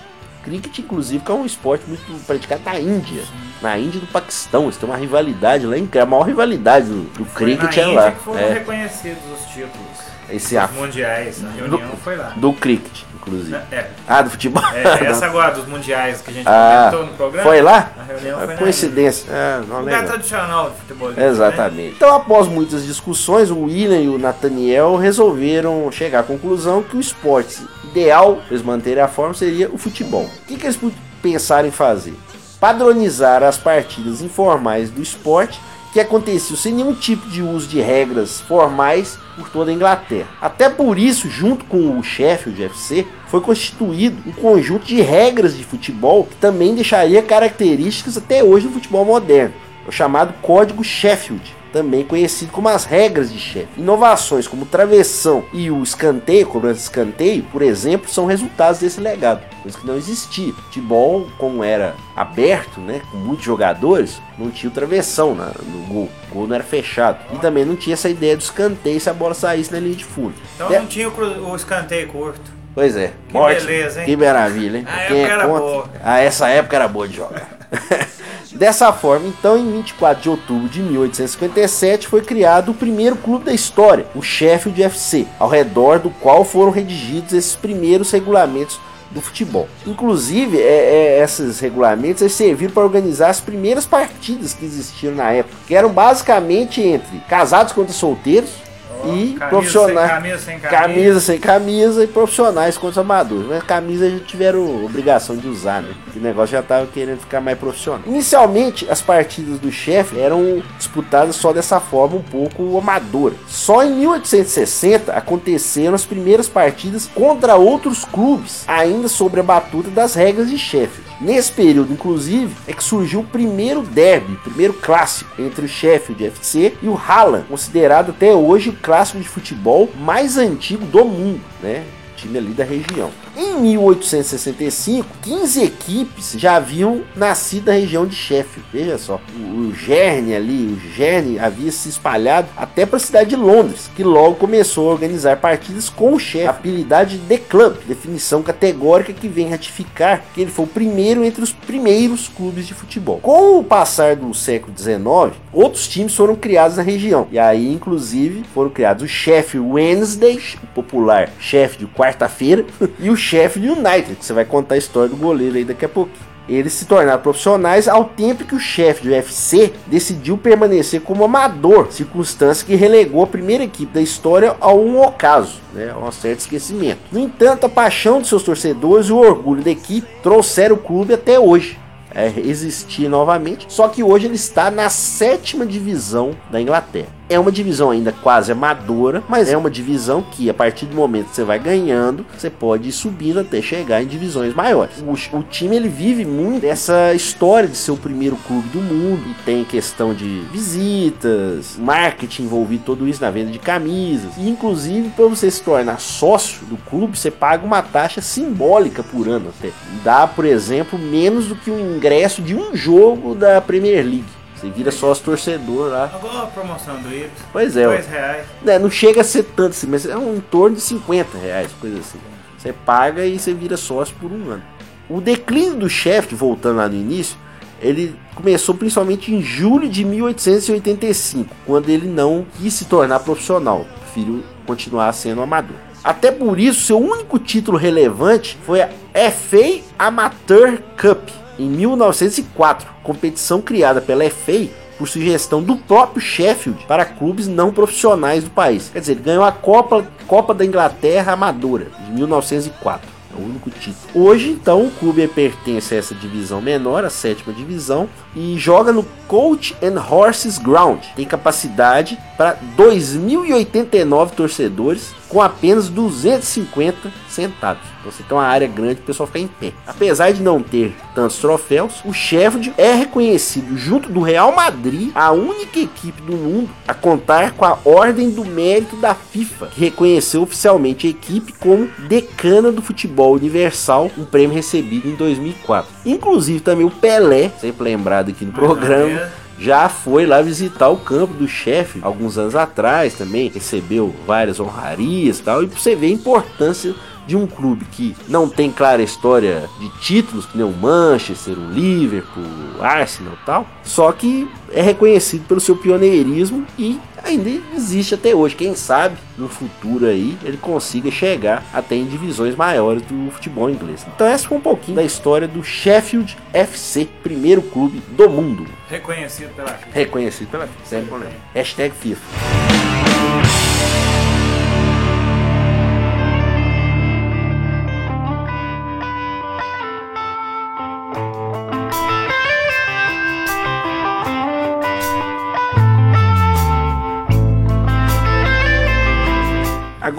Cricket, 0.45 0.79
inclusive, 0.79 1.25
que 1.25 1.31
é 1.33 1.35
um 1.35 1.47
esporte 1.47 1.85
muito 1.89 2.05
praticado 2.27 2.61
na 2.67 2.79
Índia, 2.79 3.23
na 3.63 3.79
Índia 3.79 3.97
e 3.97 4.01
no 4.03 4.07
Paquistão. 4.07 4.65
Eles 4.65 4.77
têm 4.77 4.87
uma 4.87 4.99
rivalidade 4.99 5.65
lá. 5.67 5.75
A 6.03 6.07
maior 6.07 6.23
rivalidade 6.25 6.87
do, 6.87 7.01
do 7.15 7.25
cricket 7.25 7.79
é 7.79 7.83
Índia 7.83 7.95
lá. 8.01 8.11
que 8.13 8.21
foram 8.21 8.39
É, 8.39 8.53
reconhecidos 8.53 9.23
os 9.33 9.47
títulos 9.47 10.04
esse 10.31 10.57
a, 10.57 10.67
dos 10.67 10.77
mundiais. 10.77 11.45
A 11.45 11.51
reunião 11.51 11.81
foi 12.03 12.17
lá. 12.17 12.33
do 12.37 12.53
cricket, 12.53 13.03
inclusive. 13.15 13.57
É, 13.71 13.89
Ah, 14.07 14.23
do 14.23 14.31
futebol. 14.31 14.63
é, 14.75 15.05
essa 15.07 15.27
agora 15.27 15.53
dos 15.55 15.67
mundiais 15.67 16.21
que 16.21 16.31
a 16.31 16.35
gente 16.35 16.47
Ah, 16.49 16.89
comentou 16.91 17.11
no 17.11 17.17
programa. 17.17 17.43
foi 17.49 17.61
lá? 17.63 17.91
A 17.99 18.03
reunião 18.13 18.43
É 18.43 18.47
foi 18.47 18.57
coincidência. 18.57 19.31
É, 19.31 19.59
não. 19.69 19.81
Lugar 19.81 19.85
legal. 19.85 20.05
tradicional 20.07 20.71
de 20.71 20.77
futebol. 20.77 21.13
Exatamente. 21.17 21.95
Então, 21.97 22.15
após 22.15 22.49
muitas 22.49 22.85
discussões, 22.85 23.51
o 23.51 23.61
William 23.65 24.01
e 24.01 24.09
o 24.09 24.19
Nathaniel 24.19 24.97
resolveram 24.97 25.91
chegar 25.93 26.21
à 26.21 26.23
conclusão 26.23 26.83
que 26.83 26.97
o 26.97 27.01
esporte 27.01 27.63
ideal 27.85 28.37
para 28.37 28.47
eles 28.51 28.63
manterem 28.63 29.03
a 29.03 29.09
forma 29.09 29.35
seria 29.35 29.69
o 29.71 29.79
futebol. 29.79 30.25
O 30.25 30.47
que, 30.47 30.57
que 30.57 30.67
eles 30.67 30.79
pensaram 31.23 31.69
em 31.69 31.71
fazer? 31.71 32.15
Padronizar 32.59 33.43
as 33.43 33.59
partidas 33.59 34.23
informais 34.23 34.89
do 34.91 35.03
esporte 35.03 35.61
que 35.95 36.01
aconteciam 36.01 36.57
sem 36.57 36.75
nenhum 36.75 36.93
tipo 36.93 37.29
de 37.29 37.41
uso 37.41 37.69
de 37.69 37.81
regras 37.81 38.41
formais 38.41 39.17
por 39.37 39.49
toda 39.49 39.71
a 39.71 39.75
Inglaterra. 39.75 40.27
Até 40.41 40.69
por 40.69 40.99
isso, 40.99 41.31
junto 41.31 41.65
com 41.67 41.97
o 41.97 42.03
Sheffield 42.03 42.65
FC, 42.65 43.07
foi 43.29 43.41
constituído 43.41 44.21
um 44.27 44.33
conjunto 44.33 44.85
de 44.85 45.01
regras 45.01 45.57
de 45.57 45.63
futebol 45.63 46.25
que 46.25 46.35
também 46.35 46.75
deixaria 46.75 47.23
características 47.23 48.17
até 48.17 48.43
hoje 48.43 48.67
do 48.67 48.73
futebol 48.73 49.05
moderno 49.05 49.55
o 49.87 49.93
chamado 49.93 50.35
Código 50.43 50.83
Sheffield, 50.83 51.55
também 51.75 52.05
conhecido 52.05 52.53
como 52.53 52.69
as 52.69 52.85
regras 52.85 53.33
de 53.33 53.39
Sheffield. 53.39 53.73
Inovações 53.81 54.47
como 54.47 54.65
travessão 54.65 55.45
e 55.53 55.73
o 55.73 55.83
escanteio, 55.83 56.47
cobrança 56.47 56.77
de 56.77 56.83
escanteio, 56.83 57.43
por 57.51 57.63
exemplo, 57.63 58.09
são 58.09 58.27
resultados 58.27 58.79
desse 58.79 59.01
legado, 59.01 59.43
coisa 59.61 59.77
que 59.77 59.85
não 59.85 59.97
existia. 59.97 60.53
Futebol, 60.53 61.27
como 61.37 61.65
era 61.65 61.97
aberto, 62.15 62.79
né, 62.81 63.03
com 63.11 63.17
muitos 63.17 63.45
jogadores, 63.45 64.23
não 64.39 64.53
tinha 64.53 64.71
o 64.71 64.73
travessão 64.73 65.35
na- 65.35 65.51
no 65.67 65.79
gol, 65.89 66.09
o 66.31 66.35
gol 66.35 66.47
não 66.47 66.55
era 66.55 66.63
fechado. 66.63 67.19
E 67.35 67.39
também 67.39 67.65
não 67.65 67.75
tinha 67.75 67.95
essa 67.95 68.09
ideia 68.09 68.37
do 68.37 68.43
escanteio 68.43 69.01
se 69.01 69.11
a 69.11 69.13
bola 69.13 69.35
saísse 69.35 69.73
na 69.73 69.81
linha 69.81 69.97
de 69.97 70.05
fundo. 70.05 70.35
Então 70.55 70.69
De- 70.69 70.79
não 70.79 70.87
tinha 70.87 71.09
o, 71.09 71.51
o 71.51 71.57
escanteio 71.57 72.07
curto. 72.07 72.55
Pois 72.73 72.97
é. 72.97 73.13
Que 73.29 73.37
Ótimo. 73.37 73.67
beleza, 73.67 74.01
hein? 74.01 74.07
Que 74.07 74.17
maravilha, 74.17 74.79
hein? 74.79 74.87
A 74.89 75.07
Quem 75.09 75.21
época 75.25 75.33
era 75.35 75.47
contra- 75.49 75.61
boa. 75.61 75.89
Ah, 76.05 76.19
essa 76.21 76.49
época 76.49 76.77
era 76.77 76.87
boa 76.89 77.09
de 77.09 77.17
jogar. 77.17 77.49
Dessa 78.53 78.93
forma, 78.93 79.27
então, 79.27 79.59
em 79.59 79.73
24 79.73 80.23
de 80.23 80.29
outubro 80.31 80.69
de 80.69 80.81
1857, 80.81 82.07
foi 82.07 82.23
criado 82.23 82.71
o 82.71 82.75
primeiro 82.75 83.17
clube 83.17 83.45
da 83.45 83.53
história, 83.53 84.07
o 84.15 84.23
Sheffield 84.23 84.81
FC, 84.81 85.27
ao 85.41 85.49
redor 85.49 85.99
do 85.99 86.09
qual 86.09 86.45
foram 86.45 86.71
redigidos 86.71 87.33
esses 87.33 87.57
primeiros 87.57 88.13
regulamentos 88.13 88.79
do 89.11 89.21
futebol. 89.21 89.69
Inclusive, 89.87 90.59
é, 90.59 91.19
é, 91.19 91.23
esses 91.23 91.59
regulamentos 91.61 92.33
serviram 92.33 92.73
para 92.73 92.85
organizar 92.85 93.31
as 93.31 93.41
primeiras 93.41 93.87
partidas 93.87 94.53
que 94.53 94.65
existiam 94.65 95.15
na 95.15 95.31
época, 95.33 95.57
que 95.67 95.75
eram 95.75 95.91
basicamente 95.91 96.81
entre 96.81 97.19
casados 97.29 97.73
contra 97.73 97.93
solteiros 97.93 98.64
e 99.09 99.35
camisa 99.35 99.47
profissionais. 99.49 100.11
sem 100.11 100.15
camisa, 100.15 100.39
sem 100.39 100.59
camisa. 100.59 100.83
camisa 100.83 101.21
sem 101.21 101.39
camisa 101.39 102.05
e 102.05 102.07
profissionais 102.07 102.79
contra 102.79 103.01
amadores. 103.01 103.47
Mas 103.47 103.63
camisa 103.63 104.11
já 104.11 104.19
tiveram 104.21 104.85
obrigação 104.85 105.37
de 105.37 105.49
usar, 105.49 105.83
né? 105.83 105.95
Que 106.13 106.19
negócio 106.19 106.53
já 106.53 106.63
tava 106.63 106.87
querendo 106.87 107.21
ficar 107.21 107.41
mais 107.41 107.59
profissional. 107.59 108.03
Inicialmente, 108.07 108.87
as 108.91 109.01
partidas 109.01 109.59
do 109.59 109.71
chefe 109.71 110.19
eram 110.19 110.63
disputadas 110.79 111.37
só 111.37 111.53
dessa 111.53 111.81
forma 111.81 112.17
um 112.17 112.23
pouco 112.23 112.79
amadora. 112.79 113.35
Só 113.47 113.85
em 113.85 113.95
1860 113.95 115.13
aconteceram 115.13 115.95
as 115.95 116.05
primeiras 116.05 116.49
partidas 116.49 117.09
contra 117.15 117.57
outros 117.57 118.05
clubes, 118.05 118.65
ainda 118.67 119.09
sobre 119.09 119.41
a 119.41 119.43
batuta 119.43 119.91
das 119.91 120.15
regras 120.15 120.49
de 120.49 120.59
Sheffield. 120.59 121.14
Nesse 121.25 121.51
período, 121.53 121.91
inclusive, 121.91 122.55
é 122.69 122.75
que 122.75 122.85
surgiu 122.85 123.21
o 123.21 123.25
primeiro 123.25 123.81
derby, 123.81 124.37
primeiro 124.45 124.75
clássico 124.75 125.41
entre 125.41 125.65
o 125.65 125.69
Sheffield 125.69 126.27
FC 126.27 126.75
e 126.83 126.87
o 126.87 126.93
Hallam, 126.93 127.45
considerado 127.49 128.11
até 128.11 128.35
hoje 128.35 128.69
o 128.69 128.75
clássico 128.75 129.19
de 129.19 129.27
futebol 129.27 129.89
mais 129.99 130.37
antigo 130.37 130.85
do 130.85 131.03
mundo, 131.03 131.41
né? 131.63 131.83
Time 132.25 132.39
ali 132.39 132.53
da 132.53 132.65
região. 132.65 133.11
Em 133.37 133.61
1865, 133.61 135.07
15 135.23 135.63
equipes 135.63 136.35
já 136.39 136.57
haviam 136.57 137.03
nascido 137.15 137.67
na 137.67 137.75
região 137.75 138.07
de 138.07 138.17
Sheffield. 138.17 138.67
Veja 138.73 138.97
só, 138.97 139.21
o, 139.37 139.69
o 139.69 139.73
Gerne 139.73 140.35
ali, 140.35 140.73
o 140.73 140.97
Gerne 140.97 141.39
havia 141.39 141.71
se 141.71 141.91
espalhado 141.91 142.49
até 142.57 142.87
para 142.87 142.97
a 142.97 143.01
cidade 143.01 143.31
de 143.31 143.37
Londres, 143.37 143.91
que 143.95 144.03
logo 144.03 144.37
começou 144.37 144.89
a 144.89 144.93
organizar 144.93 145.37
partidas 145.37 145.91
com 145.91 146.15
o 146.15 146.19
Sheffield, 146.19 146.49
apelidade 146.49 147.19
de 147.19 147.35
Club, 147.39 147.77
definição 147.87 148.43
categórica 148.43 149.13
que 149.13 149.29
vem 149.29 149.51
ratificar 149.51 150.25
que 150.33 150.41
ele 150.41 150.51
foi 150.51 150.65
o 150.65 150.69
primeiro 150.69 151.25
entre 151.25 151.43
os 151.43 151.53
primeiros 151.53 152.29
clubes 152.29 152.67
de 152.67 152.73
futebol. 152.73 153.19
Com 153.21 153.59
o 153.59 153.65
passar 153.65 154.17
do 154.17 154.33
século 154.33 154.73
XIX, 154.77 155.39
outros 155.53 155.87
times 155.87 156.15
foram 156.15 156.35
criados 156.35 156.79
na 156.79 156.83
região, 156.83 157.27
e 157.31 157.39
aí 157.39 157.71
inclusive 157.71 158.45
foram 158.55 158.71
criados 158.71 159.05
o 159.05 159.09
Sheffield 159.09 159.69
Wednesday, 159.69 160.41
o 160.63 160.67
popular 160.69 161.29
Sheffield 161.39 161.93
quarta-feira, 162.15 162.65
e 162.99 163.11
o 163.11 163.17
Sheffield 163.17 163.81
United, 163.81 164.17
que 164.17 164.25
você 164.25 164.33
vai 164.33 164.45
contar 164.45 164.77
a 164.77 164.79
história 164.79 165.09
do 165.09 165.17
goleiro 165.17 165.57
aí 165.57 165.65
daqui 165.65 165.85
a 165.85 165.89
pouco. 165.89 166.13
Eles 166.47 166.75
se 166.75 166.85
tornaram 166.85 167.23
profissionais 167.23 167.89
ao 167.89 168.05
tempo 168.05 168.45
que 168.45 168.55
o 168.55 168.61
Sheffield 168.61 169.15
FC 169.15 169.73
decidiu 169.87 170.37
permanecer 170.37 171.01
como 171.01 171.25
amador, 171.25 171.91
circunstância 171.91 172.67
que 172.67 172.75
relegou 172.75 173.23
a 173.23 173.27
primeira 173.27 173.65
equipe 173.65 173.95
da 173.95 174.03
história 174.03 174.55
a 174.61 174.71
um 174.71 175.01
ocaso, 175.01 175.59
né, 175.73 175.91
a 175.91 175.99
um 175.99 176.13
certo 176.13 176.41
esquecimento. 176.41 177.01
No 177.11 177.19
entanto, 177.19 177.65
a 177.65 177.69
paixão 177.69 178.21
de 178.21 178.29
seus 178.29 178.43
torcedores 178.43 179.07
e 179.07 179.13
o 179.13 179.17
orgulho 179.17 179.63
da 179.63 179.71
equipe 179.71 180.07
trouxeram 180.23 180.77
o 180.77 180.79
clube 180.79 181.15
até 181.15 181.41
hoje. 181.41 181.79
É, 182.15 182.33
existir 182.37 183.09
novamente, 183.09 183.67
só 183.69 183.89
que 183.89 184.01
hoje 184.01 184.27
ele 184.27 184.37
está 184.37 184.71
na 184.71 184.89
sétima 184.89 185.67
divisão 185.67 186.31
da 186.49 186.61
Inglaterra. 186.61 187.09
É 187.29 187.39
uma 187.39 187.51
divisão 187.51 187.91
ainda 187.91 188.13
quase 188.13 188.53
amadora, 188.53 189.23
mas 189.29 189.49
é 189.49 189.57
uma 189.57 189.71
divisão 189.71 190.23
que 190.23 190.51
a 190.51 190.55
partir 190.55 190.85
do 190.85 190.95
momento 190.95 191.29
que 191.29 191.37
você 191.37 191.45
vai 191.45 191.59
ganhando, 191.59 192.25
você 192.37 192.51
pode 192.51 192.91
ir 192.91 192.93
subindo 192.93 193.41
até 193.41 193.63
chegar 193.63 194.03
em 194.03 194.07
divisões 194.07 194.55
maiores. 194.55 194.97
O, 195.01 195.39
o 195.39 195.43
time 195.43 195.77
ele 195.77 195.89
vive 195.89 196.25
muito 196.25 196.65
essa 196.65 197.15
história 197.15 197.69
de 197.69 197.77
ser 197.77 197.93
o 197.93 197.97
primeiro 197.97 198.37
clube 198.47 198.69
do 198.69 198.81
mundo 198.81 199.23
e 199.31 199.35
tem 199.45 199.65
questão 199.65 200.13
de 200.13 200.41
visitas, 200.53 201.77
marketing 201.79 202.43
envolvido 202.43 202.85
tudo 202.85 203.09
isso 203.09 203.23
na 203.23 203.31
venda 203.31 203.51
de 203.51 203.59
camisas. 203.59 204.37
E 204.37 204.49
inclusive 204.49 205.09
para 205.11 205.27
você 205.27 205.51
se 205.51 205.63
tornar 205.63 206.01
sócio 206.01 206.67
do 206.67 206.77
clube, 206.77 207.19
você 207.19 207.31
paga 207.31 207.65
uma 207.65 207.83
taxa 207.83 208.21
simbólica 208.21 209.03
por 209.03 209.29
ano 209.29 209.49
até. 209.49 209.71
Dá, 210.03 210.27
por 210.27 210.45
exemplo, 210.45 210.99
menos 210.99 211.47
do 211.47 211.57
que 211.57 211.71
o 211.71 211.97
ingresso 211.97 212.43
de 212.43 212.55
um 212.55 212.77
jogo 212.77 213.35
da 213.35 213.61
Premier 213.61 214.05
League. 214.05 214.44
Você 214.65 214.71
vira 214.71 214.91
sócio 214.91 215.23
torcedor 215.25 215.91
lá. 215.91 216.11
Agora 216.15 216.45
a 216.45 216.47
promoção 216.47 216.97
do 217.03 217.13
Ibis. 217.13 217.31
Pois 217.53 217.77
é, 217.77 217.85
Dois 217.85 218.07
ó. 218.07 218.11
reais. 218.11 218.47
É, 218.67 218.79
não 218.79 218.91
chega 218.91 219.21
a 219.21 219.25
ser 219.25 219.43
tanto 219.43 219.73
assim, 219.73 219.87
mas 219.87 220.07
é 220.07 220.17
um 220.17 220.37
em 220.37 220.41
torno 220.41 220.77
de 220.77 220.83
50 220.83 221.37
reais, 221.37 221.71
coisa 221.79 221.99
assim. 221.99 222.19
Você 222.57 222.73
paga 222.73 223.27
e 223.27 223.39
você 223.39 223.53
vira 223.53 223.77
sócio 223.77 224.17
por 224.19 224.33
um 224.33 224.53
ano. 224.53 224.63
O 225.07 225.21
declínio 225.21 225.75
do 225.75 225.89
Sheffield, 225.89 226.35
voltando 226.35 226.79
lá 226.79 226.89
no 226.89 226.95
início, 226.95 227.37
ele 227.79 228.17
começou 228.35 228.75
principalmente 228.75 229.35
em 229.35 229.43
julho 229.43 229.87
de 229.87 230.03
1885, 230.03 231.55
quando 231.67 231.91
ele 231.91 232.09
não 232.09 232.47
quis 232.57 232.73
se 232.73 232.87
tornar 232.87 233.21
profissional, 233.21 233.87
preferiu 234.01 234.43
continuar 234.67 235.13
sendo 235.13 235.43
amador. 235.43 235.77
Até 236.03 236.31
por 236.31 236.59
isso, 236.59 236.81
seu 236.81 236.99
único 236.99 237.39
título 237.39 237.77
relevante 237.77 238.57
foi 238.65 238.81
a 238.81 238.89
FA 239.31 239.83
Amateur 239.99 240.79
Cup, 240.97 241.29
em 241.59 241.69
1904, 241.69 242.89
competição 243.03 243.61
criada 243.61 244.01
pela 244.01 244.29
FA 244.29 244.69
por 244.99 245.09
sugestão 245.09 245.63
do 245.63 245.77
próprio 245.77 246.21
Sheffield 246.21 246.85
para 246.87 247.05
clubes 247.05 247.49
não 247.49 247.73
profissionais 247.73 248.45
do 248.45 248.51
país. 248.51 248.91
Quer 248.93 249.01
dizer, 249.01 249.13
ele 249.13 249.23
ganhou 249.23 249.45
a 249.45 249.53
Copa, 249.53 250.07
Copa 250.27 250.55
da 250.55 250.65
Inglaterra 250.65 251.33
Amadora 251.33 251.87
de 252.07 252.13
1904. 252.13 253.15
É 253.37 253.41
o 253.41 253.45
único 253.45 253.69
título. 253.69 253.97
Hoje, 254.15 254.51
então, 254.51 254.87
o 254.87 254.91
clube 254.93 255.27
pertence 255.27 255.93
a 255.93 255.99
essa 255.99 256.15
divisão 256.15 256.61
menor, 256.61 257.05
a 257.05 257.11
sétima 257.11 257.53
divisão, 257.53 258.09
e 258.35 258.57
joga 258.57 258.93
no 258.93 259.05
Coach 259.27 259.77
and 259.83 260.01
Horses 260.01 260.57
Ground. 260.57 261.01
Tem 261.17 261.27
capacidade 261.27 262.17
para 262.37 262.57
2.089 262.79 264.31
torcedores 264.31 265.13
com 265.35 265.43
apenas 265.43 265.89
250 265.89 267.13
sentados. 267.29 267.83
Então 267.99 268.13
você 268.13 268.23
tem 268.23 268.39
uma 268.39 268.47
área 268.47 268.69
grande, 268.69 269.01
o 269.01 269.05
pessoal 269.05 269.27
fica 269.27 269.41
em 269.41 269.49
pé. 269.49 269.73
Apesar 269.85 270.33
de 270.33 270.41
não 270.41 270.63
ter 270.63 270.95
tantos 271.13 271.39
troféus, 271.39 272.03
o 272.05 272.13
Sheffield 272.13 272.73
é 272.79 272.93
reconhecido 272.95 273.77
junto 273.77 274.09
do 274.09 274.21
Real 274.21 274.55
Madrid, 274.55 275.11
a 275.13 275.33
única 275.33 275.81
equipe 275.81 276.23
do 276.23 276.37
mundo 276.37 276.71
a 276.87 276.95
contar 276.95 277.51
com 277.51 277.65
a 277.65 277.77
Ordem 277.85 278.31
do 278.31 278.45
Mérito 278.45 278.95
da 278.95 279.13
FIFA, 279.13 279.67
que 279.67 279.81
reconheceu 279.81 280.43
oficialmente 280.43 281.09
a 281.09 281.11
equipe 281.11 281.53
como 281.55 281.89
decana 282.07 282.71
do 282.71 282.81
futebol 282.81 283.35
universal, 283.35 284.13
um 284.17 284.25
prêmio 284.25 284.55
recebido 284.55 285.09
em 285.09 285.17
2004. 285.17 285.91
Inclusive 286.07 286.61
também 286.61 286.87
o 286.87 286.91
Pelé, 286.91 287.51
sempre 287.61 287.83
lembrado 287.83 288.29
aqui 288.29 288.45
no 288.45 288.53
programa, 288.53 289.33
já 289.59 289.89
foi 289.89 290.27
lá 290.27 290.43
visitar 290.43 290.89
o 290.89 290.97
campo 290.97 291.35
do 291.35 291.47
chefe 291.47 292.01
alguns 292.03 292.37
anos 292.39 292.55
atrás 292.55 293.15
também, 293.15 293.49
recebeu 293.49 294.15
várias 294.27 294.59
honrarias 294.61 295.39
e 295.39 295.43
tal, 295.43 295.63
e 295.63 295.67
você 295.67 295.95
ver 295.95 296.09
a 296.09 296.11
importância 296.11 296.95
de 297.27 297.37
um 297.37 297.47
clube 297.47 297.85
que 297.87 298.17
não 298.29 298.49
tem 298.49 298.71
clara 298.71 299.03
história 299.03 299.69
de 299.79 299.89
títulos, 300.01 300.47
que 300.47 300.57
nem 300.57 300.67
o 300.67 300.73
Manchester, 300.73 301.59
o 301.59 301.71
Liverpool, 301.71 302.45
o 302.79 302.83
Arsenal 302.83 303.35
e 303.35 303.47
tal, 303.47 303.67
só 303.83 304.13
que 304.13 304.49
é 304.73 304.83
reconhecido 304.83 305.47
pelo 305.47 305.61
seu 305.61 305.77
pioneirismo 305.77 306.67
e 306.79 306.99
ainda 307.23 307.51
existe 307.75 308.15
até 308.15 308.35
hoje. 308.35 308.55
Quem 308.55 308.75
sabe 308.75 309.17
no 309.39 309.49
futuro 309.49 310.07
aí 310.07 310.37
ele 310.43 310.57
consiga 310.57 311.11
chegar 311.11 311.65
até 311.73 311.95
em 311.97 312.07
divisões 312.07 312.55
maiores 312.55 313.03
do 313.03 313.31
futebol 313.31 313.71
inglês. 313.71 314.07
Então 314.15 314.27
essa 314.27 314.47
foi 314.49 314.59
um 314.59 314.61
pouquinho 314.61 314.97
da 314.97 315.03
história 315.03 315.49
do 315.49 315.63
Sheffield 315.63 316.37
FC, 316.53 317.09
primeiro 317.23 317.63
clube 317.63 318.03
do 318.11 318.29
mundo. 318.29 318.67
Reconhecido 318.89 319.55
pela 319.55 319.71
FIFA. 319.71 319.91
Reconhecido 319.93 320.51
pela 320.51 320.67
FIFA. 320.67 320.87
Sempre. 320.87 321.29
Hashtag 321.55 321.95
FIFA. 321.95 322.23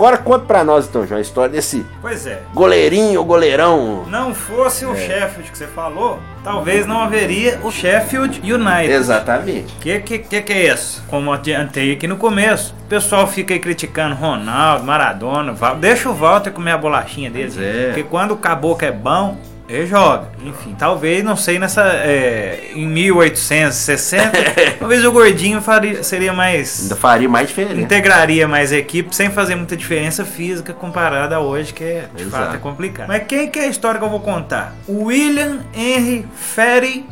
Agora 0.06 0.20
conta 0.20 0.46
pra 0.46 0.64
nós 0.64 0.86
então, 0.88 1.04
João, 1.08 1.18
a 1.18 1.22
história 1.22 1.50
desse 1.52 1.84
Pois 2.00 2.28
é. 2.28 2.44
goleirinho 2.54 3.20
ou 3.20 3.26
goleirão. 3.26 4.06
Não 4.08 4.36
fosse 4.36 4.86
o 4.86 4.96
Sheffield 4.96 5.50
que 5.50 5.58
você 5.58 5.66
falou, 5.66 6.20
talvez 6.44 6.86
não 6.86 7.02
haveria 7.02 7.60
o 7.64 7.72
Sheffield 7.72 8.40
United. 8.44 8.92
Exatamente. 8.94 9.74
Que, 9.82 10.00
que 10.02 10.20
que 10.20 10.42
que 10.44 10.54
é 10.54 10.72
isso? 10.72 11.04
Como 11.10 11.32
eu 11.32 11.34
adiantei 11.34 11.92
aqui 11.94 12.08
no 12.08 12.18
começo, 12.18 12.76
o 12.86 12.88
pessoal 12.88 13.26
fica 13.26 13.56
aí 13.56 13.60
criticando 13.60 14.14
Ronaldo, 14.14 14.84
Maradona, 14.84 15.54
Val- 15.54 15.76
deixa 15.78 16.08
o 16.08 16.14
Walter 16.14 16.52
comer 16.52 16.74
a 16.74 16.78
bolachinha 16.78 17.32
dele. 17.32 17.52
É. 17.60 17.86
Porque 17.88 18.04
quando 18.04 18.32
o 18.36 18.38
caboclo 18.38 18.88
é 18.88 18.92
bom, 18.92 19.36
ele 19.68 19.88
joga. 19.88 20.28
Enfim, 20.44 20.76
talvez, 20.78 21.24
não 21.24 21.36
sei, 21.36 21.58
nessa. 21.58 21.82
é, 21.84 22.72
em 22.74 22.88
1860, 22.88 24.32
talvez 24.80 25.04
o 25.04 25.12
gordinho 25.12 25.62
faria, 25.62 26.04
seria 26.04 26.32
mais. 26.34 26.84
Ainda 26.84 26.96
faria 26.96 27.28
mais 27.28 27.48
diferença. 27.48 27.82
Integraria 27.82 28.48
mais 28.48 28.72
a 28.72 28.78
equipe 28.78 29.16
sem 29.16 29.30
fazer 29.32 29.56
muita 29.56 29.76
diferença 29.76 30.24
física 30.24 30.74
comparada 30.74 31.36
a 31.36 31.40
hoje, 31.40 31.74
que 31.74 31.84
é, 31.84 32.10
de 32.16 32.24
Exato. 32.24 32.44
fato 32.46 32.56
é 32.56 32.60
complicado. 32.60 33.08
Mas 33.08 33.24
quem 33.28 33.50
que 33.50 33.60
é 33.60 33.64
a 33.64 33.68
história 33.68 34.00
que 34.00 34.06
eu 34.06 34.10
vou 34.10 34.20
contar? 34.20 34.76
William 34.88 35.60
Henry 35.76 36.28
Ferry 36.36 37.06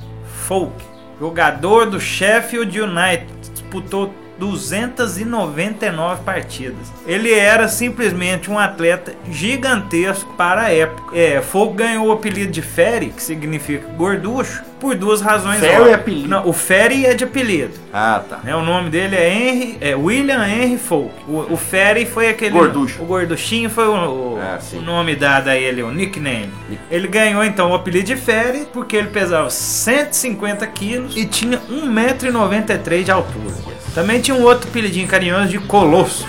Folk, 0.47 0.75
jogador 1.19 1.87
do 1.87 1.99
Sheffield 1.99 2.79
United, 2.79 3.27
disputou 3.51 4.13
299 4.43 6.21
partidas. 6.23 6.91
Ele 7.07 7.33
era 7.33 7.69
simplesmente 7.69 8.51
um 8.51 8.59
atleta 8.59 9.13
gigantesco 9.29 10.33
para 10.33 10.63
a 10.63 10.73
época. 10.73 11.17
É, 11.17 11.41
Folk 11.41 11.75
ganhou 11.75 12.07
o 12.07 12.11
apelido 12.11 12.51
de 12.51 12.61
Ferry, 12.61 13.09
que 13.09 13.23
significa 13.23 13.87
gorducho, 13.95 14.63
por 14.83 14.95
duas 14.95 15.21
razões. 15.21 15.61
Ferry 15.61 15.89
é 15.89 15.93
apelido? 15.93 16.27
Não, 16.27 16.45
o 16.45 16.51
Ferry 16.51 17.05
é 17.05 17.13
de 17.13 17.23
apelido. 17.23 17.71
Ah, 17.93 18.21
tá. 18.29 18.39
Né, 18.43 18.53
o 18.53 18.61
nome 18.61 18.89
dele 18.89 19.15
é 19.15 19.33
Henry, 19.33 19.77
é 19.79 19.95
William 19.95 20.45
Henry 20.45 20.77
Folk. 20.77 21.13
O, 21.25 21.53
o 21.53 21.55
Ferry 21.57 22.05
foi 22.05 22.27
aquele. 22.27 22.51
Gorducho. 22.51 23.01
O 23.01 23.05
gorduchinho 23.05 23.69
foi 23.69 23.87
o, 23.87 23.93
o- 23.93 24.39
Ah, 24.41 24.59
o 24.73 24.81
nome 24.81 25.15
dado 25.15 25.47
a 25.47 25.55
ele, 25.55 25.81
o 25.81 25.89
nickname. 25.89 26.49
Ele 26.91 27.07
ganhou 27.07 27.41
então 27.45 27.71
o 27.71 27.73
apelido 27.75 28.07
de 28.07 28.17
Ferry 28.17 28.67
porque 28.73 28.97
ele 28.97 29.07
pesava 29.07 29.49
150 29.49 30.67
quilos 30.67 31.15
e 31.15 31.25
tinha 31.25 31.57
1,93m 31.71 33.03
de 33.03 33.11
altura. 33.11 33.55
Também 33.95 34.19
tinha 34.19 34.35
um 34.35 34.43
outro 34.43 34.67
apelidinho 34.69 35.07
carinhoso 35.07 35.47
de 35.47 35.59
Colossus. 35.59 36.25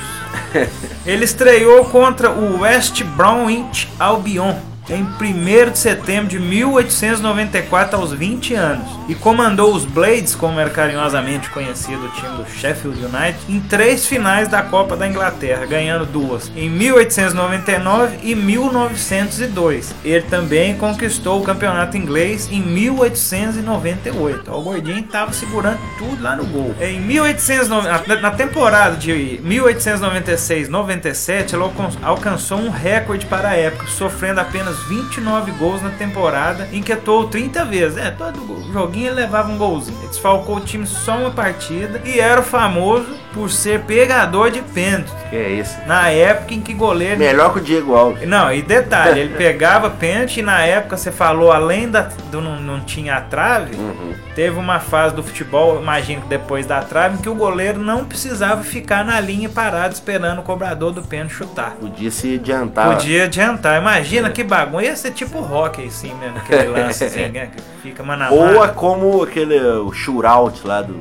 Ele 1.07 1.25
estreou 1.25 1.85
contra 1.87 2.31
o 2.31 2.61
West 2.61 3.03
Bromwich 3.03 3.89
Albion 3.99 4.55
em 4.89 5.03
1 5.03 5.71
de 5.71 5.79
setembro 5.79 6.29
de 6.29 6.39
1894 6.39 7.97
aos 7.99 8.13
20 8.13 8.55
anos 8.55 8.87
e 9.09 9.15
comandou 9.15 9.75
os 9.75 9.85
Blades, 9.85 10.35
como 10.35 10.59
era 10.61 10.71
carinhosamente 10.71 11.49
conhecido 11.51 12.07
o 12.07 12.09
time 12.11 12.37
do 12.37 12.47
Sheffield 12.51 12.99
United, 13.05 13.37
em 13.49 13.61
três 13.61 14.07
finais 14.07 14.49
da 14.49 14.63
Copa 14.63 14.97
da 14.97 15.07
Inglaterra, 15.09 15.65
ganhando 15.67 16.05
duas 16.07 16.51
em 16.57 16.69
1899 16.69 18.19
e 18.23 18.35
1902. 18.35 19.95
Ele 20.05 20.23
também 20.23 20.77
conquistou 20.77 21.41
o 21.41 21.45
campeonato 21.45 21.97
inglês 21.97 22.49
em 22.51 22.61
1898. 22.61 24.51
Ó, 24.51 24.59
O 24.59 24.63
gordinho 24.63 24.99
estava 24.99 25.33
segurando 25.33 25.79
tudo 25.99 26.23
lá 26.23 26.37
no 26.37 26.45
gol. 26.45 26.75
Em 26.81 27.01
1890, 27.01 28.21
na- 28.21 28.35
temporada 28.35 28.97
de 28.97 29.41
1896-97, 29.45 31.55
ela 31.55 31.65
alcan- 31.65 31.91
alcançou 32.03 32.59
um 32.59 32.69
recorde 32.71 33.27
para 33.27 33.51
a 33.51 33.55
época, 33.57 33.87
sofrendo 33.87 34.41
apenas 34.41 34.74
29 34.85 35.51
gols 35.53 35.83
na 35.83 35.91
temporada, 35.91 36.69
inquietou 36.73 37.29
30 37.29 37.65
vezes. 37.65 37.99
É, 37.99 38.11
todo 38.11 38.63
joguinho 38.73 39.07
ele 39.09 39.17
levava 39.17 39.51
um 39.51 39.57
golzinho. 39.57 39.97
Ele 40.01 40.09
desfalcou 40.09 40.57
o 40.57 40.61
time 40.61 40.87
só 40.87 41.17
uma 41.17 41.31
partida 41.31 42.01
e 42.05 42.19
era 42.21 42.43
famoso 42.43 43.07
por 43.33 43.51
ser 43.51 43.81
pegador 43.81 44.51
de 44.51 44.63
pênalti. 44.63 45.11
Que 45.31 45.37
é 45.37 45.53
esse? 45.53 45.77
Na 45.87 46.09
época 46.09 46.55
em 46.55 46.61
que 46.61 46.73
goleiro 46.73 47.19
Melhor 47.19 47.53
que 47.53 47.59
o 47.59 47.63
Diego 47.63 47.95
Alves. 47.95 48.27
não, 48.29 48.53
e 48.53 48.63
detalhe, 48.63 49.19
ele 49.21 49.35
pegava 49.37 49.91
pênalti 49.91 50.39
e 50.39 50.43
na 50.43 50.61
época 50.65 50.97
você 50.97 51.11
falou, 51.11 51.51
além 51.51 51.89
da, 51.91 52.09
do 52.31 52.41
não, 52.41 52.61
não 52.61 52.81
tinha 52.81 53.17
a 53.17 53.21
trave, 53.21 53.75
Uhum. 53.77 54.15
teve 54.35 54.59
uma 54.59 54.79
fase 54.81 55.15
do 55.15 55.23
futebol, 55.23 55.81
imagino 55.81 56.23
que 56.23 56.29
depois 56.29 56.65
da 56.67 56.81
trave, 56.83 57.17
em 57.17 57.21
que 57.21 57.29
o 57.29 57.35
goleiro 57.35 57.81
não 57.81 58.05
precisava 58.05 58.63
ficar 58.63 59.05
na 59.05 59.19
linha 59.21 59.49
parado 59.49 59.95
esperando 59.95 60.39
o 60.39 60.43
cobrador 60.43 60.93
do 60.93 61.03
pênalti 61.03 61.33
chutar. 61.35 61.73
Podia 61.81 62.11
se 62.11 62.35
adiantar. 62.37 62.95
Podia 62.95 63.25
adiantar, 63.25 63.81
imagina 63.81 64.31
que 64.31 64.43
bagunça, 64.45 64.64
ia 64.81 64.97
ser 64.97 65.13
tipo 65.13 65.41
rock 65.41 65.85
assim 65.87 66.15
mesmo, 66.15 66.39
aquele 66.39 66.69
lance 66.71 67.05
assim, 67.05 67.29
né, 67.29 67.51
que 67.55 67.63
fica 67.83 68.03
mano 68.03 68.25
a 68.25 68.31
Ou 68.31 68.65
é 68.65 68.69
como 68.69 69.23
aquele 69.23 69.59
o 69.61 69.93
shootout 69.93 70.67
lá 70.67 70.83
do 70.83 71.01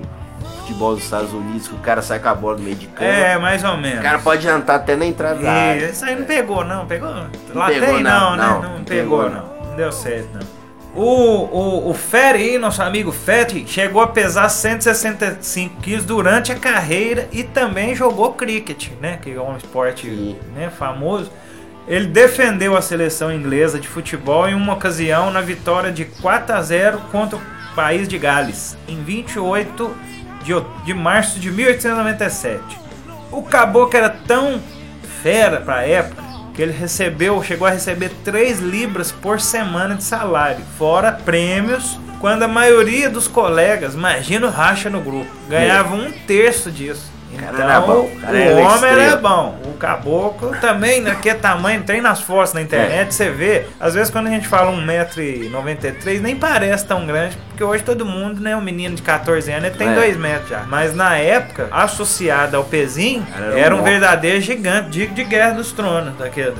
futebol 0.64 0.96
dos 0.96 1.04
Estados 1.04 1.34
Unidos, 1.34 1.68
que 1.68 1.76
o 1.76 1.80
cara 1.80 2.02
sai 2.02 2.20
com 2.20 2.30
a 2.30 2.34
bola 2.34 2.58
no 2.58 2.64
meio 2.64 2.76
de 2.76 2.88
campo. 2.88 3.04
É, 3.04 3.38
mais 3.38 3.64
ou 3.64 3.78
menos. 3.78 4.00
O 4.00 4.02
cara 4.02 4.20
pode 4.20 4.44
jantar 4.44 4.78
até 4.78 4.96
na 4.96 5.06
entrada 5.06 5.40
da 5.40 5.52
área. 5.52 5.86
Isso 5.88 6.06
aí 6.06 6.16
não 6.16 6.26
pegou, 6.26 6.64
não. 6.64 6.86
Pegou? 6.86 7.10
Lá 7.54 7.68
pegou, 7.68 7.88
tem, 7.88 8.04
não, 8.04 8.36
não, 8.36 8.38
né? 8.38 8.44
não, 8.44 8.62
Não, 8.62 8.78
não 8.78 8.84
pegou, 8.84 9.24
pegou, 9.24 9.30
não. 9.30 9.68
Não 9.68 9.76
deu 9.76 9.92
certo, 9.92 10.30
não. 10.34 10.64
O, 10.96 11.06
o, 11.06 11.90
o 11.90 11.94
Ferry, 11.94 12.60
nosso 12.60 12.82
amigo 12.82 13.12
Ferry, 13.12 13.66
chegou 13.68 14.02
a 14.02 14.08
pesar 14.08 14.48
165 14.48 15.82
quilos 15.82 16.06
durante 16.06 16.52
a 16.52 16.56
carreira 16.56 17.28
e 17.32 17.44
também 17.44 17.96
jogou 17.96 18.34
cricket, 18.34 18.90
né? 19.02 19.18
Que 19.20 19.34
é 19.34 19.42
um 19.42 19.58
esporte 19.58 20.08
Sim. 20.08 20.38
né, 20.56 20.70
famoso. 20.70 21.32
Ele 21.88 22.08
defendeu 22.08 22.78
a 22.78 22.82
seleção 22.82 23.32
inglesa 23.32 23.80
de 23.80 23.88
futebol 23.88 24.48
em 24.48 24.54
uma 24.54 24.74
ocasião 24.74 25.32
na 25.32 25.42
vitória 25.42 25.92
de 25.92 26.06
4 26.06 26.56
a 26.56 26.62
0 26.62 26.98
contra 27.12 27.38
o 27.38 27.42
país 27.76 28.08
de 28.08 28.18
Gales, 28.18 28.78
em 28.88 29.04
28 29.04 29.96
de, 30.44 30.54
de 30.86 30.94
março 30.94 31.40
de 31.40 31.52
1897. 31.52 32.80
O 33.32 33.44
caboclo 33.44 33.98
era 33.98 34.10
tão 34.10 34.62
fera 35.22 35.60
para 35.60 35.78
a 35.78 35.88
época 35.88 36.24
que 36.54 36.62
ele 36.62 36.72
recebeu, 36.72 37.42
chegou 37.44 37.68
a 37.68 37.72
receber 37.72 38.12
3 38.24 38.60
libras 38.60 39.12
por 39.12 39.42
semana 39.42 39.96
de 39.96 40.04
salário, 40.04 40.64
fora 40.78 41.12
prêmios, 41.12 42.00
quando 42.20 42.44
a 42.44 42.48
maioria 42.48 43.10
dos 43.10 43.28
colegas, 43.28 43.96
imagina 43.96 44.48
o 44.48 44.50
racha 44.50 44.90
no 44.90 45.02
grupo, 45.02 45.30
ganhava 45.50 45.96
um 45.96 46.12
terço 46.12 46.72
disso. 46.72 47.13
Cara 47.34 47.52
Então, 47.54 47.70
era 47.70 47.82
bom, 47.82 48.00
o 48.02 48.20
cara 48.20 48.38
era 48.38 48.56
homem 48.56 48.90
era 48.92 49.04
estrela. 49.04 49.18
bom. 49.18 49.60
O 49.66 49.74
caboclo 49.78 50.52
também, 50.62 51.02
naquele 51.02 51.40
tamanho, 51.40 51.84
tem 51.84 52.02
nas 52.02 52.22
fotos 52.22 52.54
na 52.54 52.62
internet, 52.62 53.14
você 53.14 53.30
vê. 53.30 53.66
Às 53.80 53.94
vezes 53.94 54.10
quando 54.12 54.28
a 54.28 54.30
gente 54.30 54.48
fala 54.48 54.72
1,93m, 54.72 56.22
nem 56.22 56.36
parece 56.36 56.86
tão 56.86 57.06
grande, 57.06 57.38
porque 57.50 57.64
hoje 57.64 57.84
todo 57.84 58.06
mundo, 58.06 58.40
né, 58.42 58.56
um 58.56 58.62
menino 58.62 58.96
de 58.96 59.02
14 59.02 59.52
anos, 59.52 59.66
ele 59.66 59.76
tem 59.78 59.90
É. 59.90 59.96
2 59.96 60.18
metros 60.18 60.50
já. 60.50 60.64
Mas 60.68 60.96
na 60.96 61.18
época, 61.18 61.68
associado 61.72 62.58
ao 62.58 62.64
pezinho, 62.64 63.26
Era 63.36 63.46
um 63.54 63.58
era 63.58 63.76
um 63.76 63.84
verdadeiro 63.84 64.42
gigante, 64.42 64.90
digo 64.90 65.14
de 65.14 65.24
Guerra 65.24 65.52
dos 65.52 65.72
Tronos, 65.72 66.18
daquele, 66.18 66.54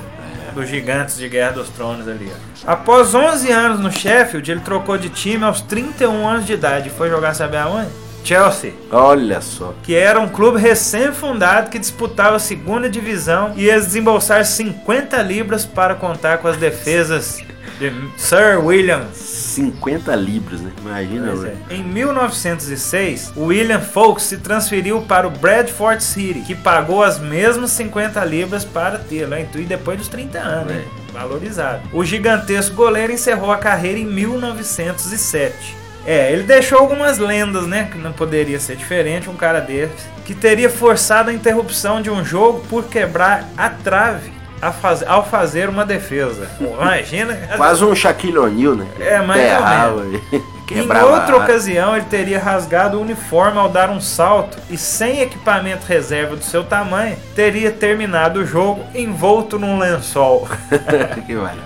dos 0.54 0.68
gigantes 0.68 1.18
de 1.18 1.28
Guerra 1.30 1.52
dos 1.52 1.70
Tronos 1.70 2.08
ali. 2.08 2.32
ó. 2.68 2.72
Após 2.72 3.14
11 3.14 3.52
anos 3.52 3.80
no 3.80 3.92
Sheffield, 3.92 4.50
ele 4.52 4.62
trocou 4.62 4.98
de 4.98 5.10
time 5.10 5.44
aos 5.44 5.62
31 5.62 6.28
anos 6.28 6.46
de 6.46 6.54
idade. 6.54 6.90
Foi 6.90 7.10
jogar, 7.10 7.34
sabe 7.34 7.58
aonde? 7.58 7.90
Chelsea 8.24 8.74
Olha 8.92 9.42
só. 9.42 9.74
que 9.84 9.96
era 9.96 10.20
um 10.20 10.30
clube 10.30 10.60
recém-fundado 10.60 11.70
que 11.70 11.80
disputava 11.80 12.38
a 12.38 12.40
segunda 12.40 12.90
divisão 12.90 13.54
e 13.56 13.70
eles 13.70 13.88
desembolsar 13.88 14.46
50 14.46 15.22
libras 15.22 15.66
para 15.66 15.96
contar 15.96 16.38
com 16.38 16.48
as 16.48 16.58
defesas 16.58 17.44
de 17.80 17.92
Sir 18.18 18.64
William. 18.64 19.08
50 19.14 20.16
libras, 20.16 20.62
né? 20.62 20.72
Imagina, 20.80 21.32
é. 21.32 21.36
velho. 21.36 21.58
Em 21.70 21.84
1906, 21.84 23.34
o 23.36 23.46
William 23.46 23.80
Foulkes 23.80 24.26
se 24.26 24.38
transferiu 24.38 25.02
para 25.02 25.28
o 25.28 25.32
Bradford 25.32 26.04
City, 26.04 26.42
que 26.42 26.56
pagou 26.56 27.04
as 27.04 27.20
mesmas 27.20 27.72
50 27.72 28.24
libras 28.26 28.64
para 28.64 28.98
tê-lo, 28.98 29.36
hein? 29.36 29.48
e 29.56 29.64
depois 29.64 29.98
dos 29.98 30.08
30 30.08 30.40
anos, 30.40 30.74
hein? 30.74 30.86
valorizado. 31.12 31.82
O 31.94 32.04
gigantesco 32.04 32.76
goleiro 32.76 33.14
encerrou 33.14 33.52
a 33.52 33.58
carreira 33.58 34.00
em 34.00 34.06
1907. 34.06 35.83
É, 36.06 36.32
ele 36.32 36.44
deixou 36.44 36.80
algumas 36.80 37.18
lendas, 37.18 37.66
né? 37.66 37.88
Que 37.92 37.98
não 37.98 38.12
poderia 38.12 38.60
ser 38.60 38.76
diferente, 38.76 39.30
um 39.30 39.36
cara 39.36 39.60
desse. 39.60 40.08
Que 40.26 40.34
teria 40.34 40.70
forçado 40.70 41.30
a 41.30 41.34
interrupção 41.34 42.02
de 42.02 42.10
um 42.10 42.24
jogo 42.24 42.66
por 42.70 42.86
quebrar 42.86 43.46
a 43.58 43.70
trave 43.70 44.32
faz- 44.72 45.04
ao 45.06 45.26
fazer 45.26 45.68
uma 45.68 45.86
defesa. 45.86 46.48
Imagina. 46.60 47.36
Quase 47.58 47.84
um 47.84 47.94
Shaquille 47.96 48.38
O'Neal, 48.38 48.76
né? 48.76 48.88
É, 49.00 49.22
mais 49.22 49.42
ou 49.42 49.48
Errava, 49.48 50.06
Em 50.72 50.90
outra 51.04 51.38
ocasião, 51.38 51.96
ele 51.96 52.06
teria 52.06 52.40
rasgado 52.40 52.98
o 52.98 53.02
uniforme 53.02 53.60
ao 53.60 53.70
dar 53.70 53.90
um 53.92 54.02
salto 54.02 54.58
e, 54.72 54.78
sem 54.78 55.22
equipamento 55.22 55.86
reserva 55.86 56.36
do 56.36 56.44
seu 56.44 56.64
tamanho, 56.64 57.16
teria 57.36 57.70
terminado 57.70 58.40
o 58.40 58.46
jogo 58.46 58.84
envolto 58.96 59.60
num 59.60 59.78
lençol. 59.78 60.48
que 61.28 61.36
vale. 61.36 61.60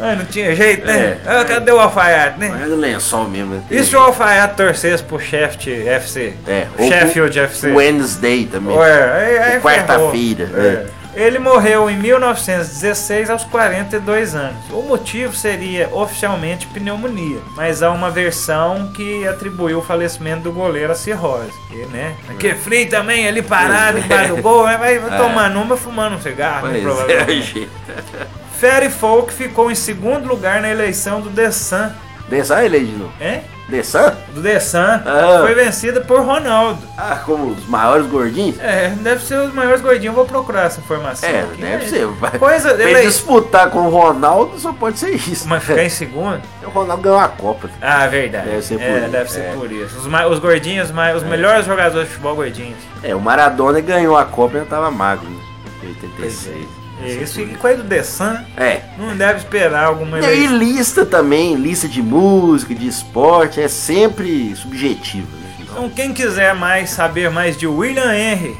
Ai, 0.00 0.16
não 0.16 0.24
tinha 0.24 0.54
jeito, 0.54 0.86
né? 0.86 1.18
É. 1.24 1.30
Ah, 1.30 1.44
cadê 1.44 1.70
o 1.70 1.78
alfaiate, 1.78 2.38
né? 2.38 2.48
Mas 2.58 2.68
no 2.68 2.76
lençol 2.76 3.28
mesmo. 3.28 3.54
né? 3.56 3.62
E 3.70 3.82
se 3.84 3.94
o 3.94 4.00
alfaiate 4.00 4.56
torcesse 4.56 5.02
pro 5.02 5.18
Sheffield 5.20 5.88
FC? 5.88 6.34
É, 6.48 6.66
ou 6.78 6.88
Sheffield 6.88 7.32
pro 7.34 7.42
FC. 7.44 7.72
Wednesday 7.72 8.46
também. 8.46 8.76
Ué, 8.76 9.54
Ou 9.56 9.60
quarta-feira, 9.60 10.46
ferrou. 10.46 10.64
É. 10.66 10.86
Ele 11.12 11.40
morreu 11.40 11.90
em 11.90 11.96
1916 11.96 13.30
aos 13.30 13.44
42 13.44 14.34
anos. 14.36 14.56
O 14.70 14.80
motivo 14.82 15.34
seria 15.34 15.88
oficialmente 15.92 16.68
pneumonia, 16.68 17.40
mas 17.56 17.82
há 17.82 17.90
uma 17.90 18.10
versão 18.10 18.92
que 18.94 19.26
atribuiu 19.26 19.78
o 19.80 19.82
falecimento 19.82 20.42
do 20.44 20.52
goleiro 20.52 20.92
a 20.92 20.94
cirrose. 20.94 21.50
E, 21.72 21.84
né? 21.86 22.14
Que 22.38 22.54
frio 22.54 22.88
também 22.88 23.26
ali 23.26 23.42
parado 23.42 23.98
embaixo 23.98 24.36
do 24.36 24.40
gol, 24.42 24.62
vai, 24.62 24.78
vai 24.78 24.96
É. 25.12 25.16
tomando 25.16 25.60
uma 25.60 25.76
fumando 25.76 26.14
um 26.14 26.20
cigarro, 26.22 26.68
né, 26.68 26.78
é, 26.78 26.82
provavelmente. 26.82 27.42
gente. 27.42 27.68
Ferry 28.60 28.90
Folk 28.90 29.32
ficou 29.32 29.70
em 29.70 29.74
segundo 29.74 30.28
lugar 30.28 30.60
na 30.60 30.68
eleição 30.68 31.20
do 31.22 31.30
The 31.30 31.50
Sun. 31.50 31.88
Dessan 32.28 32.60
ele 32.62 32.76
aí 32.76 32.84
de 32.84 32.92
novo. 32.92 33.12
Hein? 33.18 33.40
Dessan? 33.70 34.14
Do 34.34 34.42
The 34.42 34.60
Sun. 34.60 34.78
Ah. 34.78 35.38
Foi 35.40 35.54
vencida 35.54 36.00
por 36.02 36.20
Ronaldo. 36.20 36.78
Ah, 36.98 37.22
como 37.24 37.52
os 37.52 37.66
maiores 37.66 38.06
gordinhos? 38.06 38.58
É, 38.60 38.90
deve 39.00 39.24
ser 39.24 39.36
os 39.40 39.54
maiores 39.54 39.80
gordinhos. 39.80 40.06
Eu 40.08 40.12
vou 40.12 40.26
procurar 40.26 40.66
essa 40.66 40.78
informação. 40.78 41.26
É, 41.28 41.40
aqui. 41.40 41.62
deve 41.62 41.88
ser. 41.88 42.06
Vai- 42.06 42.38
Coisa 42.38 42.74
Pra 42.74 42.84
ele- 42.90 43.00
disputar 43.02 43.70
com 43.70 43.78
o 43.86 43.88
Ronaldo 43.90 44.58
só 44.60 44.72
pode 44.74 44.98
ser 44.98 45.10
isso. 45.14 45.48
Mas 45.48 45.64
ficar 45.64 45.82
em 45.82 45.88
segundo? 45.88 46.42
O 46.62 46.68
Ronaldo 46.70 47.02
ganhou 47.02 47.18
a 47.18 47.28
Copa. 47.28 47.70
Ah, 47.80 48.06
verdade. 48.06 48.46
Deve 48.48 48.62
ser 48.62 48.74
por 48.74 48.82
é, 48.84 48.98
isso. 49.00 49.08
deve 49.10 49.30
ser 49.32 49.40
É. 49.40 49.52
por 49.54 49.72
isso. 49.72 49.98
Os, 49.98 50.06
ma- 50.06 50.26
os 50.26 50.38
gordinhos, 50.38 50.90
ma- 50.90 51.12
os 51.12 51.22
melhores 51.22 51.64
jogadores 51.64 52.06
de 52.06 52.12
futebol 52.14 52.36
gordinhos. 52.36 52.76
É, 53.02 53.14
o 53.14 53.20
Maradona 53.20 53.80
ganhou 53.80 54.16
a 54.16 54.24
Copa 54.26 54.54
e 54.54 54.58
ainda 54.58 54.68
tava 54.70 54.90
magro, 54.90 55.28
né? 55.28 55.40
Em 55.82 55.88
86. 55.88 56.68
Isso, 57.06 57.40
e 57.40 57.46
coisa 57.56 57.82
do 57.82 57.88
The 57.88 58.02
Sun, 58.02 58.36
É. 58.56 58.80
não 58.98 59.16
deve 59.16 59.38
esperar 59.38 59.84
alguma 59.84 60.18
E 60.20 60.24
aí 60.24 60.46
lista 60.46 61.04
também, 61.06 61.54
lista 61.54 61.88
de 61.88 62.02
música, 62.02 62.74
de 62.74 62.86
esporte, 62.86 63.60
é 63.60 63.68
sempre 63.68 64.54
subjetivo, 64.56 65.26
né? 65.36 65.54
Então, 65.60 65.88
quem 65.88 66.12
quiser 66.12 66.54
mais 66.54 66.90
saber 66.90 67.30
mais 67.30 67.56
de 67.56 67.66
William 67.66 68.14
Henry, 68.14 68.56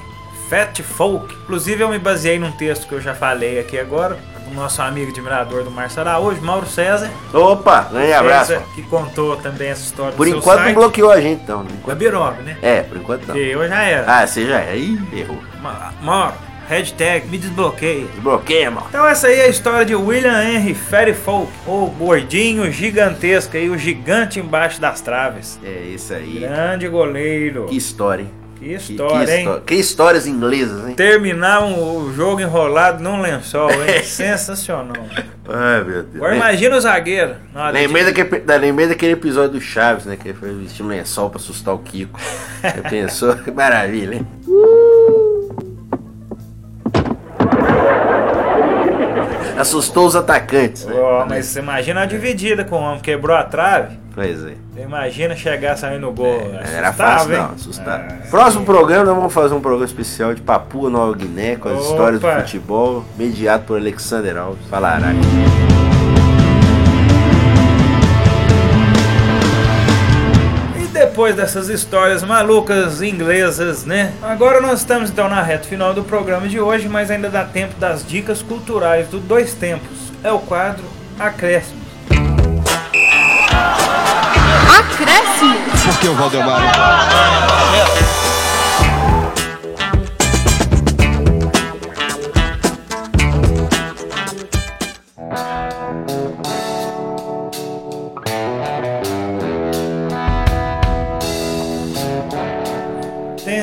Fat 0.49 0.81
Folk, 0.83 1.35
inclusive 1.43 1.83
eu 1.83 1.89
me 1.89 1.99
baseei 1.99 2.39
num 2.39 2.53
texto 2.53 2.87
que 2.89 2.93
eu 2.95 3.01
já 3.01 3.15
falei 3.15 3.59
aqui 3.61 3.79
agora, 3.79 4.17
do 4.49 4.55
nosso 4.57 4.83
amigo 4.83 5.13
admirador 5.13 5.63
do 5.63 5.71
Márcio 5.71 6.01
Araújo, 6.01 6.41
Mauro 6.43 6.67
César. 6.67 7.09
Opa, 7.33 7.83
grande 7.93 8.13
abraço. 8.13 8.57
Que 8.75 8.83
contou 8.83 9.37
também 9.37 9.69
essa 9.69 9.83
história 9.85 10.13
Por 10.17 10.27
do 10.27 10.31
seu 10.31 10.39
enquanto 10.41 10.57
não 10.59 10.65
site. 10.65 10.75
bloqueou 10.75 11.11
a 11.13 11.21
gente, 11.21 11.43
então. 11.45 11.63
Né? 11.63 11.71
Webirob, 11.87 12.43
né? 12.43 12.57
É, 12.61 12.81
por 12.83 12.97
enquanto 12.97 13.27
não. 13.29 13.35
Que 13.37 13.41
eu 13.51 13.69
já 13.69 13.83
era. 13.85 14.13
Ah, 14.13 14.27
você 14.27 14.45
já 14.47 14.59
é. 14.61 14.77
Ih, 14.77 15.01
errou. 15.13 15.39
Ma- 15.63 15.93
Mauro, 16.03 16.35
hashtag 16.71 17.27
me 17.29 17.37
desbloqueia. 17.37 18.07
Desbloqueia, 18.15 18.71
mano. 18.71 18.87
Então 18.89 19.07
essa 19.07 19.27
aí 19.27 19.41
é 19.41 19.45
a 19.45 19.49
história 19.49 19.85
de 19.85 19.95
William 19.95 20.43
Henry 20.43 20.73
Ferry 20.75 21.13
Folk, 21.15 21.51
o 21.67 21.87
gordinho 21.87 22.71
gigantesco 22.71 23.57
aí, 23.57 23.69
o 23.69 23.77
gigante 23.77 24.39
embaixo 24.39 24.81
das 24.81 25.01
traves. 25.01 25.59
É 25.65 25.83
isso 25.95 26.15
aí. 26.15 26.39
Grande 26.41 26.89
goleiro. 26.89 27.67
Que 27.67 27.77
história, 27.77 28.23
hein? 28.23 28.31
Que 28.61 28.67
Que, 28.67 28.75
história, 28.93 29.27
que 29.27 29.33
hein? 29.33 29.39
histó- 29.41 29.61
que 29.61 29.75
histórias 29.75 30.27
inglesas, 30.27 30.87
hein? 30.87 30.95
Terminar 30.95 31.65
um- 31.65 32.05
o 32.05 32.13
jogo 32.13 32.41
enrolado 32.43 33.03
num 33.03 33.21
lençol, 33.23 33.71
hein? 33.71 34.03
Sensacional. 34.05 35.03
Ai, 35.49 35.83
meu 35.83 36.03
Deus. 36.03 36.17
Agora 36.17 36.37
imagina 36.37 36.77
o 36.77 36.81
zagueiro. 36.81 37.37
Lembrei 37.73 38.05
de- 38.05 38.13
daquele, 38.13 38.41
da- 38.43 38.57
lembrei 38.57 38.87
daquele 38.87 39.13
episódio 39.15 39.53
do 39.53 39.61
Chaves, 39.63 40.05
né? 40.05 40.15
Que 40.17 40.29
ele 40.29 40.39
foi 40.39 40.53
vestir 40.53 40.85
um 40.85 40.89
lençol 40.89 41.31
pra 41.31 41.41
assustar 41.41 41.75
o 41.75 41.79
Kiko. 41.79 42.21
Você 42.61 42.83
pensou? 42.91 43.35
Que 43.37 43.51
maravilha, 43.51 44.17
hein? 44.17 44.27
Assustou 49.61 50.07
os 50.07 50.17
atacantes, 50.17 50.85
né? 50.87 50.95
Mas 51.29 51.47
você 51.47 51.59
imagina 51.61 52.03
a 52.03 52.07
dividida 52.07 52.65
com 52.65 52.77
o 52.77 52.81
homem, 52.81 53.01
quebrou 53.01 53.37
a 53.37 53.43
trave. 53.43 53.99
Pois 54.15 54.45
é. 54.45 54.55
Você 54.75 54.83
imagina 54.83 55.37
chegar 55.37 55.77
saindo 55.77 56.01
no 56.01 56.13
gol. 56.13 56.41
Era 56.55 56.89
Assustava, 56.89 57.19
fácil, 57.19 57.33
hein? 57.33 57.39
não, 57.39 57.51
assustar. 57.55 58.19
Próximo 58.31 58.65
programa, 58.65 59.05
nós 59.05 59.17
vamos 59.17 59.33
fazer 59.33 59.55
um 59.55 59.61
programa 59.61 59.87
especial 59.87 60.35
de 60.35 60.41
Papua 60.41 60.91
Nova 60.91 61.15
Guiné, 61.15 61.57
com 61.57 61.69
as 61.69 61.77
Opa. 61.77 61.85
histórias 61.85 62.21
do 62.21 62.29
futebol, 62.43 63.05
mediado 63.17 63.65
por 63.65 63.79
Alexander 63.79 64.37
Alves. 64.37 64.67
Falará. 64.69 65.13
E 65.13 66.30
depois 71.21 71.37
dessas 71.37 71.69
histórias 71.69 72.23
malucas 72.23 73.03
inglesas, 73.03 73.85
né? 73.85 74.11
Agora 74.23 74.59
nós 74.59 74.79
estamos 74.79 75.11
então 75.11 75.29
na 75.29 75.43
reta 75.43 75.69
final 75.69 75.93
do 75.93 76.03
programa 76.03 76.49
de 76.49 76.59
hoje, 76.59 76.89
mas 76.89 77.11
ainda 77.11 77.29
dá 77.29 77.45
tempo 77.45 77.79
das 77.79 78.07
dicas 78.07 78.41
culturais 78.41 79.07
do 79.09 79.21
Dois 79.21 79.53
Tempos. 79.53 80.11
É 80.25 80.33
o 80.33 80.39
quadro 80.39 80.83
Acréscimo. 81.19 81.79
Acréscimo. 84.79 85.57
Por 85.85 85.99
que 86.01 86.09
o 86.09 86.15
Valdemar? 86.15 86.63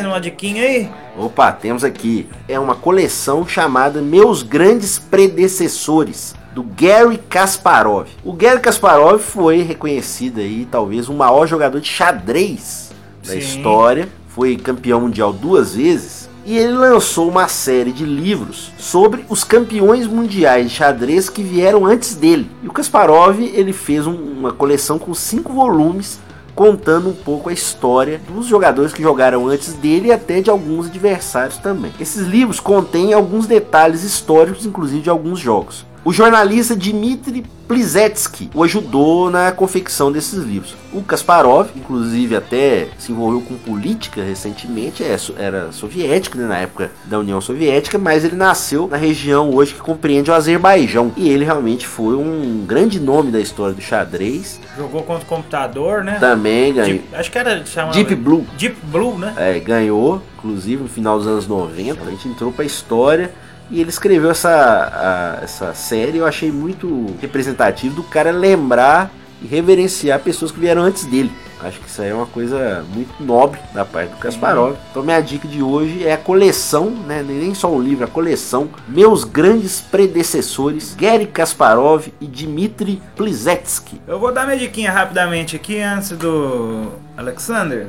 Uma 0.05 0.19
diquinha 0.21 0.63
aí? 0.63 0.89
Opa, 1.17 1.51
temos 1.51 1.83
aqui. 1.83 2.27
É 2.47 2.59
uma 2.59 2.75
coleção 2.75 3.47
chamada 3.47 4.01
Meus 4.01 4.43
Grandes 4.43 4.99
Predecessores, 4.99 6.35
do 6.53 6.63
Gary 6.63 7.17
Kasparov. 7.29 8.07
O 8.23 8.33
Gary 8.33 8.59
Kasparov 8.59 9.19
foi 9.19 9.61
reconhecido 9.61 10.39
aí, 10.39 10.67
talvez, 10.69 11.07
o 11.09 11.13
maior 11.13 11.47
jogador 11.47 11.79
de 11.79 11.87
xadrez 11.87 12.91
da 13.25 13.33
Sim. 13.33 13.39
história. 13.39 14.09
Foi 14.29 14.55
campeão 14.55 15.01
mundial 15.01 15.33
duas 15.33 15.75
vezes. 15.75 16.27
E 16.45 16.57
ele 16.57 16.73
lançou 16.73 17.27
uma 17.29 17.47
série 17.47 17.91
de 17.91 18.05
livros 18.05 18.71
sobre 18.77 19.25
os 19.27 19.43
campeões 19.43 20.07
mundiais 20.07 20.69
de 20.69 20.75
xadrez 20.77 21.29
que 21.29 21.43
vieram 21.43 21.85
antes 21.85 22.15
dele. 22.15 22.49
E 22.63 22.67
o 22.67 22.71
Kasparov 22.71 23.41
ele 23.41 23.73
fez 23.73 24.07
um- 24.07 24.15
uma 24.15 24.53
coleção 24.53 24.97
com 24.97 25.13
cinco 25.13 25.51
volumes 25.51 26.19
contando 26.57 27.09
um 27.09 27.13
pouco 27.13 27.49
a 27.49 27.53
história 27.53 28.19
dos 28.27 28.47
jogadores 28.47 28.91
que 28.91 29.03
jogaram 29.03 29.47
antes 29.47 29.73
dele 29.73 30.07
e 30.07 30.11
até 30.11 30.41
de 30.41 30.49
alguns 30.49 30.87
adversários 30.87 31.57
também. 31.59 31.93
Esses 31.99 32.25
livros 32.25 32.59
contêm 32.59 33.13
alguns 33.13 33.45
detalhes 33.45 34.03
históricos, 34.03 34.65
inclusive 34.65 35.03
de 35.03 35.09
alguns 35.09 35.39
jogos. 35.39 35.85
O 36.07 36.13
jornalista 36.13 36.73
Dmitry 36.73 37.43
Plizetsky 37.67 38.49
o 38.53 38.63
ajudou 38.63 39.29
na 39.29 39.51
confecção 39.51 40.09
desses 40.09 40.41
livros. 40.41 40.73
O 40.93 41.01
Kasparov, 41.03 41.67
inclusive, 41.75 42.33
até 42.33 42.87
se 42.97 43.11
envolveu 43.11 43.41
com 43.41 43.55
política 43.55 44.23
recentemente, 44.23 45.03
é, 45.03 45.17
era 45.37 45.69
soviético 45.73 46.37
né, 46.37 46.45
na 46.47 46.59
época 46.59 46.91
da 47.03 47.19
União 47.19 47.41
Soviética, 47.41 47.97
mas 47.97 48.23
ele 48.23 48.37
nasceu 48.37 48.87
na 48.87 48.95
região 48.95 49.53
hoje 49.53 49.73
que 49.73 49.81
compreende 49.81 50.31
o 50.31 50.33
Azerbaijão. 50.33 51.11
E 51.17 51.27
ele 51.27 51.43
realmente 51.43 51.85
foi 51.85 52.15
um 52.15 52.63
grande 52.65 53.01
nome 53.01 53.29
da 53.29 53.41
história 53.41 53.75
do 53.75 53.81
xadrez. 53.81 54.61
Jogou 54.77 55.03
contra 55.03 55.25
o 55.25 55.27
computador, 55.27 56.05
né? 56.05 56.19
Também 56.21 56.73
ganhou. 56.73 56.99
Deep- 56.99 57.15
acho 57.15 57.29
que 57.29 57.37
era 57.37 57.65
chamado 57.65 57.95
Deep 57.95 58.15
Blue. 58.15 58.47
Deep 58.57 58.77
Blue, 58.83 59.17
né? 59.17 59.33
É, 59.35 59.59
ganhou, 59.59 60.21
inclusive 60.37 60.83
no 60.83 60.87
final 60.87 61.17
dos 61.17 61.27
anos 61.27 61.47
90. 61.49 62.01
A 62.01 62.11
gente 62.11 62.29
entrou 62.29 62.53
pra 62.53 62.63
história 62.63 63.29
e 63.69 63.79
ele 63.81 63.89
escreveu 63.89 64.31
essa, 64.31 64.49
a- 64.49 65.43
essa 65.43 65.73
série. 65.73 66.17
Eu 66.17 66.25
achei 66.25 66.51
muito 66.51 67.15
representativo 67.21 67.95
do 67.95 68.03
cara 68.03 68.31
lembrar 68.31 69.11
e 69.41 69.47
reverenciar 69.47 70.19
pessoas 70.19 70.51
que 70.51 70.59
vieram 70.59 70.81
antes 70.81 71.05
dele. 71.05 71.31
Acho 71.59 71.79
que 71.79 71.89
isso 71.89 72.01
aí 72.03 72.09
é 72.09 72.13
uma 72.13 72.27
coisa 72.27 72.85
muito 72.93 73.11
nobre 73.23 73.59
da 73.73 73.83
parte 73.83 74.11
do 74.11 74.17
Kasparov. 74.17 74.75
Então, 74.91 75.01
minha 75.01 75.19
dica 75.19 75.47
de 75.47 75.61
hoje 75.63 76.05
é 76.05 76.13
a 76.13 76.17
coleção, 76.17 76.91
né? 76.91 77.23
nem 77.27 77.53
só 77.55 77.71
o 77.73 77.81
livro, 77.81 78.03
a 78.05 78.07
coleção 78.07 78.69
Meus 78.87 79.23
Grandes 79.23 79.81
Predecessores, 79.81 80.93
Gary 80.95 81.25
Kasparov 81.25 82.07
e 82.21 82.27
Dmitry 82.27 83.01
Plizetsky. 83.15 83.99
Eu 84.07 84.19
vou 84.19 84.31
dar 84.31 84.45
minha 84.45 84.57
diquinha 84.59 84.91
rapidamente 84.91 85.55
aqui 85.55 85.79
antes 85.81 86.09
do 86.11 86.89
Alexander. 87.17 87.87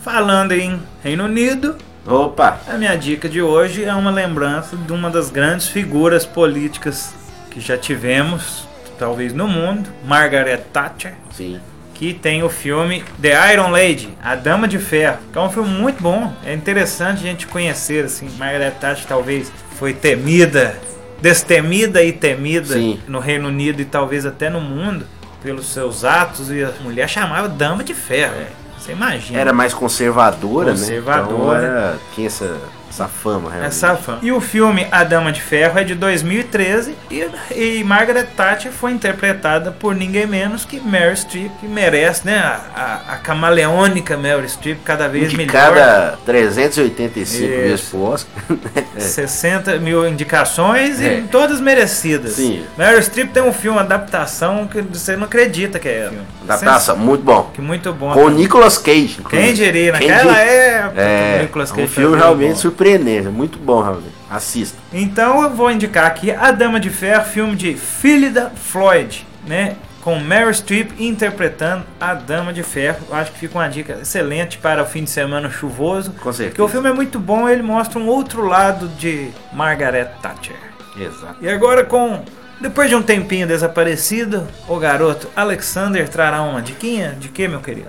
Falando 0.00 0.52
em 0.52 0.80
Reino 1.02 1.24
Unido, 1.24 1.76
Opa! 2.08 2.58
a 2.66 2.78
minha 2.78 2.96
dica 2.96 3.28
de 3.28 3.42
hoje 3.42 3.84
é 3.84 3.94
uma 3.94 4.10
lembrança 4.10 4.74
de 4.74 4.90
uma 4.94 5.10
das 5.10 5.28
grandes 5.28 5.68
figuras 5.68 6.24
políticas 6.24 7.14
que 7.50 7.60
já 7.60 7.76
tivemos, 7.76 8.66
talvez 8.98 9.34
no 9.34 9.46
mundo, 9.46 9.90
Margaret 10.06 10.62
Thatcher, 10.72 11.12
Sim. 11.30 11.60
que 11.92 12.14
tem 12.14 12.42
o 12.42 12.48
filme 12.48 13.04
The 13.20 13.52
Iron 13.52 13.68
Lady, 13.70 14.08
A 14.22 14.34
Dama 14.34 14.66
de 14.66 14.78
Ferro, 14.78 15.18
que 15.30 15.38
é 15.38 15.42
um 15.42 15.50
filme 15.50 15.68
muito 15.68 16.02
bom, 16.02 16.32
é 16.46 16.54
interessante 16.54 17.18
a 17.18 17.26
gente 17.26 17.46
conhecer 17.46 18.06
assim, 18.06 18.30
Margaret 18.38 18.70
Thatcher 18.80 19.06
talvez 19.06 19.52
foi 19.78 19.92
temida, 19.92 20.80
destemida 21.20 22.02
e 22.02 22.10
temida 22.10 22.72
Sim. 22.72 22.98
no 23.06 23.18
Reino 23.18 23.48
Unido 23.48 23.82
e 23.82 23.84
talvez 23.84 24.24
até 24.24 24.48
no 24.48 24.62
mundo 24.62 25.04
pelos 25.42 25.66
seus 25.66 26.06
atos 26.06 26.50
e 26.50 26.64
a 26.64 26.72
mulher 26.80 27.06
chamava 27.06 27.50
Dama 27.50 27.84
de 27.84 27.92
Ferro. 27.92 28.34
Você 28.78 28.92
imagina? 28.92 29.38
Era 29.38 29.52
mais 29.52 29.74
conservadora, 29.74 30.70
Conservadora. 30.70 31.26
né? 31.28 31.34
Então 31.34 31.54
era, 31.54 31.98
tinha 32.14 32.26
essa, 32.26 32.56
essa 32.90 33.06
fama, 33.08 33.50
realmente. 33.50 33.68
Essa 33.68 33.96
fã. 33.96 34.18
E 34.22 34.32
o 34.32 34.40
filme 34.40 34.86
A 34.90 35.04
Dama 35.04 35.30
de 35.32 35.40
Ferro 35.40 35.78
é 35.78 35.84
de 35.84 35.94
2013 35.94 36.94
e, 37.10 37.26
e 37.54 37.84
Margaret 37.84 38.24
Thatcher 38.36 38.72
foi 38.72 38.92
interpretada 38.92 39.70
por 39.70 39.94
ninguém 39.94 40.26
menos 40.26 40.64
que 40.64 40.80
Meryl 40.80 41.14
Streep, 41.16 41.50
que 41.60 41.66
merece, 41.66 42.26
né? 42.26 42.38
A, 42.38 42.60
a, 42.74 43.14
a 43.14 43.16
camaleônica 43.18 44.16
Meryl 44.16 44.48
Streep 44.48 44.78
cada 44.84 45.08
vez 45.08 45.32
melhor. 45.32 45.42
Indicada 45.44 46.18
385 46.26 47.20
Isso. 47.20 47.38
vezes 47.48 47.80
pro 47.88 48.02
Oscar. 48.02 48.42
60 48.98 49.76
mil 49.78 50.06
indicações 50.08 51.00
É. 51.00 51.18
e 51.18 51.22
todas 51.22 51.60
merecidas. 51.60 52.32
Sim. 52.32 52.64
Meryl 52.76 53.02
Streep 53.02 53.32
tem 53.32 53.42
um 53.42 53.52
filme, 53.52 53.78
adaptação 53.78 54.66
que 54.66 54.80
você 54.82 55.16
não 55.16 55.24
acredita 55.24 55.78
que 55.78 55.88
é 55.88 55.98
ela. 56.06 56.14
da 56.44 56.56
taça, 56.58 56.94
muito 56.94 57.22
bom. 57.22 57.50
Que 57.54 57.60
muito 57.60 57.92
bom. 57.92 58.12
Com 58.12 58.24
o. 58.24 58.30
Nicolas 58.30 58.78
Cage. 58.78 59.16
inclusive. 59.20 59.28
Quem 59.44 59.54
diria? 59.54 59.92
Quem 59.92 60.08
Naquela 60.08 60.32
diria? 60.34 60.48
época, 60.48 61.00
É, 61.00 61.36
o 61.38 61.42
Nicolas 61.42 61.70
é 61.70 61.74
Cage 61.74 61.84
um 61.86 61.88
filme 61.90 62.16
realmente 62.16 62.54
bom. 62.54 62.70
Surpreendente, 62.78 63.28
muito 63.28 63.58
bom, 63.58 63.82
realmente. 63.82 64.14
Assista. 64.30 64.78
Então 64.92 65.42
eu 65.42 65.50
vou 65.50 65.70
indicar 65.70 66.06
aqui 66.06 66.30
A 66.30 66.52
Dama 66.52 66.78
de 66.78 66.90
Ferro, 66.90 67.24
filme 67.24 67.56
de 67.56 67.74
Philida 67.74 68.50
Floyd, 68.50 69.26
né? 69.46 69.76
Com 70.00 70.20
Meryl 70.20 70.54
Streep 70.54 70.92
interpretando 70.98 71.84
A 72.00 72.14
Dama 72.14 72.52
de 72.52 72.62
Ferro. 72.62 72.98
Eu 73.10 73.16
acho 73.16 73.32
que 73.32 73.38
fica 73.38 73.58
uma 73.58 73.68
dica 73.68 73.98
excelente 74.00 74.58
para 74.58 74.82
o 74.82 74.86
fim 74.86 75.04
de 75.04 75.10
semana 75.10 75.50
chuvoso. 75.50 76.12
Com 76.12 76.32
certeza. 76.32 76.50
Porque 76.50 76.62
o 76.62 76.68
filme 76.68 76.88
é 76.88 76.92
muito 76.92 77.18
bom, 77.18 77.48
ele 77.48 77.62
mostra 77.62 77.98
um 77.98 78.06
outro 78.06 78.46
lado 78.46 78.86
de 78.88 79.28
Margaret 79.52 80.10
Thatcher. 80.22 80.56
Exato. 80.96 81.36
E 81.40 81.48
agora 81.48 81.84
com. 81.84 82.22
Depois 82.60 82.88
de 82.88 82.96
um 82.96 83.02
tempinho 83.02 83.46
desaparecido, 83.46 84.46
o 84.66 84.76
garoto 84.78 85.28
Alexander 85.36 86.08
trará 86.08 86.42
uma 86.42 86.60
diquinha 86.60 87.16
de 87.18 87.28
que, 87.28 87.46
meu 87.46 87.60
querido? 87.60 87.88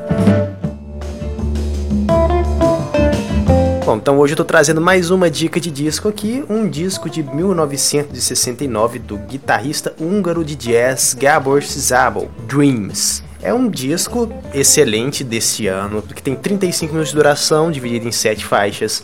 Bom, 3.90 3.98
então 3.98 4.20
hoje 4.20 4.34
eu 4.34 4.38
tô 4.38 4.46
trazendo 4.46 4.80
mais 4.80 5.10
uma 5.10 5.32
dica 5.32 5.60
de 5.60 5.72
disco 5.72 6.08
aqui, 6.08 6.46
um 6.48 6.70
disco 6.70 7.10
de 7.10 7.24
1969 7.24 9.00
do 9.00 9.18
guitarrista 9.18 9.96
húngaro 10.00 10.46
de 10.46 10.56
jazz 10.56 11.16
Gabor 11.16 11.64
Szabo, 11.64 12.30
Dreams. 12.48 13.24
É 13.42 13.52
um 13.52 13.68
disco 13.68 14.32
excelente 14.54 15.24
desse 15.24 15.66
ano, 15.66 16.04
que 16.04 16.22
tem 16.22 16.36
35 16.36 16.94
minutos 16.94 17.10
de 17.10 17.16
duração, 17.16 17.72
dividido 17.72 18.08
em 18.08 18.12
7 18.12 18.46
faixas. 18.46 19.04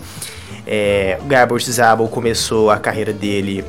É, 0.67 1.17
Gabor 1.25 1.59
Szabo 1.63 2.07
começou 2.07 2.69
a 2.69 2.77
carreira 2.77 3.11
dele 3.11 3.65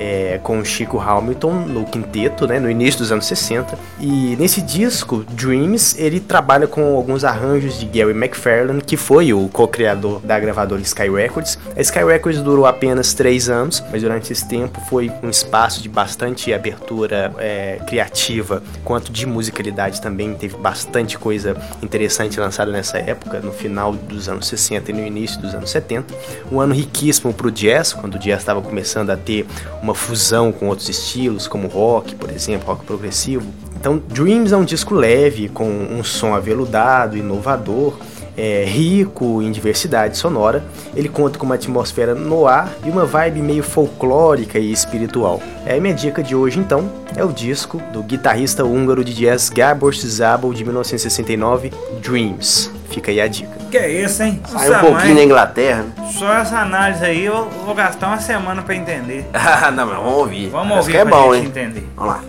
é, 0.00 0.40
com 0.42 0.58
o 0.58 0.64
Chico 0.64 0.98
Hamilton 0.98 1.52
no 1.66 1.84
quinteto, 1.84 2.46
né, 2.46 2.58
no 2.58 2.70
início 2.70 3.00
dos 3.00 3.12
anos 3.12 3.26
60. 3.26 3.78
E 4.00 4.34
nesse 4.36 4.62
disco, 4.62 5.24
Dreams, 5.30 5.94
ele 5.98 6.18
trabalha 6.18 6.66
com 6.66 6.96
alguns 6.96 7.22
arranjos 7.22 7.78
de 7.78 7.84
Gary 7.84 8.16
McFarlane, 8.16 8.80
que 8.80 8.96
foi 8.96 9.34
o 9.34 9.46
co-criador 9.48 10.20
da 10.20 10.40
gravadora 10.40 10.80
Sky 10.80 11.10
Records. 11.10 11.58
A 11.76 11.80
Sky 11.82 12.02
Records 12.04 12.40
durou 12.40 12.64
apenas 12.64 13.12
três 13.12 13.50
anos, 13.50 13.84
mas 13.92 14.00
durante 14.00 14.32
esse 14.32 14.48
tempo 14.48 14.80
foi 14.88 15.12
um 15.22 15.28
espaço 15.28 15.82
de 15.82 15.88
bastante 15.88 16.52
abertura 16.54 17.32
é, 17.38 17.78
criativa, 17.86 18.62
quanto 18.82 19.12
de 19.12 19.26
musicalidade 19.26 20.00
também. 20.00 20.32
Teve 20.34 20.56
bastante 20.56 21.18
coisa 21.18 21.54
interessante 21.82 22.40
lançada 22.40 22.72
nessa 22.72 22.98
época, 22.98 23.40
no 23.40 23.52
final 23.52 23.92
dos 23.92 24.28
anos 24.30 24.48
60 24.48 24.90
e 24.90 24.94
no 24.94 25.06
início 25.06 25.38
dos 25.40 25.54
anos 25.54 25.70
70. 25.70 26.14
Um 26.50 26.58
ano 26.58 26.74
riquíssimo 26.74 27.34
para 27.34 27.48
o 27.48 27.50
jazz, 27.50 27.92
quando 27.92 28.14
o 28.14 28.18
jazz 28.18 28.40
estava 28.40 28.62
começando 28.62 29.10
a 29.10 29.16
ter 29.16 29.46
uma 29.82 29.89
fusão 29.94 30.52
com 30.52 30.68
outros 30.68 30.88
estilos, 30.88 31.46
como 31.46 31.68
rock, 31.68 32.14
por 32.14 32.30
exemplo, 32.30 32.66
rock 32.66 32.84
progressivo. 32.84 33.46
Então, 33.78 34.02
Dreams 34.08 34.52
é 34.52 34.56
um 34.56 34.64
disco 34.64 34.94
leve, 34.94 35.48
com 35.48 35.66
um 35.66 36.04
som 36.04 36.34
aveludado, 36.34 37.16
inovador, 37.16 37.96
é, 38.36 38.64
rico 38.64 39.42
em 39.42 39.50
diversidade 39.50 40.16
sonora. 40.16 40.64
Ele 40.94 41.08
conta 41.08 41.38
com 41.38 41.46
uma 41.46 41.54
atmosfera 41.54 42.14
no 42.14 42.46
ar 42.46 42.70
e 42.84 42.90
uma 42.90 43.04
vibe 43.04 43.40
meio 43.40 43.62
folclórica 43.62 44.58
e 44.58 44.72
espiritual. 44.72 45.42
É 45.66 45.76
a 45.76 45.80
minha 45.80 45.94
dica 45.94 46.22
de 46.22 46.34
hoje, 46.34 46.58
então, 46.58 46.90
é 47.16 47.24
o 47.24 47.32
disco 47.32 47.80
do 47.92 48.02
guitarrista 48.02 48.64
húngaro 48.64 49.04
de 49.04 49.14
jazz 49.14 49.48
Gabor 49.50 49.94
Szabo 49.94 50.54
de 50.54 50.64
1969, 50.64 51.72
Dreams. 52.02 52.70
Fica 52.90 53.10
aí 53.10 53.20
a 53.20 53.28
dica. 53.28 53.59
Que 53.70 53.78
é 53.78 53.88
isso, 54.02 54.22
hein? 54.22 54.40
Saiu 54.46 54.76
um 54.76 54.80
pouquinho 54.80 55.06
mãe, 55.06 55.14
da 55.14 55.22
Inglaterra. 55.22 55.82
né? 55.96 56.10
Só 56.18 56.32
essa 56.34 56.58
análise 56.58 57.04
aí 57.04 57.24
eu 57.24 57.48
vou 57.64 57.74
gastar 57.74 58.08
uma 58.08 58.18
semana 58.20 58.62
pra 58.62 58.74
entender. 58.74 59.24
Não, 59.74 59.86
mas 59.86 59.96
vamos 59.96 60.12
ouvir. 60.14 60.48
Vamos 60.48 60.68
Parece 60.68 60.78
ouvir 60.88 60.92
que 60.92 60.98
é 60.98 61.04
pra 61.04 61.16
bom, 61.16 61.34
gente 61.34 61.42
hein? 61.44 61.48
entender. 61.48 61.88
Vamos 61.96 62.14
lá. 62.14 62.20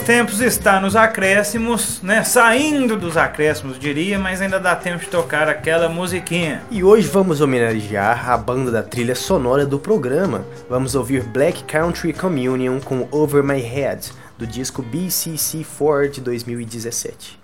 tempos 0.00 0.40
está 0.40 0.80
nos 0.80 0.96
acréscimos, 0.96 2.00
né? 2.02 2.24
Saindo 2.24 2.96
dos 2.96 3.16
acréscimos, 3.16 3.78
diria, 3.78 4.18
mas 4.18 4.40
ainda 4.40 4.58
dá 4.58 4.74
tempo 4.76 5.04
de 5.04 5.06
tocar 5.06 5.48
aquela 5.48 5.88
musiquinha. 5.88 6.62
E 6.70 6.82
hoje 6.82 7.08
vamos 7.08 7.40
homenagear 7.40 8.30
a 8.30 8.36
banda 8.36 8.70
da 8.70 8.82
trilha 8.82 9.14
sonora 9.14 9.64
do 9.64 9.78
programa. 9.78 10.44
Vamos 10.68 10.94
ouvir 10.94 11.22
Black 11.22 11.64
Country 11.64 12.12
Communion 12.12 12.80
com 12.80 13.08
Over 13.10 13.42
My 13.42 13.60
Head, 13.60 14.10
do 14.38 14.46
disco 14.46 14.82
BCC4 14.82 16.10
de 16.10 16.20
2017. 16.20 17.40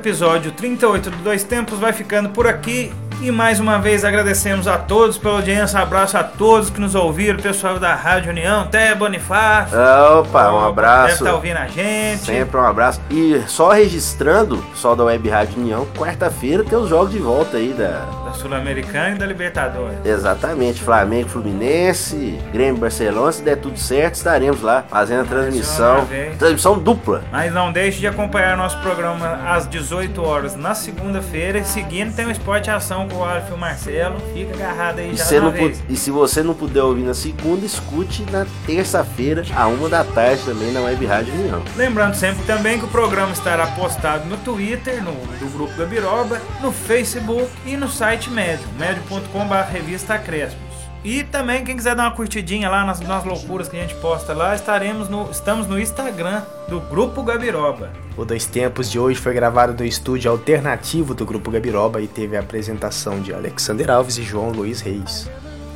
episódio 0.00 0.50
38 0.52 1.10
do 1.10 1.16
Dois 1.18 1.44
Tempos 1.44 1.78
vai 1.78 1.92
ficando 1.92 2.30
por 2.30 2.46
aqui. 2.46 2.90
E 3.20 3.30
mais 3.30 3.60
uma 3.60 3.78
vez 3.78 4.02
agradecemos 4.02 4.66
a 4.66 4.78
todos 4.78 5.18
pela 5.18 5.34
audiência, 5.34 5.78
abraço 5.78 6.16
a 6.16 6.24
todos 6.24 6.70
que 6.70 6.80
nos 6.80 6.94
ouviram, 6.94 7.38
pessoal 7.38 7.78
da 7.78 7.94
Rádio 7.94 8.30
União, 8.30 8.62
até 8.62 8.94
Bonifácio. 8.94 9.78
É, 9.78 10.10
opa, 10.12 10.50
um 10.50 10.64
abraço. 10.64 11.08
Deve 11.08 11.18
estar 11.18 11.34
ouvindo 11.34 11.58
a 11.58 11.66
gente. 11.66 12.22
Sempre 12.22 12.56
um 12.56 12.64
abraço. 12.64 12.98
E 13.10 13.42
só 13.46 13.72
registrando, 13.72 14.64
só 14.74 14.94
da 14.94 15.04
Web 15.04 15.28
Rádio 15.28 15.60
União, 15.60 15.86
quarta-feira 15.98 16.64
tem 16.64 16.78
os 16.78 16.88
jogos 16.88 17.12
de 17.12 17.18
volta 17.18 17.58
aí 17.58 17.74
da, 17.74 18.06
da 18.30 18.36
Sul-Americana 18.36 19.16
e 19.16 19.18
da 19.18 19.26
Libertadores. 19.26 19.98
Exatamente, 20.04 20.80
Flamengo, 20.80 21.28
Fluminense, 21.28 22.38
Grêmio, 22.52 22.80
Barcelona, 22.80 23.32
se 23.32 23.42
der 23.42 23.56
tudo 23.56 23.76
certo, 23.78 24.14
estaremos 24.14 24.62
lá 24.62 24.84
fazendo 24.88 25.22
a 25.22 25.24
transmissão. 25.24 26.06
Transmissão 26.38 26.78
dupla. 26.78 27.24
Mas 27.32 27.52
não 27.52 27.72
deixe 27.72 27.98
de 27.98 28.06
acompanhar 28.06 28.56
nosso 28.56 28.78
programa 28.78 29.40
às 29.48 29.68
18 29.68 30.22
horas 30.22 30.54
na 30.54 30.74
segunda-feira. 30.74 31.64
Seguindo 31.64 32.14
tem 32.14 32.26
o 32.26 32.30
Esporte 32.30 32.70
Ação 32.70 33.08
com 33.08 33.16
o 33.16 33.24
Alfio 33.24 33.58
Marcelo. 33.58 34.16
Fica 34.32 34.54
agarrado 34.54 35.00
aí 35.00 35.12
E, 35.12 35.16
já 35.16 35.24
se 35.24 35.40
não 35.40 35.50
vez. 35.50 35.82
e 35.88 35.96
se 35.96 36.10
você 36.10 36.42
não 36.42 36.54
puder 36.54 36.82
ouvir 36.84 37.02
na 37.02 37.14
segunda, 37.14 37.66
escute 37.66 38.24
na 38.30 38.46
terça-feira, 38.64 39.42
a 39.56 39.66
uma 39.66 39.88
da 39.88 40.04
tarde 40.04 40.42
também 40.44 40.70
na 40.72 40.80
Web 40.82 41.04
Rádio 41.04 41.34
União. 41.34 41.62
Lembrando 41.76 42.14
sempre 42.14 42.44
também 42.44 42.78
que 42.78 42.84
o 42.84 42.88
programa 42.88 43.32
estará 43.32 43.66
postado 43.68 44.24
no 44.26 44.36
Twitter, 44.36 45.02
no 45.02 45.10
do 45.40 45.46
Grupo 45.52 45.76
Gabiroba, 45.76 46.40
no 46.60 46.70
Facebook 46.70 47.48
e 47.66 47.76
no 47.76 47.88
site 48.20 48.30
Médio, 48.30 48.68
médio.com.br 48.78 49.72
revista 49.72 50.18
Crespos. 50.18 50.60
E 51.02 51.22
também, 51.24 51.64
quem 51.64 51.74
quiser 51.74 51.96
dar 51.96 52.02
uma 52.04 52.14
curtidinha 52.14 52.68
lá 52.68 52.84
nas, 52.84 53.00
nas 53.00 53.24
loucuras 53.24 53.68
que 53.68 53.76
a 53.76 53.80
gente 53.80 53.94
posta 53.94 54.34
lá, 54.34 54.54
estaremos 54.54 55.08
no, 55.08 55.30
estamos 55.30 55.66
no 55.66 55.80
Instagram 55.80 56.42
do 56.68 56.80
Grupo 56.80 57.22
Gabiroba. 57.22 57.90
O 58.18 58.24
Dois 58.24 58.44
Tempos 58.44 58.90
de 58.90 58.98
hoje 58.98 59.18
foi 59.18 59.32
gravado 59.32 59.72
no 59.72 59.84
estúdio 59.88 60.30
alternativo 60.30 61.14
do 61.14 61.24
Grupo 61.24 61.50
Gabiroba 61.50 62.02
e 62.02 62.06
teve 62.06 62.36
a 62.36 62.40
apresentação 62.40 63.20
de 63.22 63.32
Alexander 63.32 63.90
Alves 63.90 64.18
e 64.18 64.22
João 64.22 64.50
Luiz 64.50 64.82
Reis. 64.82 65.30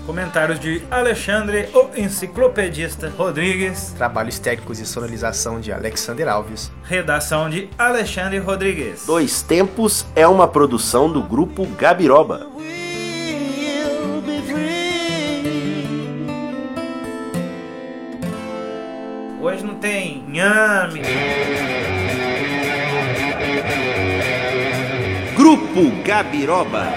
Comentários 0.07 0.61
de 0.61 0.83
Alexandre, 0.91 1.67
o 1.73 1.89
enciclopedista 1.99 3.09
Rodrigues. 3.17 3.95
Trabalhos 3.97 4.39
técnicos 4.39 4.79
e 4.79 4.85
sonorização 4.85 5.59
de 5.59 5.73
Alexander 5.73 6.29
Alves. 6.29 6.71
Redação 6.85 7.49
de 7.49 7.71
Alexandre 7.79 8.39
Rodrigues. 8.39 9.07
Dois 9.07 9.41
Tempos 9.41 10.05
é 10.15 10.29
uma 10.29 10.47
produção 10.47 11.11
do 11.11 11.23
grupo 11.23 11.67
Gabiroba. 11.79 12.47
Hoje 19.41 19.65
não 19.65 19.75
tem 19.77 20.23
nhame. 20.29 21.01
Grupo 25.35 25.91
Gabiroba. 26.05 26.93